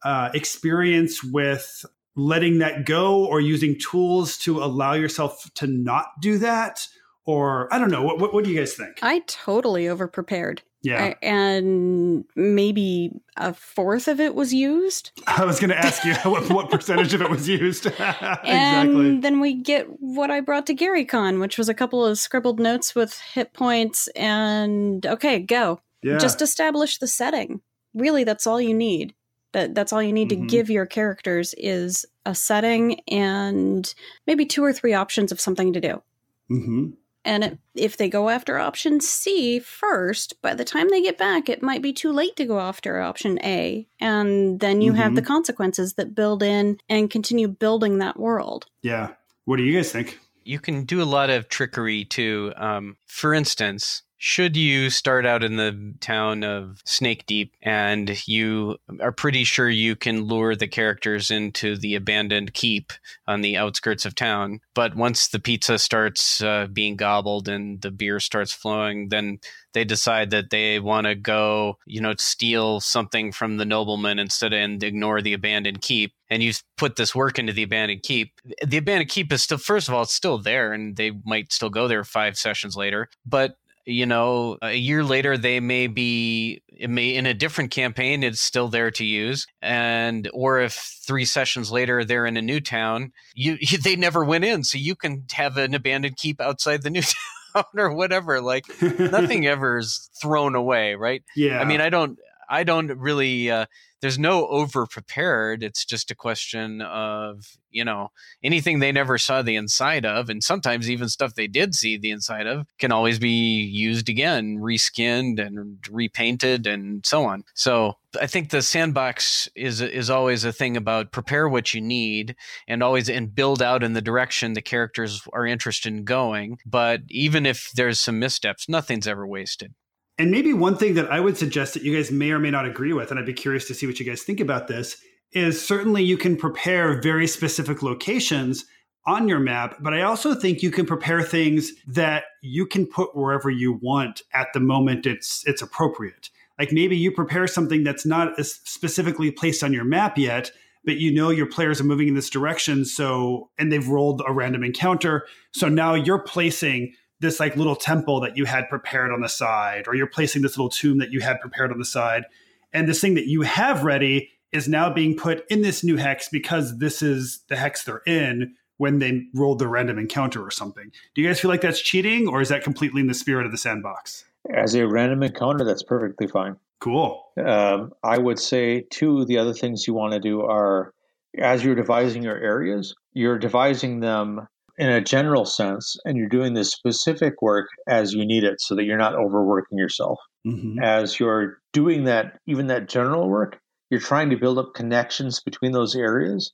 uh, 0.05 0.31
experience 0.35 1.23
with 1.23 1.85
letting 2.17 2.59
that 2.59 2.87
go 2.87 3.25
or 3.25 3.41
using 3.41 3.79
tools 3.79 4.39
to 4.39 4.63
allow 4.63 4.93
yourself 4.93 5.51
to 5.55 5.67
not 5.67 6.07
do 6.21 6.39
that? 6.39 6.87
Or 7.27 7.73
I 7.73 7.79
don't 7.79 7.91
know. 7.91 8.03
What, 8.03 8.19
what, 8.19 8.35
what 8.35 8.45
do 8.45 8.51
you 8.51 8.59
guys 8.59 8.75
think? 8.75 8.99
I 9.03 9.21
totally 9.21 9.89
over 9.89 10.07
prepared. 10.07 10.63
Yeah. 10.85 11.15
and 11.23 12.27
maybe 12.37 13.11
a 13.39 13.55
fourth 13.55 14.07
of 14.07 14.21
it 14.21 14.35
was 14.35 14.53
used. 14.53 15.13
I 15.27 15.47
was 15.47 15.59
going 15.59 15.71
to 15.71 15.79
ask 15.79 16.05
you 16.05 16.15
what, 16.31 16.51
what 16.51 16.71
percentage 16.71 17.15
of 17.15 17.23
it 17.23 17.31
was 17.31 17.49
used. 17.49 17.87
exactly. 17.87 18.45
And 18.45 19.25
then 19.25 19.41
we 19.41 19.55
get 19.55 19.87
what 20.01 20.31
I 20.31 20.41
brought 20.41 20.67
to 20.67 20.75
GaryCon, 20.75 21.41
which 21.41 21.57
was 21.57 21.71
a 21.71 21.75
couple 21.75 22.05
of 22.05 22.19
scribbled 22.19 22.61
notes 22.61 22.95
with 22.95 23.19
hit 23.33 23.55
points 23.55 24.09
and 24.09 25.07
okay, 25.07 25.39
go. 25.39 25.81
Yeah. 26.03 26.19
Just 26.19 26.43
establish 26.43 26.99
the 26.99 27.09
setting. 27.09 27.63
Really, 27.95 28.25
that's 28.25 28.47
all 28.47 28.61
you 28.61 28.75
need. 28.75 29.15
That 29.55 29.75
that's 29.75 29.93
all 29.93 30.03
you 30.03 30.13
need 30.13 30.29
Mhm. 30.29 30.41
to 30.41 30.47
give 30.47 30.69
your 30.69 30.85
characters 30.85 31.55
is 31.57 32.05
a 32.27 32.35
setting 32.35 33.01
and 33.09 33.93
maybe 34.27 34.45
two 34.45 34.63
or 34.63 34.73
three 34.73 34.93
options 34.93 35.33
of 35.33 35.41
something 35.41 35.73
to 35.73 35.81
do. 35.81 36.03
hmm 36.49 36.91
And 37.27 37.43
it, 37.45 37.59
if 37.75 37.97
they 37.97 38.11
go 38.11 38.29
after 38.29 38.59
option 38.59 39.01
C 39.01 39.59
first, 39.59 40.43
by 40.43 40.53
the 40.55 40.65
time 40.65 40.91
they 40.91 41.01
get 41.01 41.17
back, 41.17 41.49
it 41.49 41.63
might 41.63 41.81
be 41.81 41.93
too 41.95 42.13
late 42.13 42.37
to 42.37 42.45
go 42.45 42.61
after 42.61 43.01
option 43.01 43.39
A. 43.43 43.87
And 43.99 44.61
then 44.61 44.83
you 44.83 44.93
have 44.93 45.15
the 45.15 45.23
Mhm. 45.23 45.27
consequences 45.27 45.95
that 45.95 46.15
build 46.15 46.43
in 46.43 46.79
and 46.91 47.11
continue 47.11 47.49
building 47.49 47.97
that 47.99 48.19
world. 48.19 48.67
Yeah. 48.83 49.15
What 49.47 49.57
do 49.57 49.63
you 49.63 49.75
guys 49.75 49.91
think? 49.91 50.19
You 50.45 50.59
can 50.59 50.85
do 50.85 51.01
a 51.01 51.05
lot 51.17 51.31
of 51.31 51.49
trickery 51.49 52.05
too. 52.05 52.53
Um, 52.57 52.97
for 53.07 53.33
instance, 53.33 54.03
should 54.25 54.57
you 54.57 54.89
start 54.89 55.27
out 55.27 55.45
in 55.45 55.57
the 55.57 55.95
town 56.01 56.43
of 56.43 56.81
Snake 56.87 57.27
Deep 57.27 57.53
and 57.61 58.27
you 58.27 58.79
are 59.03 59.13
pretty 59.13 59.45
sure 59.45 59.69
you 59.69 59.95
can 59.95 60.23
lure 60.23 60.57
the 60.57 60.67
characters 60.67 61.31
into 61.31 61.77
the 61.77 61.95
abandoned 61.95 62.55
keep 62.55 62.95
on 63.29 63.43
the 63.43 63.59
outskirts 63.59 64.07
of 64.07 64.15
town, 64.15 64.61
but 64.73 64.97
once 64.97 65.29
the 65.29 65.39
pizza 65.39 65.79
starts 65.79 66.41
uh, 66.41 66.67
being 66.73 66.97
gobbled 66.97 67.51
and 67.51 67.83
the 67.83 67.91
beer 67.91 68.19
starts 68.19 68.51
flowing, 68.51 69.11
then 69.11 69.41
they 69.75 69.85
decide 69.85 70.31
that 70.31 70.49
they 70.49 70.81
want 70.81 71.07
to 71.07 71.15
go, 71.15 71.77
you 71.85 72.01
know, 72.01 72.15
steal 72.17 72.81
something 72.81 73.31
from 73.31 73.59
the 73.59 73.67
nobleman 73.67 74.19
instead 74.19 74.55
of 74.55 74.59
and 74.59 74.83
ignore 74.83 75.21
the 75.21 75.35
abandoned 75.35 75.83
keep. 75.83 76.15
And 76.31 76.43
you 76.43 76.55
put 76.79 76.97
this 76.97 77.15
work 77.15 77.39
into 77.39 77.53
the 77.53 77.65
abandoned 77.65 78.03
keep. 78.03 78.41
The 78.65 78.79
abandoned 78.79 79.11
keep 79.11 79.31
is 79.33 79.43
still, 79.43 79.59
first 79.59 79.89
of 79.89 79.95
all, 79.95 80.05
it's 80.05 80.15
still 80.15 80.39
there, 80.39 80.73
and 80.73 80.97
they 80.97 81.13
might 81.27 81.53
still 81.53 81.69
go 81.69 81.89
there 81.89 82.05
five 82.05 82.39
sessions 82.39 82.77
later. 82.77 83.11
But 83.27 83.57
you 83.87 84.07
know, 84.07 84.57
a 84.63 84.75
year 84.75 85.05
later 85.05 85.37
they 85.37 85.61
may 85.61 85.87
be 85.87 86.63
it 86.69 86.91
may 86.91 87.15
in 87.15 87.27
a 87.27 87.35
different 87.35 87.71
campaign 87.71 88.23
it's 88.23 88.41
still 88.41 88.69
there 88.69 88.91
to 88.91 89.05
use 89.05 89.47
and 89.63 90.29
or 90.35 90.61
if 90.61 90.73
3 91.07 91.25
sessions 91.25 91.71
later 91.71 92.05
they're 92.05 92.27
in 92.27 92.37
a 92.37 92.43
new 92.43 92.61
town 92.61 93.13
you, 93.35 93.57
you 93.61 93.79
they 93.85 93.95
never 93.97 94.25
went 94.25 94.45
in 94.45 94.65
so 94.65 94.77
you 94.79 94.97
can 94.97 95.25
have 95.33 95.57
an 95.57 95.75
abandoned 95.75 96.17
keep 96.17 96.41
outside 96.41 96.83
the 96.83 96.91
new 96.91 97.03
town 97.55 97.65
or 97.77 97.95
whatever 97.95 98.41
like 98.41 98.65
nothing 98.99 99.47
ever 99.55 99.79
is 99.79 100.11
thrown 100.21 100.55
away 100.57 100.95
right 100.97 101.23
Yeah. 101.37 101.61
i 101.61 101.65
mean 101.65 101.81
i 101.81 101.91
don't 101.91 102.19
i 102.49 102.65
don't 102.65 102.89
really 102.99 103.51
uh 103.51 103.67
there's 104.01 104.19
no 104.19 104.47
over 104.49 104.87
prepared 104.87 105.63
it's 105.63 105.85
just 105.85 106.11
a 106.11 106.15
question 106.15 106.83
of 106.83 107.57
you 107.71 107.85
know 107.85 108.09
anything 108.43 108.79
they 108.79 108.93
never 108.93 109.17
saw 109.17 109.41
the 109.41 109.57
inside 109.57 110.05
of 110.05 110.29
and 110.29 110.43
sometimes 110.43 110.91
even 110.91 111.09
stuff 111.09 111.35
they 111.35 111.47
did 111.47 111.75
see 111.75 111.97
the 111.97 112.11
inside 112.11 112.47
of 112.47 112.67
can 112.79 112.93
always 112.93 113.19
be 113.19 113.63
used 113.63 114.09
again 114.09 114.59
reskinned 114.59 115.45
and 115.45 115.79
repainted 115.91 116.67
and 116.67 117.05
so 117.05 117.25
on. 117.25 117.45
So 117.55 117.95
i 118.21 118.27
think 118.27 118.51
the 118.51 118.63
sandbox 118.63 119.49
is 119.57 119.81
is 119.81 120.11
always 120.11 120.45
a 120.45 120.53
thing 120.53 120.77
about 120.77 121.11
prepare 121.11 121.49
what 121.49 121.75
you 121.75 121.81
need 121.81 122.37
and 122.69 122.83
always 122.83 123.09
and 123.09 123.35
build 123.35 123.61
out 123.61 123.83
in 123.83 123.95
the 123.95 124.03
direction 124.03 124.53
the 124.53 124.63
characters 124.63 125.27
are 125.33 125.47
interested 125.47 125.93
in 125.93 126.05
going. 126.05 126.59
But 126.65 127.01
even 127.09 127.47
if 127.47 127.73
there's 127.73 127.99
some 128.01 128.19
missteps 128.19 128.69
nothing's 128.69 129.09
ever 129.09 129.27
wasted 129.27 129.75
And 130.19 130.31
maybe 130.31 130.53
one 130.53 130.77
thing 130.77 130.95
that 130.95 131.11
I 131.11 131.19
would 131.21 131.37
suggest 131.37 131.75
that 131.75 131.83
you 131.83 131.95
guys 131.95 132.13
may 132.13 132.31
or 132.31 132.39
may 132.39 132.51
not 132.51 132.67
agree 132.67 132.93
with, 132.93 133.11
and 133.11 133.19
I'd 133.19 133.27
be 133.27 133.33
curious 133.33 133.67
to 133.69 133.75
see 133.75 133.87
what 133.87 133.99
you 133.99 134.07
guys 134.07 134.23
think 134.23 134.41
about 134.41 134.69
this, 134.69 134.97
is 135.33 135.65
certainly 135.65 136.05
you 136.05 136.17
can 136.17 136.37
prepare 136.37 137.01
very 137.01 137.27
specific 137.27 137.83
locations 137.83 138.65
on 139.07 139.29
your 139.29 139.41
map, 139.41 139.77
but 139.81 139.93
I 139.93 140.03
also 140.03 140.35
think 140.35 140.63
you 140.63 140.71
can 140.71 140.87
prepare 140.87 141.23
things 141.23 141.73
that 141.87 142.25
you 142.41 142.67
can 142.67 142.87
put 142.87 143.15
wherever 143.15 143.51
you 143.51 143.79
want 143.83 144.23
at 144.33 144.49
the 144.55 144.61
moment 144.61 145.05
it's 145.05 145.45
it's 145.47 145.61
appropriate. 145.61 146.31
Like 146.59 146.73
maybe 146.73 146.97
you 146.97 147.11
prepare 147.11 147.47
something 147.47 147.85
that's 147.85 148.07
not 148.07 148.39
specifically 148.41 149.31
placed 149.31 149.63
on 149.63 149.73
your 149.73 149.85
map 149.85 150.17
yet, 150.17 150.53
but 150.85 150.97
you 150.97 151.13
know 151.13 151.31
your 151.31 151.47
players 151.47 151.81
are 151.81 151.85
moving 151.85 152.09
in 152.09 152.15
this 152.15 152.31
direction, 152.31 152.85
so 152.85 153.51
and 153.59 153.71
they've 153.71 153.89
rolled 153.89 154.23
a 154.27 154.33
random 154.33 154.65
encounter, 154.65 155.27
so 155.53 155.69
now 155.69 155.95
you're 155.95 156.23
placing 156.23 156.95
this 157.25 157.41
like 157.41 157.57
little 157.57 157.77
temple 157.77 158.21
that 158.21 158.37
you 158.37 158.45
had 158.45 158.69
prepared 158.69 159.11
on 159.11 159.21
the 159.21 159.29
side, 159.29 159.89
or 159.89 159.95
you're 159.95 160.07
placing 160.07 160.43
this 160.43 160.57
little 160.57 160.71
tomb 160.71 160.99
that 160.99 161.11
you 161.11 161.21
had 161.21 161.41
prepared 161.41 161.73
on 161.73 161.79
the 161.79 161.85
side, 161.85 162.25
and 162.73 162.89
this 162.89 163.01
thing 163.01 163.15
that 163.15 163.27
you 163.27 163.43
have 163.43 163.83
ready 163.83 164.31
is 164.53 164.69
now 164.69 164.93
being 164.93 165.17
put 165.17 165.45
in 165.51 165.63
this 165.63 165.83
new 165.83 165.97
hex 165.97 166.29
because 166.29 166.79
this 166.79 167.03
is 167.03 167.41
the 167.49 167.57
hex 167.57 167.83
they're 167.85 168.03
in 168.07 168.55
when 168.77 168.99
they 168.99 169.25
rolled 169.35 169.59
the 169.59 169.69
random 169.69 169.99
encounter 169.99 170.45
or 170.45 170.51
something. 170.51 170.91
Do 171.15 171.23
you 171.23 171.29
guys 171.29 171.41
feel 171.41 171.51
like 171.51 171.61
that's 171.61 171.81
cheating, 171.81 172.29
or 172.29 172.41
is 172.41 172.49
that 172.51 172.63
completely 172.63 173.01
in 173.01 173.09
the 173.09 173.15
spirit 173.15 173.47
of 173.47 173.53
the 173.53 173.59
sandbox? 173.59 174.25
As 174.53 174.75
a 174.75 174.87
random 174.87 175.23
encounter, 175.23 175.65
that's 175.65 175.83
perfectly 175.83 176.27
fine. 176.27 176.57
Cool. 176.81 177.25
Um, 177.43 177.93
I 178.03 178.19
would 178.19 178.39
say, 178.39 178.85
too, 178.91 179.25
the 179.25 179.39
other 179.39 179.55
things 179.55 179.87
you 179.87 179.95
want 179.95 180.13
to 180.13 180.21
do 180.21 180.43
are 180.43 180.93
as 181.39 181.65
you're 181.65 181.75
devising 181.75 182.23
your 182.23 182.37
areas, 182.37 182.95
you're 183.13 183.39
devising 183.39 184.01
them 184.01 184.47
in 184.79 184.91
a 184.91 185.01
general 185.01 185.45
sense, 185.45 185.97
and 186.05 186.17
you're 186.17 186.29
doing 186.29 186.55
the 186.55 186.65
specific 186.65 187.41
work 187.41 187.69
as 187.89 188.13
you 188.13 188.27
need 188.27 188.45
it 188.45 188.61
so 188.61 188.75
that 188.75 188.85
you're 188.85 188.99
not 188.99 189.15
overworking 189.15 189.79
yourself. 189.79 190.19
Mm-hmm. 190.47 190.83
As 190.83 191.19
you're 191.19 191.59
doing 191.73 192.05
that, 192.05 192.39
even 192.47 192.67
that 192.69 192.89
general 192.89 193.29
work, 193.29 193.59
you're 193.91 194.01
trying 194.01 194.31
to 194.31 194.37
build 194.37 194.59
up 194.59 194.75
connections 194.75 195.41
between 195.41 195.73
those 195.73 195.95
areas 195.95 196.53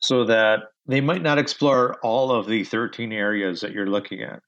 so 0.00 0.24
that 0.24 0.60
they 0.86 1.00
might 1.00 1.22
not 1.22 1.38
explore 1.38 1.96
all 2.02 2.30
of 2.30 2.46
the 2.46 2.64
13 2.64 3.12
areas 3.12 3.60
that 3.60 3.72
you're 3.72 3.88
looking 3.88 4.22
at. 4.22 4.40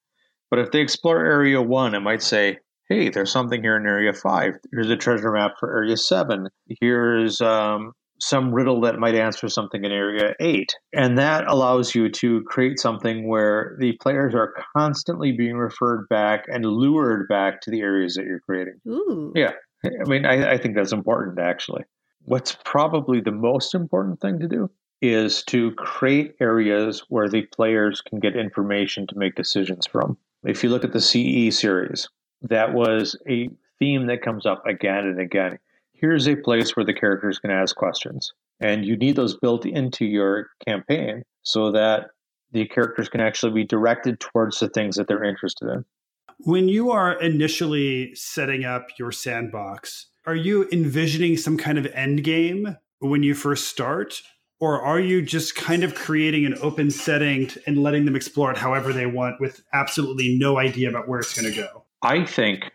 But 0.51 0.61
if 0.61 0.71
they 0.71 0.81
explore 0.81 1.25
area 1.25 1.61
one, 1.61 1.95
it 1.95 2.01
might 2.01 2.23
say, 2.23 2.59
hey, 2.89 3.11
there's 3.11 3.33
something 3.33 3.63
here 3.63 3.77
in 3.77 3.87
area 3.87 4.13
five. 4.13 4.55
Here's 4.73 4.91
a 4.91 4.97
treasure 4.97 5.33
map 5.33 5.53
for 5.59 5.77
area 5.77 5.97
seven. 5.97 6.49
Here's 6.81 7.41
um, 7.41 7.93
some 8.21 8.53
riddle 8.53 8.81
that 8.83 8.99
might 8.99 9.15
answer 9.15 9.49
something 9.49 9.85
in 9.85 9.93
area 9.93 10.35
eight. 10.41 10.75
And 10.93 11.19
that 11.19 11.47
allows 11.47 11.95
you 11.95 12.09
to 12.11 12.43
create 12.43 12.79
something 12.79 13.29
where 13.29 13.77
the 13.79 13.93
players 14.01 14.35
are 14.35 14.55
constantly 14.77 15.33
being 15.33 15.57
referred 15.57 16.09
back 16.09 16.45
and 16.49 16.65
lured 16.65 17.29
back 17.29 17.61
to 17.63 17.71
the 17.71 17.81
areas 17.81 18.15
that 18.15 18.25
you're 18.25 18.41
creating. 18.41 18.81
Ooh. 18.89 19.33
Yeah. 19.35 19.53
I 19.85 20.09
mean, 20.09 20.27
I, 20.27 20.53
I 20.53 20.59
think 20.59 20.75
that's 20.75 20.93
important, 20.93 21.39
actually. 21.39 21.85
What's 22.23 22.57
probably 22.65 23.21
the 23.21 23.31
most 23.31 23.75
important 23.75 24.21
thing 24.21 24.41
to 24.41 24.49
do 24.49 24.71
is 25.01 25.45
to 25.45 25.71
create 25.73 26.35
areas 26.41 27.05
where 27.09 27.29
the 27.29 27.43
players 27.55 28.01
can 28.01 28.19
get 28.19 28.37
information 28.37 29.07
to 29.07 29.17
make 29.17 29.37
decisions 29.37 29.87
from. 29.87 30.19
If 30.45 30.65
you 30.65 30.71
look 30.71 30.85
at 30.85 30.93
the 30.93 31.01
CE 31.01 31.57
series, 31.57 32.09
that 32.43 32.75
was 32.75 33.17
a 33.29 33.49
theme 33.79 34.07
that 34.09 34.23
comes 34.23 34.45
up 34.45 34.67
again 34.67 35.07
and 35.07 35.21
again. 35.21 35.59
Here's 36.01 36.29
a 36.29 36.37
place 36.37 36.77
where 36.77 36.87
the 36.87 36.95
characters 36.95 37.41
can 37.41 37.51
ask 37.51 37.75
questions, 37.75 38.33
and 38.61 38.85
you 38.85 38.97
need 38.97 39.17
those 39.17 39.37
built 39.37 39.67
into 39.67 40.05
your 40.05 40.49
campaign 40.65 41.25
so 41.43 41.73
that 41.73 42.11
the 42.53 42.67
characters 42.69 43.09
can 43.09 43.21
actually 43.21 43.53
be 43.53 43.65
directed 43.65 44.21
towards 44.21 44.61
the 44.61 44.69
things 44.69 44.95
that 44.97 45.09
they're 45.09 45.25
interested 45.25 45.69
in. 45.69 45.85
When 46.41 46.69
you 46.69 46.93
are 46.93 47.21
initially 47.21 48.15
setting 48.15 48.65
up 48.65 48.87
your 48.97 49.11
sandbox, 49.11 50.07
are 50.25 50.37
you 50.37 50.69
envisioning 50.71 51.37
some 51.37 51.57
kind 51.57 51.79
of 51.79 51.87
end 51.87 52.23
game 52.23 52.77
when 53.01 53.25
you 53.25 53.35
first 53.35 53.67
start? 53.67 54.23
Or 54.61 54.81
are 54.81 55.01
you 55.01 55.21
just 55.21 55.57
kind 55.57 55.83
of 55.83 55.97
creating 55.97 56.47
an 56.47 56.57
open 56.61 56.91
setting 56.93 57.51
and 57.67 57.83
letting 57.83 58.05
them 58.05 58.15
explore 58.15 58.53
it 58.53 58.59
however 58.59 58.93
they 58.93 59.07
want 59.07 59.41
with 59.41 59.63
absolutely 59.73 60.37
no 60.39 60.59
idea 60.59 60.89
about 60.89 61.09
where 61.09 61.19
it's 61.19 61.39
going 61.39 61.53
to 61.53 61.61
go? 61.61 61.85
I 62.03 62.25
think 62.25 62.71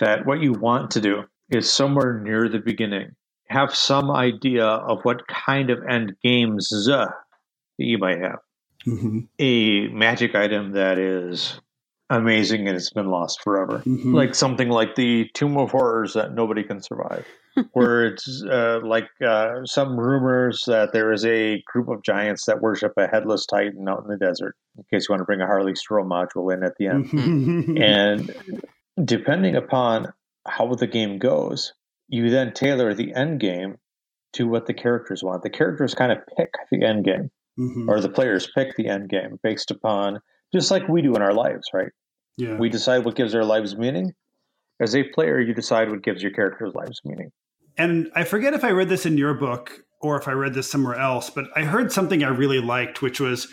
that 0.00 0.26
what 0.26 0.40
you 0.40 0.52
want 0.52 0.92
to 0.92 1.00
do 1.00 1.24
is 1.54 1.70
somewhere 1.70 2.20
near 2.20 2.48
the 2.48 2.58
beginning 2.58 3.14
have 3.52 3.74
some 3.74 4.10
idea 4.10 4.64
of 4.64 5.00
what 5.02 5.26
kind 5.28 5.70
of 5.70 5.82
end 5.88 6.14
games 6.22 6.68
that 6.70 7.12
you 7.78 7.98
might 7.98 8.18
have. 8.20 8.38
Mm-hmm. 8.86 9.20
A 9.38 9.88
magic 9.88 10.34
item 10.34 10.72
that 10.72 10.98
is 10.98 11.60
amazing 12.10 12.66
and 12.66 12.76
it's 12.76 12.90
been 12.90 13.08
lost 13.08 13.42
forever. 13.42 13.78
Mhm. 13.86 14.14
Like 14.14 14.34
something 14.34 14.68
like 14.68 14.96
the 14.96 15.30
Tomb 15.34 15.56
of 15.56 15.70
Horrors 15.70 16.14
that 16.14 16.34
nobody 16.34 16.62
can 16.62 16.82
survive. 16.82 17.26
Where 17.72 18.06
it's 18.06 18.42
uh, 18.50 18.80
like 18.82 19.08
uh, 19.24 19.64
some 19.64 20.00
rumors 20.00 20.64
that 20.66 20.92
there 20.92 21.12
is 21.12 21.24
a 21.26 21.62
group 21.66 21.88
of 21.88 22.02
giants 22.02 22.46
that 22.46 22.62
worship 22.62 22.94
a 22.96 23.06
headless 23.06 23.44
titan 23.44 23.86
out 23.88 24.02
in 24.02 24.08
the 24.08 24.16
desert, 24.16 24.56
in 24.78 24.84
case 24.90 25.06
you 25.06 25.12
want 25.12 25.20
to 25.20 25.26
bring 25.26 25.42
a 25.42 25.46
Harley 25.46 25.74
Stroh 25.74 26.06
module 26.06 26.52
in 26.52 26.64
at 26.64 26.76
the 26.78 26.86
end. 26.86 27.10
Mm-hmm. 27.10 27.76
and 27.76 28.64
depending 29.04 29.54
upon 29.54 30.12
how 30.46 30.74
the 30.74 30.86
game 30.86 31.18
goes, 31.18 31.72
you 32.08 32.30
then 32.30 32.52
tailor 32.52 32.94
the 32.94 33.14
end 33.14 33.40
game 33.40 33.76
to 34.34 34.46
what 34.48 34.66
the 34.66 34.74
characters 34.74 35.22
want. 35.22 35.42
The 35.42 35.50
characters 35.50 35.94
kind 35.94 36.10
of 36.12 36.18
pick 36.36 36.52
the 36.70 36.84
end 36.84 37.04
game, 37.04 37.30
Mhm. 37.58 37.88
or 37.88 38.00
the 38.00 38.08
players 38.08 38.50
pick 38.54 38.74
the 38.76 38.88
end 38.88 39.08
game 39.08 39.38
based 39.42 39.70
upon 39.70 40.20
just 40.54 40.70
like 40.70 40.88
we 40.88 41.02
do 41.02 41.14
in 41.14 41.22
our 41.22 41.32
lives, 41.34 41.68
right? 41.72 41.90
Yeah. 42.36 42.56
We 42.58 42.68
decide 42.68 43.04
what 43.04 43.14
gives 43.14 43.34
our 43.34 43.44
lives 43.44 43.76
meaning. 43.76 44.12
As 44.80 44.96
a 44.96 45.04
player, 45.04 45.38
you 45.38 45.54
decide 45.54 45.90
what 45.90 46.02
gives 46.02 46.22
your 46.22 46.32
character's 46.32 46.74
lives 46.74 47.00
meaning. 47.04 47.30
And 47.78 48.10
I 48.14 48.24
forget 48.24 48.52
if 48.54 48.64
I 48.64 48.70
read 48.70 48.88
this 48.88 49.06
in 49.06 49.16
your 49.16 49.34
book 49.34 49.84
or 50.00 50.16
if 50.18 50.26
I 50.28 50.32
read 50.32 50.54
this 50.54 50.70
somewhere 50.70 50.96
else, 50.96 51.30
but 51.30 51.46
I 51.54 51.64
heard 51.64 51.92
something 51.92 52.24
I 52.24 52.28
really 52.28 52.60
liked, 52.60 53.00
which 53.02 53.20
was 53.20 53.48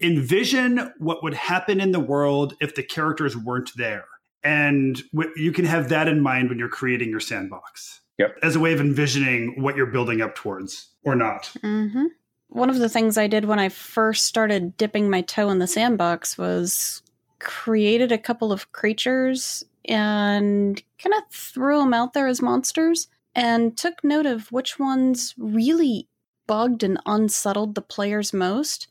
envision 0.00 0.92
what 0.98 1.22
would 1.22 1.34
happen 1.34 1.80
in 1.80 1.92
the 1.92 2.00
world 2.00 2.54
if 2.60 2.74
the 2.74 2.82
characters 2.82 3.36
weren't 3.36 3.70
there. 3.76 4.04
And 4.44 5.00
w- 5.12 5.32
you 5.36 5.52
can 5.52 5.64
have 5.64 5.88
that 5.90 6.08
in 6.08 6.20
mind 6.20 6.48
when 6.48 6.58
you're 6.58 6.68
creating 6.68 7.10
your 7.10 7.20
sandbox 7.20 8.00
Yep. 8.18 8.38
as 8.42 8.56
a 8.56 8.60
way 8.60 8.72
of 8.72 8.80
envisioning 8.80 9.60
what 9.62 9.76
you're 9.76 9.86
building 9.86 10.20
up 10.20 10.34
towards 10.34 10.88
or 11.04 11.14
not. 11.16 11.46
hmm 11.60 12.06
One 12.48 12.68
of 12.70 12.78
the 12.78 12.88
things 12.88 13.16
I 13.16 13.26
did 13.28 13.44
when 13.46 13.58
I 13.58 13.68
first 13.68 14.26
started 14.26 14.76
dipping 14.76 15.08
my 15.08 15.22
toe 15.22 15.48
in 15.50 15.58
the 15.58 15.66
sandbox 15.66 16.36
was 16.36 17.02
created 17.38 18.12
a 18.12 18.18
couple 18.18 18.52
of 18.52 18.70
creatures 18.72 19.64
and 19.86 20.80
kind 20.98 21.14
of 21.14 21.22
threw 21.32 21.78
them 21.80 21.94
out 21.94 22.12
there 22.12 22.26
as 22.28 22.40
monsters 22.42 23.08
and 23.34 23.76
took 23.76 24.04
note 24.04 24.26
of 24.26 24.52
which 24.52 24.78
ones 24.78 25.34
really 25.38 26.06
bugged 26.46 26.82
and 26.82 27.00
unsettled 27.06 27.74
the 27.74 27.82
players 27.82 28.32
most. 28.32 28.86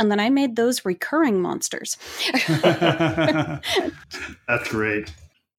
And 0.00 0.10
then 0.10 0.18
I 0.18 0.30
made 0.30 0.56
those 0.56 0.84
recurring 0.84 1.40
monsters. 1.42 1.98
that's 2.48 3.60
great. 4.70 5.12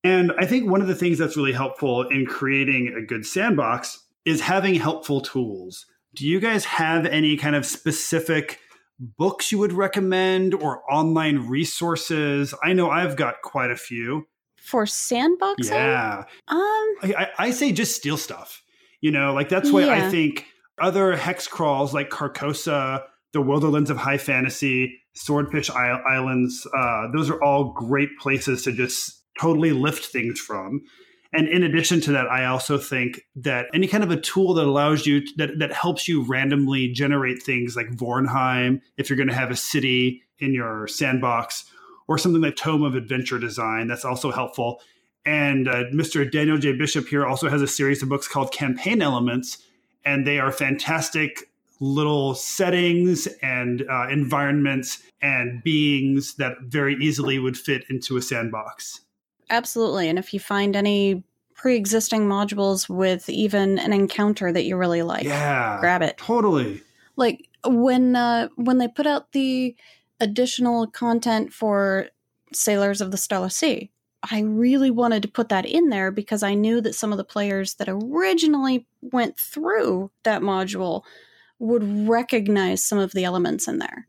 And 0.04 0.32
I 0.39 0.47
think 0.47 0.69
one 0.69 0.82
of 0.82 0.88
the 0.88 0.95
things 0.95 1.19
that's 1.19 1.38
really 1.38 1.51
helpful 1.51 2.08
in 2.10 2.25
creating 2.25 2.95
a 2.97 3.06
good 3.06 3.23
sandbox 3.25 4.04
is 4.25 4.41
having 4.41 4.73
helpful 4.75 5.21
tools. 5.21 5.86
Do 6.15 6.27
you 6.27 6.39
guys 6.39 6.65
have 6.65 7.06
any 7.06 7.38
kind 7.38 7.56
of 7.56 7.67
specific 7.67 8.60
books 8.99 9.51
you 9.51 9.60
would 9.60 9.73
recommend 9.73 10.56
or 10.56 10.82
online 10.91 11.47
resources? 11.47 12.56
I 12.63 12.73
know 12.73 12.89
I've 12.89 13.15
got 13.15 13.43
quite 13.43 13.69
a 13.69 13.77
few. 13.77 14.27
For 14.58 14.86
sandboxing? 14.86 15.69
Yeah. 15.69 16.23
Um, 16.47 16.58
I, 16.58 17.13
I, 17.17 17.27
I 17.38 17.51
say 17.51 17.71
just 17.71 17.95
steal 17.95 18.17
stuff. 18.17 18.63
You 19.01 19.12
know, 19.12 19.34
like 19.34 19.49
that's 19.49 19.71
why 19.71 19.89
I 19.89 20.10
think 20.10 20.45
other 20.80 21.15
hex 21.15 21.47
crawls 21.47 21.93
like 21.93 22.10
Carcosa, 22.10 23.04
the 23.34 23.41
Wilderlands 23.41 23.89
of 23.89 23.98
High 23.98 24.17
Fantasy, 24.17 25.00
Swordfish 25.13 25.70
Islands, 25.70 26.67
uh, 26.76 27.08
those 27.13 27.30
are 27.30 27.41
all 27.41 27.74
great 27.74 28.10
places 28.20 28.63
to 28.63 28.72
just 28.72 29.24
totally 29.39 29.72
lift 29.72 30.06
things 30.06 30.39
from. 30.39 30.82
And 31.34 31.48
in 31.48 31.63
addition 31.63 32.02
to 32.02 32.12
that, 32.12 32.28
I 32.28 32.46
also 32.46 32.78
think 32.78 33.22
that 33.38 33.67
any 33.74 33.88
kind 33.88 34.04
of 34.04 34.12
a 34.12 34.20
tool 34.20 34.54
that 34.56 34.65
allows 34.65 35.06
you 35.06 35.22
that 35.38 35.60
that 35.60 35.72
helps 35.72 36.08
you 36.08 36.24
randomly 36.24 36.89
generate 36.89 37.41
things 37.41 37.76
like 37.76 37.88
Vornheim, 37.91 38.82
if 38.97 39.10
you're 39.10 39.18
going 39.18 39.30
to 39.30 39.34
have 39.34 39.51
a 39.51 39.55
city 39.55 40.24
in 40.39 40.53
your 40.53 40.88
sandbox, 40.88 41.72
or 42.08 42.18
something 42.18 42.41
like 42.41 42.58
Tome 42.58 42.84
of 42.84 42.95
Adventure 42.95 43.39
Design, 43.39 43.88
that's 43.88 44.03
also 44.03 44.32
helpful. 44.32 44.82
And 45.26 45.68
uh, 45.68 45.84
Mr. 45.93 46.30
Daniel 46.30 46.58
J. 46.58 46.74
Bishop 46.74 47.08
here 47.08 47.26
also 47.26 47.47
has 47.47 47.62
a 47.62 47.68
series 47.68 48.03
of 48.03 48.10
books 48.10 48.28
called 48.28 48.51
Campaign 48.51 49.01
Elements, 49.01 49.60
and 50.03 50.28
they 50.28 50.39
are 50.39 50.51
fantastic 50.51 51.51
little 51.82 52.36
settings 52.36 53.27
and 53.41 53.84
uh, 53.89 54.07
environments 54.07 55.01
and 55.21 55.61
beings 55.63 56.36
that 56.36 56.53
very 56.61 56.95
easily 57.01 57.39
would 57.39 57.57
fit 57.57 57.84
into 57.89 58.15
a 58.15 58.21
sandbox. 58.21 59.01
Absolutely. 59.49 60.07
And 60.07 60.17
if 60.17 60.34
you 60.34 60.39
find 60.39 60.75
any 60.75 61.23
pre 61.55 61.75
existing 61.75 62.27
modules 62.27 62.88
with 62.88 63.27
even 63.29 63.79
an 63.79 63.91
encounter 63.91 64.53
that 64.53 64.63
you 64.63 64.77
really 64.77 65.01
like, 65.01 65.25
Yeah, 65.25 65.77
grab 65.82 66.01
it. 66.03 66.17
Totally. 66.17 66.82
Like 67.17 67.49
when 67.65 68.15
uh, 68.15 68.47
when 68.55 68.77
they 68.77 68.88
put 68.88 69.07
out 69.07 69.32
the 69.34 69.75
additional 70.19 70.88
content 70.88 71.51
for 71.51 72.07
Sailors 72.53 73.01
of 73.01 73.11
the 73.11 73.17
Stellar 73.17 73.49
Sea, 73.49 73.91
I 74.29 74.41
really 74.41 74.91
wanted 74.91 75.23
to 75.23 75.27
put 75.27 75.49
that 75.49 75.65
in 75.65 75.89
there 75.89 76.11
because 76.11 76.43
I 76.43 76.53
knew 76.53 76.79
that 76.82 76.95
some 76.95 77.11
of 77.11 77.17
the 77.17 77.23
players 77.23 77.75
that 77.75 77.89
originally 77.89 78.86
went 79.01 79.38
through 79.38 80.11
that 80.23 80.41
module 80.41 81.03
would 81.62 82.07
recognize 82.07 82.84
some 82.84 82.97
of 82.97 83.12
the 83.12 83.24
elements 83.24 83.68
in 83.68 83.78
there 83.78 84.07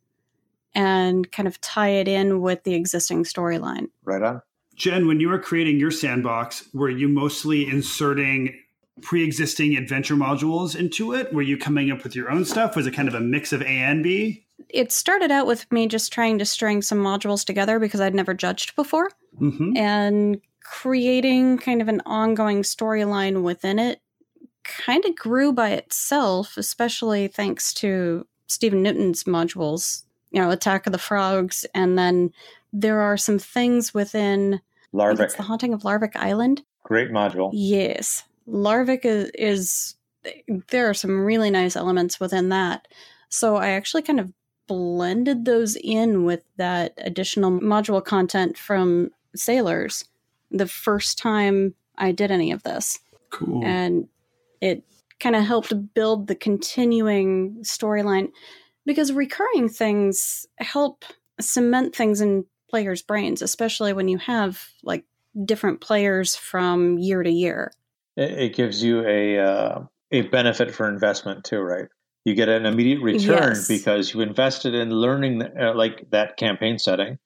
and 0.74 1.30
kind 1.30 1.46
of 1.46 1.60
tie 1.60 1.90
it 1.90 2.08
in 2.08 2.40
with 2.40 2.64
the 2.64 2.74
existing 2.74 3.24
storyline. 3.24 3.88
Right 4.04 4.22
on. 4.22 4.40
Jen, 4.74 5.06
when 5.06 5.20
you 5.20 5.28
were 5.28 5.38
creating 5.38 5.78
your 5.78 5.90
sandbox, 5.90 6.66
were 6.72 6.88
you 6.88 7.08
mostly 7.08 7.68
inserting 7.68 8.58
pre-existing 9.02 9.76
adventure 9.76 10.14
modules 10.14 10.74
into 10.74 11.12
it? 11.12 11.32
Were 11.34 11.42
you 11.42 11.58
coming 11.58 11.90
up 11.90 12.02
with 12.02 12.16
your 12.16 12.30
own 12.30 12.46
stuff? 12.46 12.74
Was 12.74 12.86
it 12.86 12.92
kind 12.94 13.06
of 13.08 13.14
a 13.14 13.20
mix 13.20 13.52
of 13.52 13.60
A 13.60 13.66
and 13.66 14.02
B? 14.02 14.46
It 14.70 14.90
started 14.90 15.30
out 15.30 15.46
with 15.46 15.70
me 15.70 15.88
just 15.88 16.10
trying 16.10 16.38
to 16.38 16.46
string 16.46 16.80
some 16.80 16.98
modules 16.98 17.44
together 17.44 17.78
because 17.78 18.00
I'd 18.00 18.14
never 18.14 18.34
judged 18.34 18.74
before 18.74 19.10
Mm-hmm. 19.40 19.76
and 19.78 20.40
creating 20.62 21.56
kind 21.56 21.80
of 21.80 21.88
an 21.88 22.02
ongoing 22.04 22.62
storyline 22.62 23.42
within 23.42 23.78
it 23.78 23.98
kind 24.64 25.04
of 25.04 25.16
grew 25.16 25.52
by 25.52 25.70
itself, 25.70 26.56
especially 26.56 27.28
thanks 27.28 27.72
to 27.74 28.26
Stephen 28.46 28.82
Newton's 28.82 29.24
modules, 29.24 30.02
you 30.30 30.40
know, 30.40 30.50
Attack 30.50 30.86
of 30.86 30.92
the 30.92 30.98
Frogs, 30.98 31.66
and 31.74 31.98
then 31.98 32.32
there 32.72 33.00
are 33.00 33.16
some 33.16 33.38
things 33.38 33.92
within 33.92 34.60
Larvik. 34.94 35.20
it's 35.20 35.34
the 35.34 35.42
Haunting 35.42 35.74
of 35.74 35.82
Larvik 35.82 36.16
Island. 36.16 36.62
Great 36.82 37.10
module. 37.10 37.50
Yes. 37.52 38.24
Larvik 38.48 39.04
is, 39.04 39.30
is 39.34 39.94
there 40.68 40.88
are 40.88 40.94
some 40.94 41.24
really 41.24 41.50
nice 41.50 41.76
elements 41.76 42.20
within 42.20 42.48
that. 42.50 42.88
So 43.28 43.56
I 43.56 43.70
actually 43.70 44.02
kind 44.02 44.20
of 44.20 44.32
blended 44.66 45.44
those 45.44 45.76
in 45.76 46.24
with 46.24 46.44
that 46.56 46.94
additional 46.98 47.50
module 47.50 48.04
content 48.04 48.56
from 48.56 49.10
Sailors 49.34 50.04
the 50.50 50.66
first 50.66 51.18
time 51.18 51.74
I 51.96 52.12
did 52.12 52.30
any 52.30 52.52
of 52.52 52.62
this. 52.62 52.98
Cool. 53.30 53.64
And 53.64 54.08
it 54.62 54.84
kind 55.20 55.36
of 55.36 55.44
helped 55.44 55.74
build 55.92 56.28
the 56.28 56.34
continuing 56.34 57.56
storyline 57.62 58.28
because 58.86 59.12
recurring 59.12 59.68
things 59.68 60.46
help 60.58 61.04
cement 61.40 61.94
things 61.94 62.20
in 62.20 62.46
players' 62.70 63.02
brains, 63.02 63.42
especially 63.42 63.92
when 63.92 64.08
you 64.08 64.18
have 64.18 64.68
like 64.82 65.04
different 65.44 65.80
players 65.80 66.34
from 66.34 66.98
year 66.98 67.22
to 67.22 67.30
year. 67.30 67.72
It, 68.16 68.30
it 68.30 68.56
gives 68.56 68.82
you 68.82 69.06
a 69.06 69.38
uh, 69.38 69.80
a 70.12 70.22
benefit 70.22 70.74
for 70.74 70.88
investment 70.88 71.44
too, 71.44 71.60
right? 71.60 71.88
You 72.24 72.34
get 72.34 72.48
an 72.48 72.66
immediate 72.66 73.02
return 73.02 73.54
Yes. 73.54 73.68
because 73.68 74.14
you 74.14 74.20
invested 74.20 74.74
in 74.74 74.90
learning 74.90 75.42
uh, 75.42 75.74
like 75.74 76.08
that 76.10 76.36
campaign 76.36 76.78
setting, 76.78 77.18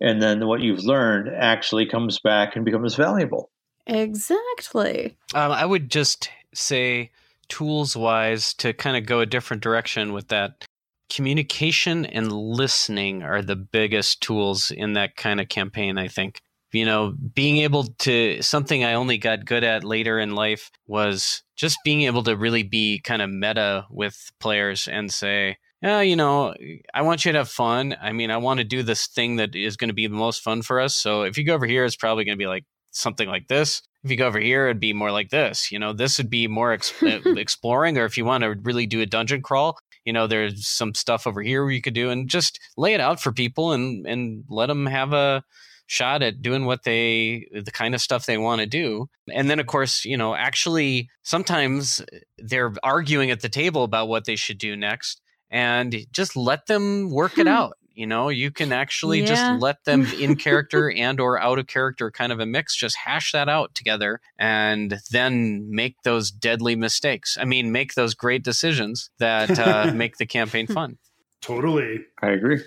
and 0.00 0.22
then 0.22 0.46
what 0.46 0.60
you've 0.62 0.84
learned 0.84 1.28
actually 1.36 1.86
comes 1.86 2.18
back 2.18 2.56
and 2.56 2.64
becomes 2.64 2.94
valuable. 2.94 3.50
Exactly. 3.86 5.16
Um, 5.34 5.52
I 5.52 5.64
would 5.64 5.90
just 5.90 6.30
say, 6.54 7.10
tools 7.48 7.96
wise, 7.96 8.54
to 8.54 8.72
kind 8.72 8.96
of 8.96 9.06
go 9.06 9.20
a 9.20 9.26
different 9.26 9.62
direction 9.62 10.12
with 10.12 10.28
that. 10.28 10.64
Communication 11.10 12.04
and 12.04 12.30
listening 12.30 13.22
are 13.22 13.42
the 13.42 13.56
biggest 13.56 14.20
tools 14.20 14.70
in 14.70 14.92
that 14.92 15.16
kind 15.16 15.40
of 15.40 15.48
campaign, 15.48 15.96
I 15.96 16.08
think. 16.08 16.40
You 16.70 16.84
know, 16.84 17.14
being 17.34 17.58
able 17.58 17.84
to, 18.00 18.42
something 18.42 18.84
I 18.84 18.92
only 18.92 19.16
got 19.16 19.46
good 19.46 19.64
at 19.64 19.84
later 19.84 20.18
in 20.18 20.34
life 20.34 20.70
was 20.86 21.42
just 21.56 21.78
being 21.82 22.02
able 22.02 22.22
to 22.24 22.36
really 22.36 22.62
be 22.62 23.00
kind 23.00 23.22
of 23.22 23.30
meta 23.30 23.86
with 23.90 24.30
players 24.38 24.86
and 24.86 25.10
say, 25.10 25.56
yeah, 25.80 26.02
you 26.02 26.16
know, 26.16 26.54
I 26.92 27.02
want 27.02 27.24
you 27.24 27.32
to 27.32 27.38
have 27.38 27.48
fun. 27.48 27.96
I 28.02 28.12
mean, 28.12 28.30
I 28.30 28.36
want 28.36 28.58
to 28.58 28.64
do 28.64 28.82
this 28.82 29.06
thing 29.06 29.36
that 29.36 29.54
is 29.54 29.76
going 29.78 29.88
to 29.88 29.94
be 29.94 30.08
the 30.08 30.14
most 30.14 30.42
fun 30.42 30.60
for 30.60 30.78
us. 30.78 30.94
So 30.94 31.22
if 31.22 31.38
you 31.38 31.44
go 31.44 31.54
over 31.54 31.66
here, 31.66 31.84
it's 31.84 31.96
probably 31.96 32.24
going 32.24 32.36
to 32.36 32.42
be 32.42 32.48
like 32.48 32.64
something 32.90 33.28
like 33.28 33.48
this. 33.48 33.80
If 34.04 34.10
you 34.10 34.16
go 34.16 34.26
over 34.26 34.38
here, 34.38 34.66
it'd 34.66 34.80
be 34.80 34.92
more 34.92 35.10
like 35.10 35.30
this. 35.30 35.70
You 35.72 35.78
know, 35.78 35.92
this 35.92 36.18
would 36.18 36.30
be 36.30 36.46
more 36.46 36.72
ex- 36.72 36.94
exploring. 37.02 37.98
Or 37.98 38.04
if 38.04 38.16
you 38.16 38.24
want 38.24 38.44
to 38.44 38.54
really 38.62 38.86
do 38.86 39.00
a 39.00 39.06
dungeon 39.06 39.42
crawl, 39.42 39.76
you 40.04 40.12
know, 40.12 40.26
there's 40.26 40.66
some 40.66 40.94
stuff 40.94 41.26
over 41.26 41.42
here 41.42 41.62
where 41.64 41.72
you 41.72 41.82
could 41.82 41.94
do, 41.94 42.08
and 42.10 42.28
just 42.28 42.58
lay 42.76 42.94
it 42.94 43.00
out 43.00 43.20
for 43.20 43.32
people 43.32 43.72
and 43.72 44.06
and 44.06 44.44
let 44.48 44.66
them 44.66 44.86
have 44.86 45.12
a 45.12 45.42
shot 45.90 46.22
at 46.22 46.42
doing 46.42 46.66
what 46.66 46.84
they 46.84 47.48
the 47.64 47.70
kind 47.70 47.94
of 47.94 48.00
stuff 48.02 48.26
they 48.26 48.36
want 48.36 48.60
to 48.60 48.66
do 48.66 49.06
and 49.32 49.48
then 49.48 49.58
of 49.58 49.66
course 49.66 50.04
you 50.04 50.18
know 50.18 50.34
actually 50.34 51.08
sometimes 51.22 52.02
they're 52.36 52.74
arguing 52.82 53.30
at 53.30 53.40
the 53.40 53.48
table 53.48 53.84
about 53.84 54.06
what 54.06 54.26
they 54.26 54.36
should 54.36 54.58
do 54.58 54.76
next 54.76 55.22
and 55.50 55.96
just 56.12 56.36
let 56.36 56.66
them 56.66 57.08
work 57.10 57.38
it 57.38 57.46
Hmm. 57.46 57.54
out 57.54 57.77
you 57.98 58.06
know 58.06 58.28
you 58.28 58.50
can 58.50 58.72
actually 58.72 59.20
Yeah. 59.20 59.26
just 59.26 59.60
let 59.60 59.84
them 59.84 60.06
in 60.18 60.36
character 60.36 60.90
and 60.96 61.20
or 61.20 61.38
out 61.40 61.58
of 61.58 61.66
character 61.66 62.10
kind 62.10 62.32
of 62.32 62.40
a 62.40 62.46
mix 62.46 62.76
just 62.76 62.96
hash 62.96 63.32
that 63.32 63.48
out 63.48 63.74
together 63.74 64.20
and 64.38 64.98
then 65.10 65.66
make 65.70 65.96
those 66.04 66.30
deadly 66.30 66.76
mistakes 66.76 67.36
i 67.40 67.44
mean 67.44 67.72
make 67.72 67.94
those 67.94 68.14
great 68.14 68.44
decisions 68.44 69.10
that 69.18 69.58
uh, 69.58 69.92
make 69.94 70.16
the 70.18 70.26
campaign 70.26 70.66
fun 70.66 70.96
Totally. 71.40 72.00
I 72.20 72.30
agree. 72.30 72.60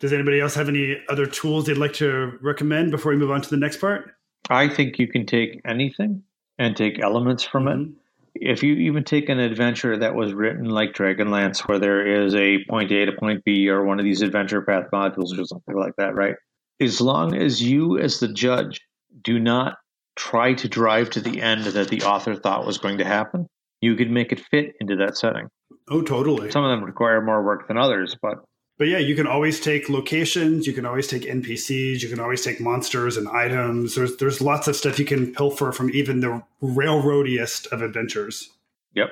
Does 0.00 0.12
anybody 0.12 0.40
else 0.40 0.54
have 0.56 0.68
any 0.68 0.96
other 1.08 1.26
tools 1.26 1.66
they'd 1.66 1.78
like 1.78 1.92
to 1.94 2.32
recommend 2.42 2.90
before 2.90 3.12
we 3.12 3.16
move 3.18 3.30
on 3.30 3.40
to 3.40 3.48
the 3.48 3.56
next 3.56 3.76
part? 3.80 4.10
I 4.50 4.68
think 4.68 4.98
you 4.98 5.06
can 5.08 5.26
take 5.26 5.60
anything 5.64 6.22
and 6.58 6.76
take 6.76 6.98
elements 6.98 7.44
from 7.44 7.68
it. 7.68 7.88
If 8.40 8.62
you 8.62 8.74
even 8.74 9.04
take 9.04 9.28
an 9.28 9.38
adventure 9.38 9.96
that 9.96 10.14
was 10.14 10.32
written 10.32 10.66
like 10.66 10.92
Dragonlance, 10.92 11.60
where 11.68 11.78
there 11.78 12.24
is 12.24 12.34
a 12.34 12.64
point 12.68 12.92
A 12.92 13.06
to 13.06 13.12
point 13.12 13.44
B, 13.44 13.68
or 13.68 13.84
one 13.84 13.98
of 13.98 14.04
these 14.04 14.22
adventure 14.22 14.62
path 14.62 14.86
modules, 14.92 15.38
or 15.38 15.44
something 15.44 15.76
like 15.76 15.94
that, 15.98 16.14
right? 16.14 16.34
As 16.80 17.00
long 17.00 17.34
as 17.34 17.62
you, 17.62 17.98
as 17.98 18.20
the 18.20 18.32
judge, 18.32 18.80
do 19.22 19.38
not 19.38 19.76
try 20.16 20.54
to 20.54 20.68
drive 20.68 21.10
to 21.10 21.20
the 21.20 21.40
end 21.40 21.64
that 21.64 21.88
the 21.88 22.02
author 22.02 22.34
thought 22.34 22.66
was 22.66 22.78
going 22.78 22.98
to 22.98 23.04
happen, 23.04 23.46
you 23.80 23.94
could 23.94 24.10
make 24.10 24.32
it 24.32 24.40
fit 24.40 24.74
into 24.80 24.96
that 24.96 25.16
setting. 25.16 25.48
Oh, 25.88 26.02
totally. 26.02 26.50
Some 26.50 26.64
of 26.64 26.70
them 26.70 26.84
require 26.84 27.22
more 27.22 27.44
work 27.44 27.68
than 27.68 27.76
others, 27.76 28.16
but 28.20 28.38
But 28.78 28.88
yeah, 28.88 28.98
you 28.98 29.14
can 29.14 29.26
always 29.26 29.58
take 29.58 29.88
locations, 29.88 30.66
you 30.66 30.74
can 30.74 30.84
always 30.84 31.06
take 31.06 31.22
NPCs, 31.22 32.02
you 32.02 32.08
can 32.10 32.20
always 32.20 32.42
take 32.44 32.60
monsters 32.60 33.16
and 33.16 33.26
items. 33.28 33.94
There's 33.94 34.16
there's 34.18 34.40
lots 34.42 34.68
of 34.68 34.76
stuff 34.76 34.98
you 34.98 35.04
can 35.06 35.32
pilfer 35.32 35.72
from 35.72 35.90
even 35.90 36.20
the 36.20 36.42
railroadiest 36.62 37.68
of 37.72 37.82
adventures. 37.82 38.50
yep. 38.94 39.10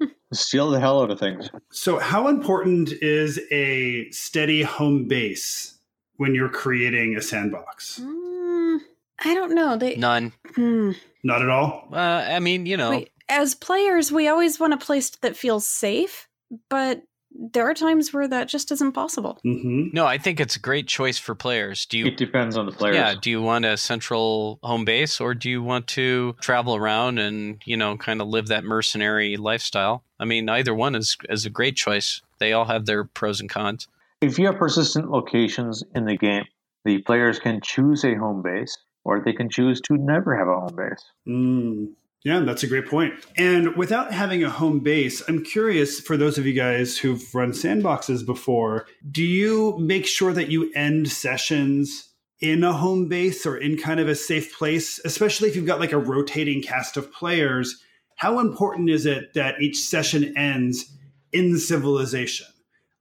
Steal 0.32 0.70
the 0.70 0.80
hell 0.80 1.02
out 1.02 1.10
of 1.10 1.18
things. 1.18 1.50
So, 1.70 1.98
how 1.98 2.28
important 2.28 2.92
is 3.02 3.40
a 3.50 4.10
steady 4.10 4.62
home 4.62 5.08
base 5.08 5.78
when 6.16 6.34
you're 6.34 6.48
creating 6.50 7.16
a 7.16 7.22
sandbox? 7.22 7.98
Mm, 8.00 8.78
I 9.24 9.34
don't 9.34 9.54
know. 9.54 9.76
They 9.76 9.96
none 9.96 10.32
Hmm. 10.54 10.92
Not 11.22 11.42
at 11.42 11.48
all. 11.50 11.88
uh, 11.92 11.96
i 12.28 12.38
mean 12.40 12.64
you 12.66 12.76
know 12.76 12.90
We- 12.90 13.08
as 13.28 13.54
players, 13.54 14.10
we 14.10 14.26
always 14.28 14.58
want 14.58 14.72
a 14.72 14.76
place 14.76 15.08
that 15.10 15.36
feels 15.36 15.64
safe, 15.66 16.28
but 16.68 17.02
there 17.32 17.68
are 17.68 17.74
times 17.74 18.12
where 18.12 18.26
that 18.28 18.48
just 18.48 18.72
isn't 18.72 18.92
possible. 18.92 19.38
Mm-hmm. 19.44 19.88
No, 19.92 20.06
I 20.06 20.18
think 20.18 20.40
it's 20.40 20.56
a 20.56 20.60
great 20.60 20.86
choice 20.86 21.18
for 21.18 21.34
players. 21.34 21.86
Do 21.86 21.98
you? 21.98 22.06
It 22.06 22.16
depends 22.16 22.56
on 22.56 22.66
the 22.66 22.72
players. 22.72 22.96
Yeah. 22.96 23.14
Do 23.20 23.30
you 23.30 23.40
want 23.40 23.64
a 23.64 23.76
central 23.76 24.58
home 24.62 24.84
base, 24.84 25.20
or 25.20 25.34
do 25.34 25.48
you 25.48 25.62
want 25.62 25.86
to 25.88 26.34
travel 26.40 26.74
around 26.74 27.18
and 27.18 27.62
you 27.64 27.76
know 27.76 27.96
kind 27.96 28.20
of 28.20 28.28
live 28.28 28.48
that 28.48 28.64
mercenary 28.64 29.36
lifestyle? 29.36 30.02
I 30.18 30.24
mean, 30.24 30.48
either 30.48 30.74
one 30.74 30.94
is 30.94 31.16
is 31.28 31.46
a 31.46 31.50
great 31.50 31.76
choice. 31.76 32.20
They 32.38 32.52
all 32.52 32.64
have 32.66 32.86
their 32.86 33.04
pros 33.04 33.40
and 33.40 33.48
cons. 33.48 33.86
If 34.20 34.38
you 34.38 34.46
have 34.46 34.56
persistent 34.56 35.10
locations 35.10 35.82
in 35.94 36.04
the 36.04 36.16
game, 36.16 36.44
the 36.84 36.98
players 36.98 37.38
can 37.38 37.60
choose 37.62 38.04
a 38.04 38.14
home 38.14 38.42
base 38.42 38.76
or 39.04 39.20
they 39.20 39.32
can 39.32 39.48
choose 39.48 39.80
to 39.80 39.96
never 39.96 40.36
have 40.36 40.48
a 40.48 40.60
home 40.60 40.76
base. 40.76 41.04
Mm. 41.26 41.92
Yeah, 42.22 42.40
that's 42.40 42.62
a 42.62 42.66
great 42.66 42.86
point. 42.86 43.14
And 43.36 43.76
without 43.76 44.12
having 44.12 44.44
a 44.44 44.50
home 44.50 44.80
base, 44.80 45.22
I'm 45.26 45.42
curious 45.42 46.00
for 46.00 46.18
those 46.18 46.36
of 46.36 46.44
you 46.44 46.52
guys 46.52 46.98
who've 46.98 47.34
run 47.34 47.52
sandboxes 47.52 48.26
before, 48.26 48.86
do 49.10 49.24
you 49.24 49.78
make 49.78 50.06
sure 50.06 50.32
that 50.34 50.50
you 50.50 50.70
end 50.74 51.10
sessions 51.10 52.10
in 52.40 52.62
a 52.62 52.74
home 52.74 53.08
base 53.08 53.46
or 53.46 53.56
in 53.56 53.78
kind 53.78 54.00
of 54.00 54.08
a 54.08 54.14
safe 54.14 54.56
place, 54.56 55.00
especially 55.06 55.48
if 55.48 55.56
you've 55.56 55.66
got 55.66 55.80
like 55.80 55.92
a 55.92 55.98
rotating 55.98 56.60
cast 56.62 56.98
of 56.98 57.10
players? 57.10 57.82
How 58.16 58.38
important 58.38 58.90
is 58.90 59.06
it 59.06 59.32
that 59.32 59.62
each 59.62 59.78
session 59.78 60.36
ends 60.36 60.94
in 61.32 61.58
civilization? 61.58 62.46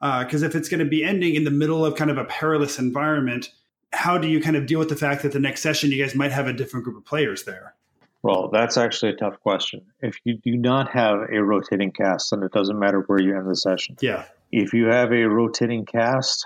Uh, 0.01 0.23
because 0.23 0.43
if 0.43 0.55
it's 0.55 0.69
going 0.69 0.79
to 0.79 0.85
be 0.85 1.03
ending 1.03 1.35
in 1.35 1.43
the 1.43 1.51
middle 1.51 1.85
of 1.85 1.95
kind 1.95 2.09
of 2.09 2.17
a 2.17 2.23
perilous 2.23 2.79
environment, 2.79 3.51
how 3.91 4.17
do 4.17 4.29
you 4.29 4.41
kind 4.41 4.55
of 4.55 4.65
deal 4.65 4.79
with 4.79 4.87
the 4.87 4.95
fact 4.95 5.23
that 5.23 5.33
the 5.33 5.39
next 5.39 5.61
session 5.61 5.91
you 5.91 6.01
guys 6.01 6.15
might 6.15 6.31
have 6.31 6.47
a 6.47 6.53
different 6.53 6.85
group 6.85 6.95
of 6.95 7.03
players 7.03 7.43
there? 7.43 7.75
Well, 8.21 8.49
that's 8.51 8.77
actually 8.77 9.13
a 9.13 9.15
tough 9.15 9.39
question. 9.39 9.81
If 10.01 10.17
you 10.25 10.37
do 10.37 10.57
not 10.57 10.89
have 10.91 11.19
a 11.31 11.41
rotating 11.41 11.91
cast, 11.91 12.31
then 12.31 12.43
it 12.43 12.51
doesn't 12.51 12.77
matter 12.77 13.01
where 13.01 13.21
you 13.21 13.37
end 13.37 13.49
the 13.49 13.55
session. 13.55 13.95
Yeah. 14.01 14.25
If 14.51 14.73
you 14.73 14.87
have 14.87 15.13
a 15.13 15.23
rotating 15.23 15.85
cast, 15.85 16.45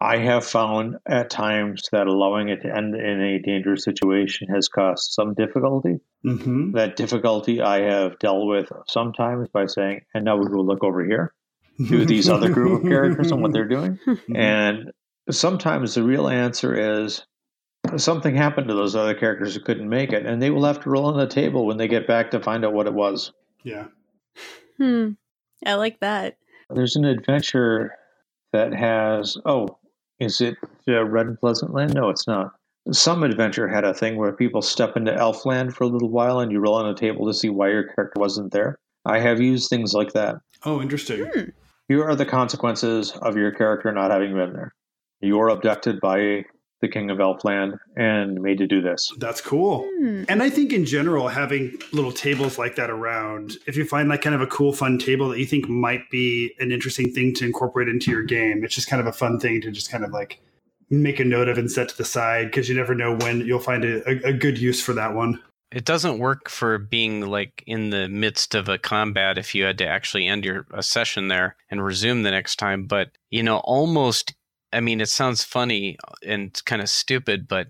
I 0.00 0.18
have 0.18 0.44
found 0.44 0.96
at 1.06 1.30
times 1.30 1.88
that 1.92 2.06
allowing 2.06 2.50
it 2.50 2.62
to 2.62 2.74
end 2.74 2.94
in 2.94 3.20
a 3.20 3.38
dangerous 3.40 3.84
situation 3.84 4.48
has 4.48 4.68
caused 4.68 5.12
some 5.12 5.34
difficulty. 5.34 5.98
Mm-hmm. 6.24 6.72
That 6.72 6.96
difficulty 6.96 7.60
I 7.60 7.80
have 7.80 8.18
dealt 8.18 8.46
with 8.46 8.70
sometimes 8.86 9.48
by 9.48 9.66
saying, 9.66 10.02
and 10.14 10.24
now 10.24 10.36
we 10.36 10.48
will 10.48 10.66
look 10.66 10.84
over 10.84 11.04
here 11.04 11.32
to 11.88 12.04
these 12.04 12.28
other 12.28 12.50
group 12.50 12.82
of 12.82 12.88
characters 12.88 13.30
and 13.30 13.42
what 13.42 13.52
they're 13.52 13.68
doing. 13.68 13.98
And 14.34 14.92
sometimes 15.30 15.94
the 15.94 16.02
real 16.02 16.28
answer 16.28 17.04
is 17.04 17.24
something 17.96 18.34
happened 18.34 18.68
to 18.68 18.74
those 18.74 18.94
other 18.94 19.14
characters 19.14 19.54
who 19.54 19.60
couldn't 19.60 19.88
make 19.88 20.12
it, 20.12 20.26
and 20.26 20.40
they 20.40 20.50
will 20.50 20.64
have 20.64 20.80
to 20.82 20.90
roll 20.90 21.06
on 21.06 21.16
the 21.16 21.26
table 21.26 21.66
when 21.66 21.76
they 21.76 21.88
get 21.88 22.06
back 22.06 22.30
to 22.30 22.40
find 22.40 22.64
out 22.64 22.72
what 22.72 22.86
it 22.86 22.94
was. 22.94 23.32
Yeah. 23.64 23.86
Hmm. 24.76 25.10
I 25.66 25.74
like 25.74 26.00
that. 26.00 26.36
There's 26.70 26.96
an 26.96 27.04
adventure 27.04 27.94
that 28.52 28.72
has. 28.74 29.36
Oh, 29.44 29.78
is 30.18 30.40
it 30.40 30.56
uh, 30.86 31.04
Red 31.04 31.26
and 31.26 31.40
Pleasant 31.40 31.72
Land? 31.72 31.94
No, 31.94 32.10
it's 32.10 32.26
not. 32.26 32.52
Some 32.92 33.22
adventure 33.22 33.68
had 33.68 33.84
a 33.84 33.92
thing 33.92 34.16
where 34.16 34.32
people 34.32 34.62
step 34.62 34.96
into 34.96 35.12
Elfland 35.12 35.74
for 35.74 35.84
a 35.84 35.88
little 35.88 36.08
while 36.08 36.40
and 36.40 36.50
you 36.50 36.58
roll 36.58 36.76
on 36.76 36.88
a 36.88 36.94
table 36.94 37.26
to 37.26 37.34
see 37.34 37.50
why 37.50 37.68
your 37.68 37.84
character 37.84 38.18
wasn't 38.18 38.52
there. 38.52 38.78
I 39.04 39.20
have 39.20 39.40
used 39.40 39.68
things 39.68 39.92
like 39.92 40.12
that. 40.12 40.36
Oh, 40.64 40.80
interesting. 40.80 41.52
Here 41.88 42.04
are 42.04 42.16
the 42.16 42.26
consequences 42.26 43.12
of 43.22 43.36
your 43.36 43.50
character 43.50 43.92
not 43.92 44.10
having 44.10 44.34
been 44.34 44.52
there. 44.52 44.74
You 45.20 45.38
are 45.40 45.50
abducted 45.50 46.00
by 46.00 46.44
the 46.80 46.88
king 46.88 47.10
of 47.10 47.18
Elfland 47.18 47.78
and 47.96 48.40
made 48.40 48.58
to 48.58 48.66
do 48.66 48.80
this. 48.80 49.12
That's 49.18 49.40
cool. 49.40 49.88
Hmm. 49.98 50.24
And 50.28 50.42
I 50.42 50.50
think 50.50 50.72
in 50.72 50.84
general, 50.84 51.28
having 51.28 51.76
little 51.92 52.12
tables 52.12 52.58
like 52.58 52.76
that 52.76 52.90
around, 52.90 53.56
if 53.66 53.76
you 53.76 53.84
find 53.84 54.08
like 54.08 54.22
kind 54.22 54.34
of 54.34 54.40
a 54.40 54.46
cool, 54.46 54.72
fun 54.72 54.98
table 54.98 55.28
that 55.30 55.38
you 55.38 55.46
think 55.46 55.68
might 55.68 56.08
be 56.10 56.54
an 56.60 56.70
interesting 56.70 57.12
thing 57.12 57.34
to 57.34 57.46
incorporate 57.46 57.88
into 57.88 58.10
your 58.10 58.22
game, 58.22 58.64
it's 58.64 58.74
just 58.74 58.88
kind 58.88 59.00
of 59.00 59.06
a 59.06 59.12
fun 59.12 59.40
thing 59.40 59.60
to 59.62 59.70
just 59.70 59.90
kind 59.90 60.04
of 60.04 60.12
like 60.12 60.40
make 60.90 61.20
a 61.20 61.24
note 61.24 61.48
of 61.48 61.58
and 61.58 61.70
set 61.70 61.88
to 61.88 61.96
the 61.96 62.04
side 62.04 62.46
because 62.46 62.68
you 62.68 62.74
never 62.74 62.94
know 62.94 63.16
when 63.16 63.40
you'll 63.40 63.58
find 63.58 63.84
a, 63.84 64.08
a, 64.08 64.30
a 64.30 64.32
good 64.32 64.58
use 64.58 64.82
for 64.82 64.92
that 64.94 65.14
one. 65.14 65.42
It 65.70 65.84
doesn't 65.84 66.18
work 66.18 66.48
for 66.48 66.78
being 66.78 67.26
like 67.26 67.62
in 67.66 67.90
the 67.90 68.08
midst 68.08 68.54
of 68.54 68.70
a 68.70 68.78
combat 68.78 69.36
if 69.36 69.54
you 69.54 69.64
had 69.64 69.76
to 69.78 69.86
actually 69.86 70.26
end 70.26 70.44
your 70.44 70.66
a 70.72 70.82
session 70.82 71.28
there 71.28 71.56
and 71.70 71.84
resume 71.84 72.22
the 72.22 72.30
next 72.30 72.56
time. 72.56 72.84
But 72.84 73.10
you 73.28 73.42
know, 73.42 73.58
almost 73.58 74.34
I 74.72 74.80
mean, 74.80 75.00
it 75.00 75.08
sounds 75.08 75.44
funny 75.44 75.96
and 76.26 76.60
kind 76.64 76.82
of 76.82 76.88
stupid, 76.88 77.48
but 77.48 77.68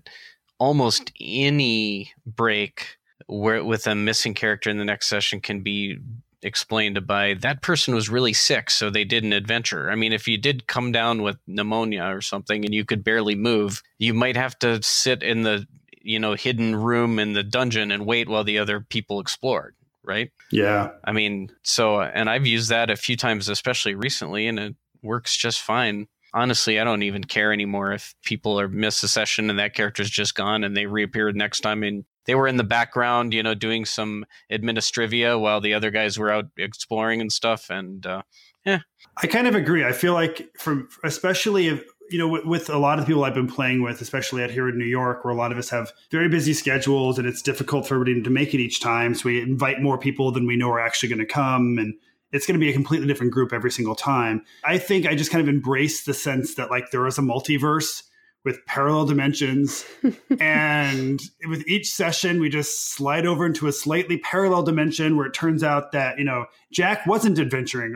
almost 0.59 1.11
any 1.19 2.11
break 2.25 2.97
where 3.27 3.63
with 3.63 3.87
a 3.87 3.95
missing 3.95 4.33
character 4.33 4.69
in 4.69 4.77
the 4.77 4.85
next 4.85 5.07
session 5.07 5.39
can 5.39 5.61
be 5.61 5.97
explained 6.41 7.05
by 7.05 7.33
that 7.35 7.61
person 7.61 7.93
was 7.93 8.09
really 8.09 8.33
sick, 8.33 8.69
so 8.69 8.89
they 8.89 9.03
did 9.03 9.23
an 9.23 9.33
adventure. 9.33 9.91
I 9.91 9.95
mean, 9.95 10.13
if 10.13 10.27
you 10.27 10.37
did 10.37 10.67
come 10.67 10.91
down 10.91 11.21
with 11.21 11.37
pneumonia 11.47 12.03
or 12.03 12.21
something 12.21 12.65
and 12.65 12.73
you 12.73 12.85
could 12.85 13.03
barely 13.03 13.35
move, 13.35 13.81
you 13.97 14.13
might 14.13 14.35
have 14.37 14.57
to 14.59 14.81
sit 14.81 15.21
in 15.21 15.43
the 15.43 15.65
you 16.01 16.19
know 16.19 16.33
hidden 16.33 16.75
room 16.75 17.19
in 17.19 17.33
the 17.33 17.43
dungeon 17.43 17.91
and 17.91 18.05
wait 18.05 18.29
while 18.29 18.43
the 18.43 18.57
other 18.57 18.79
people 18.79 19.19
explored 19.19 19.75
right 20.03 20.31
Yeah. 20.49 20.91
i 21.03 21.11
mean 21.11 21.51
so 21.63 22.01
and 22.01 22.29
i've 22.29 22.47
used 22.47 22.69
that 22.69 22.89
a 22.89 22.95
few 22.95 23.17
times 23.17 23.49
especially 23.49 23.95
recently 23.95 24.47
and 24.47 24.57
it 24.59 24.75
works 25.03 25.35
just 25.35 25.61
fine 25.61 26.07
honestly 26.33 26.79
i 26.79 26.83
don't 26.83 27.03
even 27.03 27.23
care 27.23 27.51
anymore 27.51 27.91
if 27.91 28.15
people 28.23 28.59
are 28.59 28.67
miss 28.67 29.01
a 29.03 29.07
session 29.07 29.49
and 29.49 29.59
that 29.59 29.73
character's 29.73 30.09
just 30.09 30.35
gone 30.35 30.63
and 30.63 30.75
they 30.75 30.85
reappeared 30.85 31.35
next 31.35 31.61
time 31.61 31.83
and 31.83 32.05
they 32.25 32.35
were 32.35 32.47
in 32.47 32.57
the 32.57 32.63
background 32.63 33.33
you 33.33 33.43
know 33.43 33.55
doing 33.55 33.85
some 33.85 34.25
administrivia 34.51 35.39
while 35.39 35.61
the 35.61 35.73
other 35.73 35.91
guys 35.91 36.17
were 36.17 36.31
out 36.31 36.45
exploring 36.57 37.21
and 37.21 37.31
stuff 37.31 37.69
and 37.69 38.05
uh 38.05 38.21
yeah 38.65 38.79
I 39.21 39.27
kind 39.27 39.47
of 39.47 39.55
agree. 39.55 39.83
I 39.83 39.91
feel 39.91 40.13
like 40.13 40.49
from 40.57 40.87
especially 41.03 41.67
if 41.67 41.83
you 42.09 42.17
know 42.17 42.27
with, 42.27 42.45
with 42.45 42.69
a 42.69 42.77
lot 42.77 42.99
of 42.99 43.05
people 43.05 43.23
I've 43.23 43.33
been 43.33 43.47
playing 43.47 43.81
with, 43.83 44.01
especially 44.01 44.43
out 44.43 44.49
here 44.49 44.69
in 44.69 44.77
New 44.77 44.85
York, 44.85 45.23
where 45.23 45.33
a 45.33 45.37
lot 45.37 45.51
of 45.51 45.57
us 45.57 45.69
have 45.69 45.91
very 46.11 46.29
busy 46.29 46.53
schedules 46.53 47.19
and 47.19 47.27
it's 47.27 47.41
difficult 47.41 47.87
for 47.87 47.95
everybody 47.95 48.21
to 48.21 48.29
make 48.29 48.53
it 48.53 48.59
each 48.59 48.79
time. 48.79 49.13
So 49.13 49.23
we 49.25 49.41
invite 49.41 49.81
more 49.81 49.97
people 49.97 50.31
than 50.31 50.47
we 50.47 50.55
know 50.55 50.69
are 50.71 50.79
actually 50.79 51.09
going 51.09 51.19
to 51.19 51.25
come, 51.25 51.77
and 51.77 51.95
it's 52.31 52.45
going 52.45 52.59
to 52.59 52.63
be 52.63 52.69
a 52.69 52.73
completely 52.73 53.07
different 53.07 53.31
group 53.31 53.53
every 53.53 53.71
single 53.71 53.95
time. 53.95 54.43
I 54.63 54.77
think 54.77 55.05
I 55.05 55.15
just 55.15 55.31
kind 55.31 55.41
of 55.41 55.47
embrace 55.47 56.03
the 56.03 56.13
sense 56.13 56.55
that 56.55 56.69
like 56.69 56.91
there 56.91 57.05
is 57.07 57.17
a 57.17 57.21
multiverse 57.21 58.03
with 58.45 58.65
parallel 58.65 59.05
dimensions 59.05 59.85
and 60.39 61.21
with 61.47 61.67
each 61.67 61.91
session 61.91 62.39
we 62.39 62.49
just 62.49 62.91
slide 62.91 63.25
over 63.25 63.45
into 63.45 63.67
a 63.67 63.71
slightly 63.71 64.17
parallel 64.19 64.63
dimension 64.63 65.17
where 65.17 65.25
it 65.25 65.33
turns 65.33 65.61
out 65.61 65.91
that 65.91 66.17
you 66.17 66.23
know 66.23 66.45
jack 66.71 67.05
wasn't 67.05 67.37
adventuring 67.37 67.93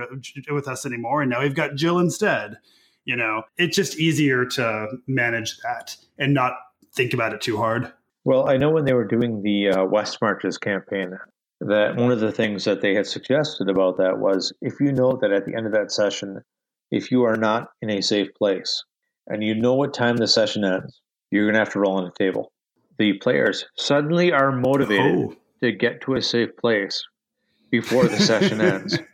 with 0.51 0.67
us 0.67 0.86
anymore 0.86 1.21
and 1.21 1.31
now 1.31 1.41
we've 1.41 1.55
got 1.55 1.75
jill 1.75 1.97
instead 1.97 2.57
you 3.05 3.15
know 3.15 3.43
it's 3.57 3.73
just 3.73 3.97
easier 3.97 4.45
to 4.45 4.88
manage 5.07 5.57
that 5.59 5.95
and 6.17 6.34
not 6.34 6.51
think 6.93 7.13
about 7.13 7.31
it 7.31 7.39
too 7.39 7.55
hard 7.55 7.93
Well, 8.25 8.47
I 8.49 8.57
know 8.57 8.69
when 8.69 8.86
they 8.86 8.93
were 8.93 9.03
doing 9.03 9.43
the 9.43 9.69
uh, 9.69 9.84
West 9.86 10.21
Marches 10.21 10.57
campaign, 10.57 11.17
that 11.68 11.95
one 11.95 12.11
of 12.11 12.20
the 12.20 12.32
things 12.32 12.66
that 12.66 12.82
they 12.82 12.93
had 12.93 13.05
suggested 13.07 13.70
about 13.70 13.97
that 13.97 14.18
was 14.20 14.51
if 14.61 14.80
you 14.80 14.91
know 14.91 15.18
that 15.22 15.32
at 15.32 15.45
the 15.45 15.55
end 15.55 15.66
of 15.66 15.72
that 15.74 15.91
session, 15.91 16.41
if 16.91 17.11
you 17.11 17.24
are 17.24 17.38
not 17.38 17.70
in 17.82 17.89
a 17.89 18.01
safe 18.01 18.34
place 18.36 18.84
and 19.28 19.43
you 19.43 19.55
know 19.55 19.74
what 19.74 19.93
time 19.93 20.18
the 20.18 20.28
session 20.28 20.64
ends, 20.64 20.99
you're 21.32 21.45
going 21.45 21.53
to 21.53 21.59
have 21.59 21.72
to 21.74 21.80
roll 21.80 21.97
on 21.97 22.05
the 22.05 22.11
table. 22.24 22.51
The 22.99 23.14
players 23.14 23.66
suddenly 23.78 24.32
are 24.32 24.51
motivated 24.51 25.16
Oh. 25.18 25.36
to 25.61 25.72
get 25.72 26.01
to 26.01 26.16
a 26.16 26.22
safe 26.22 26.55
place 26.57 27.03
before 27.72 28.07
the 28.07 28.18
session 28.20 28.61
ends. 28.61 28.99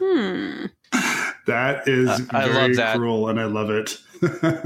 Hmm. 0.00 0.66
that 1.46 1.86
is 1.86 2.08
Uh, 2.08 2.18
I 2.30 2.48
very 2.48 2.68
love 2.68 2.76
that. 2.76 2.96
cruel 2.96 3.28
and 3.28 3.38
i 3.40 3.44
love 3.44 3.70
it 3.70 3.96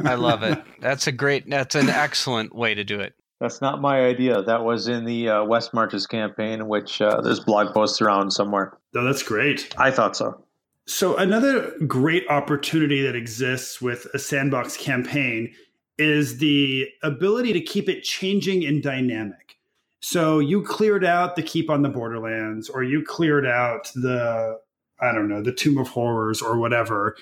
i 0.05 0.15
love 0.15 0.43
it 0.43 0.63
that's 0.81 1.07
a 1.07 1.13
great 1.13 1.49
that's 1.51 1.75
an 1.75 1.89
excellent 1.91 2.55
way 2.55 2.75
to 2.75 2.85
do 2.85 3.01
it 3.01 3.15
That's 3.45 3.61
not 3.61 3.83
my 3.83 4.07
idea. 4.07 4.41
That 4.41 4.65
was 4.65 4.89
in 4.89 5.05
the 5.05 5.29
uh, 5.29 5.45
West 5.45 5.75
Marches 5.75 6.07
campaign, 6.07 6.67
which 6.67 7.03
uh, 7.03 7.21
there's 7.21 7.41
blog 7.41 7.75
posts 7.75 8.01
around 8.01 8.31
somewhere. 8.31 8.79
no 8.95 9.05
that's 9.05 9.23
great 9.23 9.75
I 9.77 9.91
thought 9.91 10.17
so. 10.17 10.43
So, 10.87 11.15
another 11.19 11.75
great 11.87 12.27
opportunity 12.31 13.03
that 13.03 13.15
exists 13.15 13.83
with 13.83 14.07
a 14.15 14.19
sandbox 14.19 14.79
campaign 14.79 15.53
is 15.99 16.39
the 16.39 16.89
ability 17.03 17.53
to 17.53 17.61
keep 17.61 17.87
it 17.87 18.03
changing 18.03 18.65
and 18.65 18.83
dynamic. 18.83 19.59
So, 20.01 20.39
you 20.39 20.63
cleared 20.63 21.05
out 21.05 21.37
the 21.37 21.43
Keep 21.43 21.69
on 21.69 21.83
the 21.83 21.91
Borderlands, 21.91 22.71
or 22.71 22.83
you 22.83 23.05
cleared 23.05 23.47
out 23.47 23.91
the, 23.95 24.59
I 25.01 25.13
don't 25.13 25.29
know, 25.29 25.43
the 25.43 25.53
Tomb 25.53 25.77
of 25.77 25.89
Horrors, 25.89 26.41
or 26.41 26.59
whatever. 26.59 27.15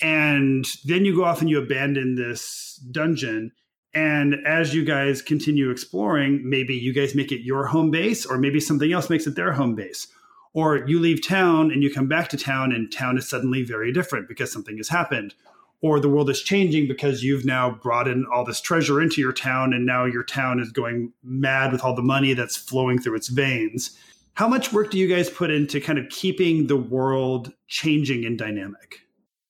And 0.00 0.64
then 0.84 1.04
you 1.04 1.14
go 1.14 1.24
off 1.24 1.40
and 1.40 1.48
you 1.48 1.58
abandon 1.58 2.16
this 2.16 2.80
dungeon. 2.90 3.52
And 3.94 4.36
as 4.46 4.74
you 4.74 4.84
guys 4.84 5.22
continue 5.22 5.70
exploring, 5.70 6.48
maybe 6.48 6.74
you 6.74 6.92
guys 6.92 7.14
make 7.14 7.30
it 7.30 7.42
your 7.42 7.66
home 7.66 7.90
base, 7.90 8.26
or 8.26 8.38
maybe 8.38 8.58
something 8.58 8.92
else 8.92 9.08
makes 9.08 9.26
it 9.26 9.36
their 9.36 9.52
home 9.52 9.74
base. 9.74 10.08
Or 10.52 10.86
you 10.86 11.00
leave 11.00 11.26
town 11.26 11.70
and 11.70 11.82
you 11.82 11.92
come 11.92 12.08
back 12.08 12.28
to 12.30 12.36
town 12.36 12.72
and 12.72 12.90
town 12.90 13.18
is 13.18 13.28
suddenly 13.28 13.62
very 13.62 13.92
different 13.92 14.28
because 14.28 14.52
something 14.52 14.76
has 14.76 14.88
happened. 14.88 15.34
Or 15.80 16.00
the 16.00 16.08
world 16.08 16.30
is 16.30 16.42
changing 16.42 16.88
because 16.88 17.22
you've 17.22 17.44
now 17.44 17.70
brought 17.70 18.08
in 18.08 18.24
all 18.32 18.44
this 18.44 18.60
treasure 18.60 19.02
into 19.02 19.20
your 19.20 19.32
town 19.32 19.72
and 19.72 19.84
now 19.84 20.04
your 20.04 20.22
town 20.22 20.60
is 20.60 20.72
going 20.72 21.12
mad 21.22 21.72
with 21.72 21.82
all 21.82 21.94
the 21.94 22.02
money 22.02 22.34
that's 22.34 22.56
flowing 22.56 23.00
through 23.00 23.16
its 23.16 23.28
veins. 23.28 23.98
How 24.34 24.48
much 24.48 24.72
work 24.72 24.90
do 24.90 24.98
you 24.98 25.08
guys 25.08 25.28
put 25.28 25.50
into 25.50 25.80
kind 25.80 25.98
of 25.98 26.08
keeping 26.08 26.66
the 26.66 26.76
world 26.76 27.52
changing 27.68 28.24
and 28.24 28.38
dynamic? 28.38 29.00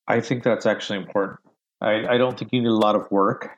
I 0.09 0.21
think 0.21 0.43
that's 0.43 0.67
actually 0.67 0.99
important. 0.99 1.39
I, 1.81 2.15
I 2.15 2.19
don't 2.19 2.39
think 2.39 2.53
you 2.53 2.61
need 2.61 2.69
a 2.69 2.75
lot 2.75 2.97
of 2.97 3.11
work, 3.11 3.51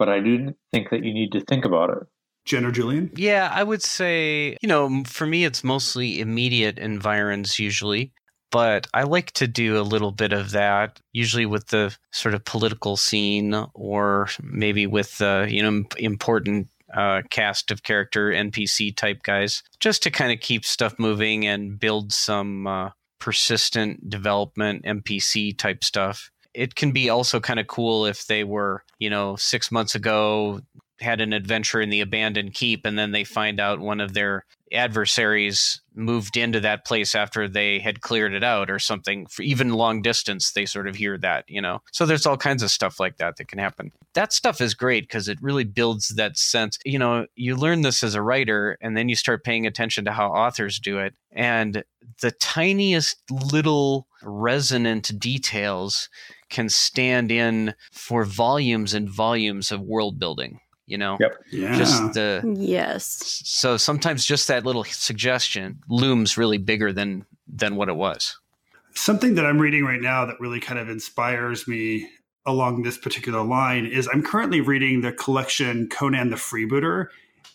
but 0.00 0.08
I 0.08 0.18
do 0.18 0.54
think 0.72 0.88
that 0.90 1.04
you 1.04 1.12
need 1.12 1.30
to 1.32 1.42
think 1.42 1.66
about 1.66 1.90
it. 1.90 2.08
jen 2.46 2.64
or 2.64 2.72
julian 2.72 3.12
Yeah, 3.14 3.52
I 3.52 3.62
would 3.62 3.82
say, 3.82 4.56
you 4.62 4.68
know, 4.68 5.04
for 5.04 5.26
me, 5.26 5.44
it's 5.44 5.62
mostly 5.62 6.20
immediate 6.20 6.78
environs 6.78 7.58
usually, 7.58 8.12
but 8.50 8.86
I 8.94 9.02
like 9.02 9.32
to 9.32 9.46
do 9.46 9.78
a 9.78 9.84
little 9.84 10.10
bit 10.10 10.32
of 10.32 10.52
that, 10.52 10.98
usually 11.12 11.44
with 11.44 11.66
the 11.66 11.94
sort 12.12 12.34
of 12.34 12.46
political 12.46 12.96
scene 12.96 13.54
or 13.74 14.28
maybe 14.42 14.86
with 14.86 15.18
the, 15.18 15.46
you 15.48 15.62
know, 15.62 15.84
important 15.98 16.68
uh, 16.94 17.20
cast 17.30 17.70
of 17.70 17.82
character 17.82 18.30
NPC 18.30 18.96
type 18.96 19.22
guys, 19.22 19.62
just 19.80 20.02
to 20.04 20.10
kind 20.10 20.32
of 20.32 20.40
keep 20.40 20.64
stuff 20.64 20.98
moving 20.98 21.46
and 21.46 21.78
build 21.78 22.10
some 22.12 22.66
uh, 22.66 22.90
persistent 23.18 24.08
development 24.08 24.82
NPC 24.84 25.56
type 25.56 25.84
stuff. 25.84 26.30
It 26.54 26.74
can 26.74 26.92
be 26.92 27.08
also 27.08 27.40
kind 27.40 27.60
of 27.60 27.66
cool 27.66 28.06
if 28.06 28.26
they 28.26 28.44
were, 28.44 28.84
you 28.98 29.10
know, 29.10 29.36
six 29.36 29.70
months 29.70 29.94
ago 29.94 30.60
had 31.00 31.20
an 31.20 31.32
adventure 31.32 31.80
in 31.80 31.90
the 31.90 32.00
abandoned 32.00 32.54
keep 32.54 32.84
and 32.84 32.98
then 32.98 33.12
they 33.12 33.24
find 33.24 33.58
out 33.58 33.80
one 33.80 34.00
of 34.00 34.12
their 34.12 34.44
adversaries 34.72 35.80
moved 35.94 36.36
into 36.36 36.60
that 36.60 36.84
place 36.86 37.14
after 37.14 37.48
they 37.48 37.78
had 37.80 38.00
cleared 38.00 38.32
it 38.32 38.44
out 38.44 38.70
or 38.70 38.78
something 38.78 39.26
for 39.26 39.42
even 39.42 39.70
long 39.70 40.00
distance 40.00 40.52
they 40.52 40.64
sort 40.64 40.86
of 40.86 40.94
hear 40.94 41.18
that 41.18 41.44
you 41.48 41.60
know? 41.60 41.80
So 41.92 42.06
there's 42.06 42.26
all 42.26 42.36
kinds 42.36 42.62
of 42.62 42.70
stuff 42.70 43.00
like 43.00 43.16
that 43.16 43.36
that 43.36 43.48
can 43.48 43.58
happen. 43.58 43.90
That 44.14 44.32
stuff 44.32 44.60
is 44.60 44.74
great 44.74 45.04
because 45.04 45.28
it 45.28 45.42
really 45.42 45.64
builds 45.64 46.08
that 46.10 46.36
sense 46.36 46.78
you 46.84 46.98
know 46.98 47.26
you 47.34 47.56
learn 47.56 47.80
this 47.80 48.04
as 48.04 48.14
a 48.14 48.22
writer 48.22 48.76
and 48.80 48.96
then 48.96 49.08
you 49.08 49.16
start 49.16 49.42
paying 49.42 49.66
attention 49.66 50.04
to 50.04 50.12
how 50.12 50.28
authors 50.28 50.78
do 50.78 50.98
it 50.98 51.14
and 51.32 51.82
the 52.20 52.30
tiniest 52.32 53.22
little 53.30 54.06
resonant 54.22 55.18
details 55.18 56.08
can 56.50 56.68
stand 56.68 57.30
in 57.32 57.74
for 57.92 58.24
volumes 58.24 58.92
and 58.94 59.08
volumes 59.08 59.72
of 59.72 59.80
world 59.80 60.18
building 60.18 60.60
you 60.86 60.98
know 60.98 61.16
Yep. 61.20 61.32
yeah 61.50 61.76
just 61.78 62.12
the 62.14 62.54
Yes. 62.58 63.42
so 63.44 63.76
sometimes 63.76 64.24
just 64.24 64.48
that 64.48 64.64
little 64.66 64.84
suggestion 64.84 65.80
looms 65.88 66.36
really 66.36 66.58
bigger 66.58 66.92
than 66.92 67.24
than 67.46 67.76
what 67.76 67.88
it 67.88 67.96
was 67.96 68.36
something 68.94 69.34
that 69.36 69.46
I'm 69.46 69.58
reading 69.58 69.84
right 69.84 70.00
now 70.00 70.24
that 70.26 70.40
really 70.40 70.60
kind 70.60 70.78
of 70.78 70.88
inspires 70.88 71.68
me 71.68 72.08
along 72.46 72.82
this 72.82 72.98
particular 72.98 73.42
line 73.42 73.86
is 73.86 74.08
I'm 74.12 74.22
currently 74.22 74.60
reading 74.60 75.00
the 75.02 75.12
collection 75.12 75.88
Conan 75.88 76.30
the 76.30 76.36
Freebooter. 76.36 77.06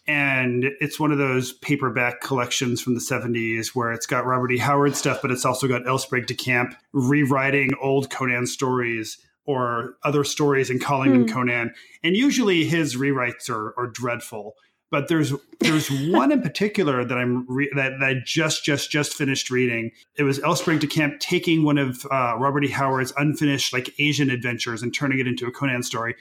And 0.07 0.65
it's 0.79 0.99
one 0.99 1.11
of 1.11 1.17
those 1.17 1.53
paperback 1.53 2.21
collections 2.21 2.79
from 2.79 2.93
the 2.93 2.99
70s 2.99 3.69
where 3.69 3.91
it's 3.91 4.05
got 4.05 4.25
Robert 4.25 4.51
E. 4.51 4.57
Howard 4.57 4.95
stuff, 4.95 5.19
but 5.21 5.31
it's 5.31 5.45
also 5.45 5.67
got 5.67 5.87
L. 5.87 5.97
Sprague 5.97 6.27
de 6.27 6.35
Camp 6.35 6.75
rewriting 6.93 7.71
old 7.81 8.11
Conan 8.11 8.45
stories 8.45 9.17
or 9.45 9.95
other 10.03 10.23
stories 10.23 10.69
and 10.69 10.81
calling 10.81 11.11
them 11.11 11.27
Hmm. 11.27 11.33
Conan. 11.33 11.73
And 12.03 12.15
usually 12.15 12.65
his 12.65 12.95
rewrites 12.95 13.49
are, 13.49 13.73
are 13.79 13.87
dreadful. 13.87 14.55
But 14.91 15.07
there's 15.07 15.33
there's 15.59 15.89
one 15.89 16.31
in 16.31 16.41
particular 16.43 17.03
that 17.03 17.17
I'm 17.17 17.45
re- 17.49 17.71
that, 17.75 17.93
that 17.99 18.05
I 18.05 18.21
just 18.23 18.63
just 18.63 18.91
just 18.91 19.13
finished 19.15 19.49
reading. 19.49 19.91
It 20.15 20.23
was 20.23 20.39
L. 20.43 20.55
Sprague 20.55 20.79
de 20.79 20.87
Camp 20.87 21.19
taking 21.19 21.63
one 21.63 21.79
of 21.79 22.05
uh, 22.11 22.35
Robert 22.37 22.63
E. 22.63 22.69
Howard's 22.69 23.11
unfinished 23.17 23.73
like 23.73 23.89
Asian 23.99 24.29
adventures 24.29 24.83
and 24.83 24.93
turning 24.93 25.19
it 25.19 25.27
into 25.27 25.47
a 25.47 25.51
Conan 25.51 25.81
story, 25.81 26.15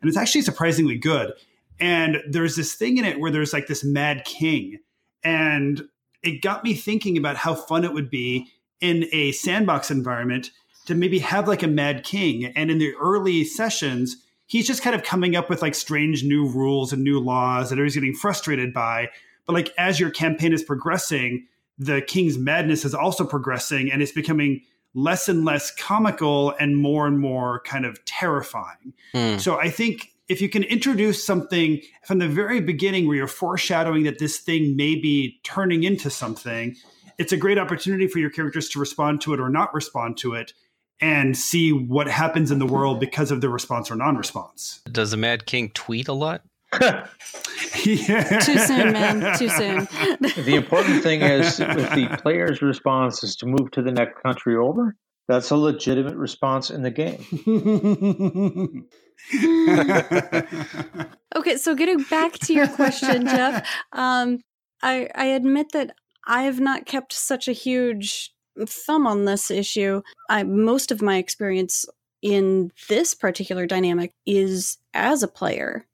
and 0.00 0.08
it's 0.08 0.18
actually 0.18 0.42
surprisingly 0.42 0.98
good. 0.98 1.32
And 1.80 2.18
there's 2.28 2.56
this 2.56 2.74
thing 2.74 2.98
in 2.98 3.04
it 3.04 3.18
where 3.18 3.30
there's 3.30 3.52
like 3.52 3.66
this 3.66 3.82
mad 3.82 4.24
king, 4.24 4.78
and 5.24 5.82
it 6.22 6.42
got 6.42 6.62
me 6.64 6.74
thinking 6.74 7.16
about 7.16 7.36
how 7.36 7.54
fun 7.54 7.84
it 7.84 7.92
would 7.92 8.10
be 8.10 8.48
in 8.80 9.06
a 9.12 9.32
sandbox 9.32 9.90
environment 9.90 10.50
to 10.86 10.94
maybe 10.94 11.18
have 11.20 11.48
like 11.48 11.62
a 11.62 11.68
mad 11.68 12.04
king. 12.04 12.46
And 12.56 12.70
in 12.70 12.78
the 12.78 12.94
early 13.00 13.44
sessions, 13.44 14.16
he's 14.46 14.66
just 14.66 14.82
kind 14.82 14.96
of 14.96 15.02
coming 15.02 15.36
up 15.36 15.48
with 15.48 15.62
like 15.62 15.74
strange 15.74 16.24
new 16.24 16.46
rules 16.48 16.92
and 16.92 17.02
new 17.02 17.20
laws 17.20 17.70
that 17.70 17.78
he's 17.78 17.94
getting 17.94 18.14
frustrated 18.14 18.74
by. 18.74 19.08
But 19.46 19.54
like 19.54 19.72
as 19.78 20.00
your 20.00 20.10
campaign 20.10 20.52
is 20.52 20.62
progressing, 20.62 21.46
the 21.78 22.02
king's 22.02 22.36
madness 22.36 22.84
is 22.84 22.94
also 22.94 23.24
progressing 23.24 23.90
and 23.90 24.02
it's 24.02 24.12
becoming 24.12 24.62
less 24.94 25.28
and 25.28 25.44
less 25.44 25.70
comical 25.70 26.54
and 26.58 26.76
more 26.76 27.06
and 27.06 27.18
more 27.18 27.60
kind 27.64 27.86
of 27.86 28.04
terrifying. 28.04 28.92
Hmm. 29.12 29.38
So 29.38 29.58
I 29.58 29.70
think 29.70 30.09
if 30.30 30.40
you 30.40 30.48
can 30.48 30.62
introduce 30.62 31.22
something 31.22 31.82
from 32.04 32.20
the 32.20 32.28
very 32.28 32.60
beginning 32.60 33.08
where 33.08 33.16
you're 33.16 33.26
foreshadowing 33.26 34.04
that 34.04 34.20
this 34.20 34.38
thing 34.38 34.76
may 34.76 34.94
be 34.94 35.40
turning 35.42 35.82
into 35.82 36.08
something, 36.08 36.76
it's 37.18 37.32
a 37.32 37.36
great 37.36 37.58
opportunity 37.58 38.06
for 38.06 38.20
your 38.20 38.30
characters 38.30 38.68
to 38.70 38.78
respond 38.78 39.20
to 39.22 39.34
it 39.34 39.40
or 39.40 39.48
not 39.50 39.74
respond 39.74 40.16
to 40.18 40.34
it 40.34 40.52
and 41.00 41.36
see 41.36 41.72
what 41.72 42.06
happens 42.06 42.52
in 42.52 42.60
the 42.60 42.66
world 42.66 43.00
because 43.00 43.32
of 43.32 43.40
the 43.40 43.48
response 43.48 43.90
or 43.90 43.96
non-response. 43.96 44.80
Does 44.90 45.10
the 45.10 45.16
Mad 45.16 45.46
King 45.46 45.70
tweet 45.74 46.06
a 46.06 46.12
lot? 46.12 46.42
yeah. 46.80 48.38
Too 48.38 48.58
soon, 48.58 48.92
man. 48.92 49.36
Too 49.36 49.48
soon. 49.48 49.88
The 50.44 50.54
important 50.54 51.02
thing 51.02 51.22
is 51.22 51.58
if 51.58 51.90
the 51.90 52.18
player's 52.22 52.62
response 52.62 53.24
is 53.24 53.34
to 53.36 53.46
move 53.46 53.72
to 53.72 53.82
the 53.82 53.90
next 53.90 54.22
country 54.22 54.54
over, 54.54 54.94
that's 55.26 55.50
a 55.50 55.56
legitimate 55.56 56.16
response 56.16 56.70
in 56.70 56.82
the 56.82 56.90
game. 56.90 58.86
Okay, 61.36 61.56
so 61.56 61.76
getting 61.76 62.02
back 62.04 62.32
to 62.40 62.52
your 62.52 62.66
question, 62.66 63.24
Jeff, 63.24 63.66
um, 63.92 64.40
I, 64.82 65.08
I 65.14 65.26
admit 65.26 65.68
that 65.72 65.94
I 66.26 66.42
have 66.42 66.58
not 66.58 66.86
kept 66.86 67.12
such 67.12 67.46
a 67.46 67.52
huge 67.52 68.32
thumb 68.66 69.06
on 69.06 69.24
this 69.24 69.50
issue. 69.50 70.02
I, 70.28 70.42
most 70.42 70.90
of 70.90 71.02
my 71.02 71.18
experience 71.18 71.86
in 72.20 72.72
this 72.88 73.14
particular 73.14 73.66
dynamic 73.66 74.12
is 74.26 74.78
as 74.92 75.22
a 75.22 75.28
player, 75.28 75.86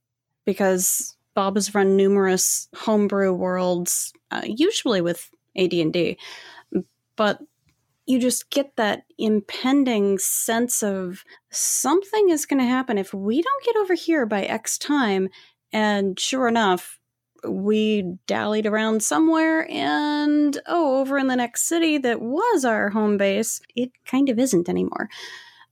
because 0.46 1.16
Bob 1.34 1.56
has 1.56 1.74
run 1.74 1.96
numerous 1.96 2.68
homebrew 2.74 3.32
worlds, 3.34 4.14
uh, 4.30 4.42
usually 4.44 5.02
with 5.02 5.30
AD&D, 5.56 6.16
but 7.16 7.40
you 8.06 8.20
just 8.20 8.50
get 8.50 8.76
that 8.76 9.02
impending 9.18 10.18
sense 10.18 10.82
of 10.82 11.24
something 11.50 12.30
is 12.30 12.46
going 12.46 12.60
to 12.60 12.66
happen 12.66 12.98
if 12.98 13.12
we 13.12 13.42
don't 13.42 13.64
get 13.64 13.76
over 13.76 13.94
here 13.94 14.24
by 14.26 14.42
X 14.42 14.78
time. 14.78 15.28
And 15.72 16.18
sure 16.18 16.46
enough, 16.46 17.00
we 17.46 18.14
dallied 18.26 18.66
around 18.66 19.02
somewhere, 19.02 19.70
and 19.70 20.58
oh, 20.66 21.00
over 21.00 21.18
in 21.18 21.26
the 21.26 21.36
next 21.36 21.68
city 21.68 21.98
that 21.98 22.20
was 22.20 22.64
our 22.64 22.90
home 22.90 23.16
base, 23.16 23.60
it 23.74 23.90
kind 24.06 24.28
of 24.28 24.38
isn't 24.38 24.68
anymore. 24.68 25.08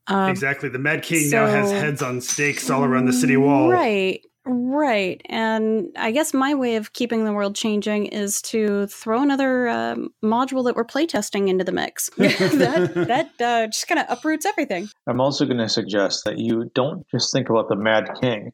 Um, 0.07 0.31
exactly. 0.31 0.69
The 0.69 0.79
Mad 0.79 1.03
King 1.03 1.31
now 1.31 1.47
has 1.47 1.71
heads 1.71 2.03
on 2.03 2.21
stakes 2.21 2.69
all 2.69 2.85
around 2.85 3.07
the 3.07 3.13
city 3.13 3.37
wall. 3.37 3.71
Right, 3.71 4.21
right. 4.47 5.21
And 5.27 5.89
I 5.97 6.11
guess 6.11 6.35
my 6.35 6.55
way 6.55 6.77
of 6.77 6.93
keeping 6.93 7.25
the 7.25 7.33
world 7.33 7.55
changing 7.55 8.07
is 8.07 8.43
to 8.43 8.87
throw 8.87 9.23
another 9.23 9.69
um, 9.69 10.11
module 10.23 10.65
that 10.65 10.77
we're 10.77 10.85
playtesting 10.85 11.49
into 11.49 11.65
the 11.65 11.73
mix. 11.73 12.11
that 12.17 12.93
that 12.95 13.41
uh, 13.41 13.67
just 13.67 13.89
kind 13.89 14.01
of 14.01 14.07
uproots 14.09 14.47
everything. 14.47 14.89
I'm 15.07 15.21
also 15.21 15.45
going 15.45 15.59
to 15.59 15.69
suggest 15.69 16.25
that 16.25 16.39
you 16.39 16.71
don't 16.75 17.07
just 17.09 17.33
think 17.33 17.49
about 17.49 17.69
the 17.69 17.77
Mad 17.77 18.11
King, 18.21 18.53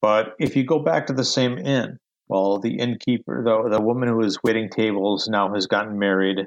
but 0.00 0.34
if 0.38 0.56
you 0.56 0.64
go 0.64 0.78
back 0.78 1.06
to 1.06 1.12
the 1.12 1.24
same 1.24 1.58
inn, 1.58 1.98
well, 2.28 2.58
the 2.58 2.78
innkeeper, 2.78 3.42
the, 3.44 3.76
the 3.76 3.80
woman 3.80 4.08
who 4.08 4.20
is 4.20 4.42
waiting 4.42 4.68
tables 4.68 5.28
now 5.28 5.52
has 5.54 5.66
gotten 5.66 5.98
married. 5.98 6.46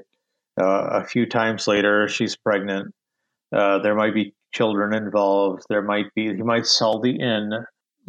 Uh, 0.59 0.89
a 0.91 1.05
few 1.05 1.25
times 1.25 1.67
later, 1.67 2.07
she's 2.07 2.36
pregnant. 2.36 2.93
Uh, 3.55 3.80
there 3.80 3.95
might 3.95 4.13
be 4.13 4.34
children 4.53 4.93
involved. 4.93 5.63
There 5.69 5.82
might 5.82 6.13
be, 6.15 6.36
he 6.36 6.43
might 6.43 6.65
sell 6.65 6.99
the 6.99 7.11
inn. 7.11 7.51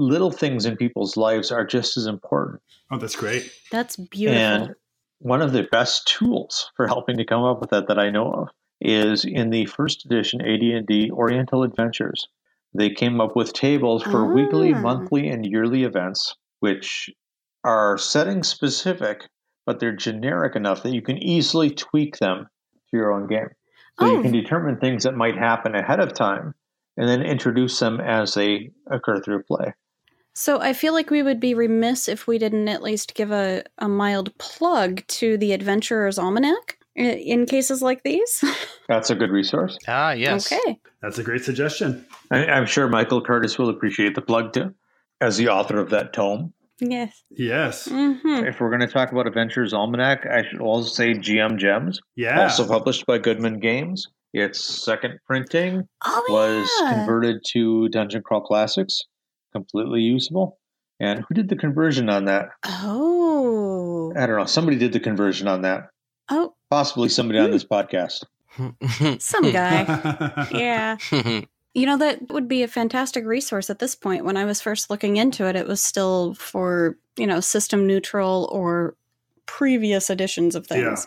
Little 0.00 0.30
things 0.30 0.64
in 0.64 0.76
people's 0.78 1.16
lives 1.18 1.52
are 1.52 1.66
just 1.66 1.96
as 1.98 2.06
important. 2.06 2.62
Oh, 2.90 2.96
that's 2.96 3.14
great. 3.16 3.52
That's 3.70 3.96
beautiful. 3.96 4.40
And 4.40 4.74
one 5.18 5.42
of 5.42 5.52
the 5.52 5.64
best 5.70 6.06
tools 6.08 6.70
for 6.74 6.86
helping 6.86 7.18
to 7.18 7.24
come 7.26 7.42
up 7.44 7.60
with 7.60 7.68
that 7.70 7.86
that 7.88 7.98
I 7.98 8.08
know 8.08 8.32
of 8.32 8.48
is 8.80 9.26
in 9.26 9.50
the 9.50 9.66
first 9.66 10.06
edition 10.06 10.40
AD&D 10.40 11.10
Oriental 11.12 11.62
Adventures. 11.64 12.28
They 12.72 12.88
came 12.88 13.20
up 13.20 13.36
with 13.36 13.52
tables 13.52 14.02
for 14.02 14.32
weekly, 14.32 14.72
Ah. 14.72 14.80
monthly, 14.80 15.28
and 15.28 15.44
yearly 15.44 15.84
events, 15.84 16.34
which 16.60 17.10
are 17.62 17.98
setting 17.98 18.42
specific, 18.42 19.28
but 19.66 19.80
they're 19.80 19.94
generic 19.94 20.56
enough 20.56 20.82
that 20.82 20.94
you 20.94 21.02
can 21.02 21.18
easily 21.18 21.68
tweak 21.68 22.16
them 22.16 22.46
to 22.90 22.96
your 22.96 23.12
own 23.12 23.26
game. 23.26 23.50
So 23.98 24.06
Oh. 24.06 24.16
you 24.16 24.22
can 24.22 24.32
determine 24.32 24.78
things 24.78 25.02
that 25.04 25.14
might 25.14 25.36
happen 25.36 25.74
ahead 25.74 26.00
of 26.00 26.14
time 26.14 26.54
and 26.96 27.06
then 27.06 27.20
introduce 27.20 27.78
them 27.78 28.00
as 28.00 28.32
they 28.32 28.70
occur 28.90 29.20
through 29.20 29.42
play. 29.42 29.74
So 30.34 30.60
I 30.60 30.72
feel 30.72 30.92
like 30.94 31.10
we 31.10 31.22
would 31.22 31.40
be 31.40 31.54
remiss 31.54 32.08
if 32.08 32.26
we 32.26 32.38
didn't 32.38 32.68
at 32.68 32.82
least 32.82 33.14
give 33.14 33.30
a, 33.30 33.62
a 33.78 33.88
mild 33.88 34.36
plug 34.38 35.02
to 35.08 35.36
the 35.36 35.52
Adventurer's 35.52 36.18
Almanac 36.18 36.78
in 36.96 37.46
cases 37.46 37.82
like 37.82 38.02
these. 38.02 38.42
That's 38.88 39.10
a 39.10 39.14
good 39.14 39.30
resource. 39.30 39.76
Ah, 39.88 40.12
yes. 40.12 40.50
Okay. 40.52 40.78
That's 41.02 41.18
a 41.18 41.22
great 41.22 41.44
suggestion. 41.44 42.06
I, 42.30 42.46
I'm 42.46 42.66
sure 42.66 42.88
Michael 42.88 43.22
Curtis 43.22 43.58
will 43.58 43.68
appreciate 43.70 44.14
the 44.14 44.22
plug 44.22 44.52
too, 44.52 44.74
as 45.20 45.36
the 45.36 45.48
author 45.48 45.78
of 45.78 45.90
that 45.90 46.12
tome. 46.12 46.52
Yes. 46.80 47.22
Yes. 47.30 47.86
hmm 47.90 48.16
If 48.24 48.60
we're 48.60 48.70
going 48.70 48.80
to 48.80 48.86
talk 48.86 49.12
about 49.12 49.26
Adventures 49.26 49.74
Almanac, 49.74 50.24
I 50.26 50.44
should 50.48 50.60
also 50.62 50.88
say 50.88 51.12
GM 51.12 51.58
Gems, 51.58 52.00
Yeah. 52.16 52.40
also 52.42 52.66
published 52.66 53.04
by 53.06 53.18
Goodman 53.18 53.60
Games. 53.60 54.06
Its 54.32 54.64
second 54.84 55.18
printing 55.26 55.82
Oh, 56.06 56.24
was 56.28 56.70
yeah. 56.82 56.94
converted 56.94 57.42
to 57.52 57.88
Dungeon 57.88 58.22
Crawl 58.22 58.40
Classics, 58.42 59.02
completely 59.52 60.00
usable. 60.00 60.58
And 60.98 61.24
who 61.28 61.34
did 61.34 61.48
the 61.48 61.56
conversion 61.56 62.08
on 62.10 62.26
that? 62.26 62.50
Oh. 62.64 64.12
I 64.16 64.26
don't 64.26 64.38
know. 64.38 64.44
Somebody 64.44 64.76
did 64.76 64.92
the 64.92 65.00
conversion 65.00 65.48
on 65.48 65.62
that. 65.62 65.90
Oh, 66.30 66.54
Possibly 66.70 67.08
somebody 67.08 67.38
on 67.38 67.50
this 67.50 67.64
podcast. 67.64 68.24
some 69.18 69.50
guy. 69.50 70.48
yeah. 70.52 70.96
You 71.74 71.86
know, 71.86 71.96
that 71.98 72.28
would 72.30 72.48
be 72.48 72.62
a 72.62 72.68
fantastic 72.68 73.24
resource 73.24 73.70
at 73.70 73.78
this 73.78 73.94
point. 73.94 74.24
When 74.24 74.36
I 74.36 74.44
was 74.44 74.60
first 74.60 74.90
looking 74.90 75.16
into 75.16 75.46
it, 75.46 75.56
it 75.56 75.66
was 75.66 75.80
still 75.80 76.34
for, 76.34 76.96
you 77.16 77.26
know, 77.26 77.40
system 77.40 77.86
neutral 77.86 78.48
or 78.52 78.94
previous 79.46 80.10
editions 80.10 80.54
of 80.54 80.66
things. 80.66 81.06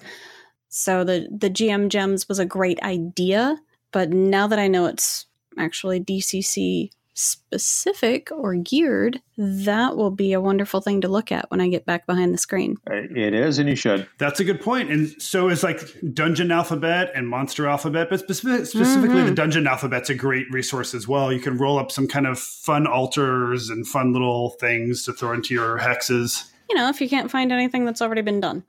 So 0.69 1.03
the 1.03 1.27
the 1.31 1.49
GM 1.49 1.89
gems 1.89 2.27
was 2.27 2.39
a 2.39 2.45
great 2.45 2.81
idea, 2.81 3.57
but 3.91 4.09
now 4.09 4.47
that 4.47 4.59
I 4.59 4.67
know 4.67 4.85
it's 4.85 5.27
actually 5.57 5.99
DCC 5.99 6.89
specific 7.13 8.29
or 8.31 8.55
geared, 8.55 9.21
that 9.37 9.95
will 9.95 10.11
be 10.11 10.33
a 10.33 10.41
wonderful 10.41 10.81
thing 10.81 11.01
to 11.01 11.07
look 11.07 11.31
at 11.31 11.49
when 11.51 11.61
I 11.61 11.67
get 11.69 11.85
back 11.85 12.05
behind 12.05 12.33
the 12.33 12.37
screen. 12.37 12.77
It 12.87 13.33
is, 13.33 13.59
and 13.59 13.69
you 13.69 13.75
should. 13.75 14.07
That's 14.17 14.39
a 14.39 14.43
good 14.43 14.61
point. 14.61 14.89
And 14.91 15.09
so 15.21 15.49
is 15.49 15.63
like 15.63 15.79
Dungeon 16.13 16.51
Alphabet 16.51 17.11
and 17.15 17.27
Monster 17.27 17.67
Alphabet, 17.67 18.07
but 18.09 18.19
specific, 18.19 18.65
specifically 18.65 19.17
Mhm. 19.21 19.27
the 19.27 19.35
Dungeon 19.35 19.67
Alphabet's 19.67 20.09
a 20.09 20.15
great 20.15 20.45
resource 20.51 20.93
as 20.93 21.07
well. 21.07 21.31
You 21.31 21.39
can 21.39 21.57
roll 21.57 21.77
up 21.77 21.91
some 21.91 22.07
kind 22.07 22.27
of 22.27 22.39
fun 22.39 22.87
altars 22.87 23.69
and 23.69 23.87
fun 23.87 24.13
little 24.13 24.51
things 24.59 25.03
to 25.03 25.13
throw 25.13 25.33
into 25.33 25.53
your 25.53 25.79
hexes. 25.79 26.49
You 26.69 26.75
know, 26.75 26.89
if 26.89 26.99
you 27.01 27.09
can't 27.09 27.29
find 27.29 27.51
anything 27.51 27.85
that's 27.85 28.01
already 28.01 28.21
been 28.21 28.39
done. 28.39 28.63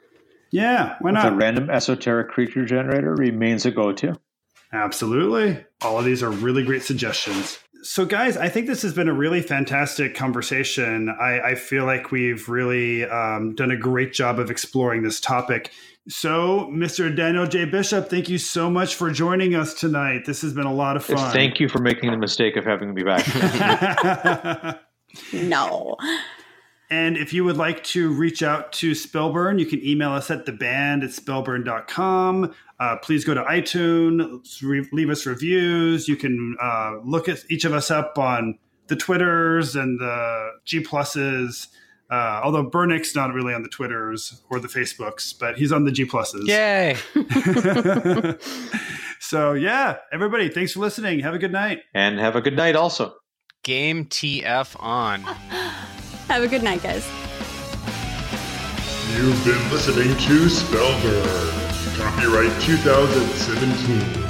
Yeah, 0.50 0.94
why 1.00 1.10
The 1.12 1.30
not? 1.30 1.36
random 1.36 1.70
esoteric 1.70 2.28
creature 2.28 2.64
generator 2.64 3.14
remains 3.14 3.66
a 3.66 3.70
go 3.70 3.92
to. 3.92 4.18
Absolutely. 4.72 5.64
All 5.82 5.98
of 5.98 6.04
these 6.04 6.22
are 6.22 6.30
really 6.30 6.64
great 6.64 6.82
suggestions. 6.82 7.58
So, 7.84 8.06
guys, 8.06 8.38
I 8.38 8.48
think 8.48 8.66
this 8.66 8.80
has 8.80 8.94
been 8.94 9.08
a 9.08 9.12
really 9.12 9.42
fantastic 9.42 10.14
conversation. 10.14 11.14
I, 11.20 11.40
I 11.40 11.54
feel 11.54 11.84
like 11.84 12.10
we've 12.10 12.48
really 12.48 13.04
um, 13.04 13.54
done 13.54 13.70
a 13.70 13.76
great 13.76 14.14
job 14.14 14.38
of 14.38 14.50
exploring 14.50 15.02
this 15.02 15.20
topic. 15.20 15.70
So, 16.08 16.70
Mr. 16.72 17.14
Daniel 17.14 17.46
J. 17.46 17.66
Bishop, 17.66 18.08
thank 18.08 18.30
you 18.30 18.38
so 18.38 18.70
much 18.70 18.94
for 18.94 19.10
joining 19.10 19.54
us 19.54 19.74
tonight. 19.74 20.24
This 20.24 20.40
has 20.40 20.54
been 20.54 20.64
a 20.64 20.72
lot 20.72 20.96
of 20.96 21.04
fun. 21.04 21.30
Thank 21.30 21.60
you 21.60 21.68
for 21.68 21.78
making 21.78 22.10
the 22.10 22.16
mistake 22.16 22.56
of 22.56 22.64
having 22.64 22.94
me 22.94 23.02
back. 23.02 24.80
No. 25.32 25.96
And 26.90 27.16
if 27.16 27.32
you 27.32 27.44
would 27.44 27.56
like 27.56 27.82
to 27.84 28.12
reach 28.12 28.42
out 28.42 28.72
to 28.74 28.92
Spellburn, 28.92 29.58
you 29.58 29.66
can 29.66 29.84
email 29.84 30.10
us 30.10 30.30
at 30.30 30.46
theband 30.46 31.02
at 31.02 31.10
spellburn.com. 31.10 32.54
Uh, 32.78 32.96
please 33.02 33.24
go 33.24 33.34
to 33.34 33.42
iTunes, 33.42 34.62
re- 34.62 34.88
leave 34.92 35.08
us 35.08 35.26
reviews. 35.26 36.08
You 36.08 36.16
can 36.16 36.56
uh, 36.60 36.98
look 37.04 37.28
at 37.28 37.44
each 37.50 37.64
of 37.64 37.72
us 37.72 37.90
up 37.90 38.18
on 38.18 38.58
the 38.88 38.96
Twitters 38.96 39.76
and 39.76 39.98
the 39.98 40.50
G 40.64 40.82
pluses. 40.82 41.68
Uh, 42.10 42.40
although 42.44 42.68
Bernick's 42.68 43.14
not 43.14 43.32
really 43.32 43.54
on 43.54 43.62
the 43.62 43.68
Twitters 43.68 44.42
or 44.50 44.60
the 44.60 44.68
Facebooks, 44.68 45.36
but 45.38 45.56
he's 45.56 45.72
on 45.72 45.84
the 45.84 45.90
G 45.90 46.04
pluses. 46.04 46.46
Yay! 46.46 46.96
so 49.20 49.54
yeah, 49.54 49.96
everybody, 50.12 50.48
thanks 50.48 50.72
for 50.72 50.80
listening. 50.80 51.20
Have 51.20 51.34
a 51.34 51.38
good 51.38 51.52
night. 51.52 51.80
And 51.94 52.18
have 52.18 52.36
a 52.36 52.42
good 52.42 52.56
night 52.56 52.76
also. 52.76 53.14
Game 53.62 54.04
TF 54.04 54.76
on. 54.78 55.24
Have 56.28 56.42
a 56.42 56.48
good 56.48 56.62
night, 56.62 56.82
guys. 56.82 57.06
You've 59.14 59.44
been 59.44 59.70
listening 59.70 60.16
to 60.16 60.46
Spellburn. 60.48 61.54
Copyright 61.96 62.60
2017. 62.62 64.24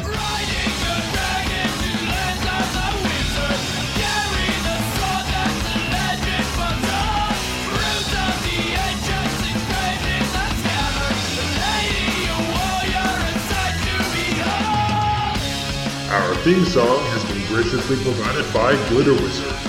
Our 16.10 16.34
theme 16.42 16.64
song 16.64 17.00
has 17.06 17.24
been 17.24 17.46
graciously 17.46 17.96
provided 18.02 18.52
by 18.52 18.74
Glitter 18.90 19.14
Wizard. 19.14 19.63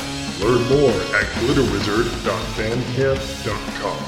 Learn 0.46 0.62
more 0.70 0.92
at 0.92 1.26
glitterwizard.bandcamp.com. 1.42 4.00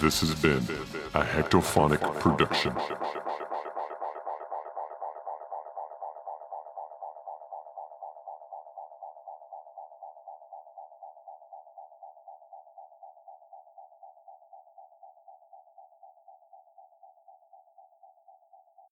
This 0.00 0.20
has 0.20 0.34
been 0.34 0.64
a 1.12 1.22
Hectophonic 1.22 2.00
production. 2.20 2.72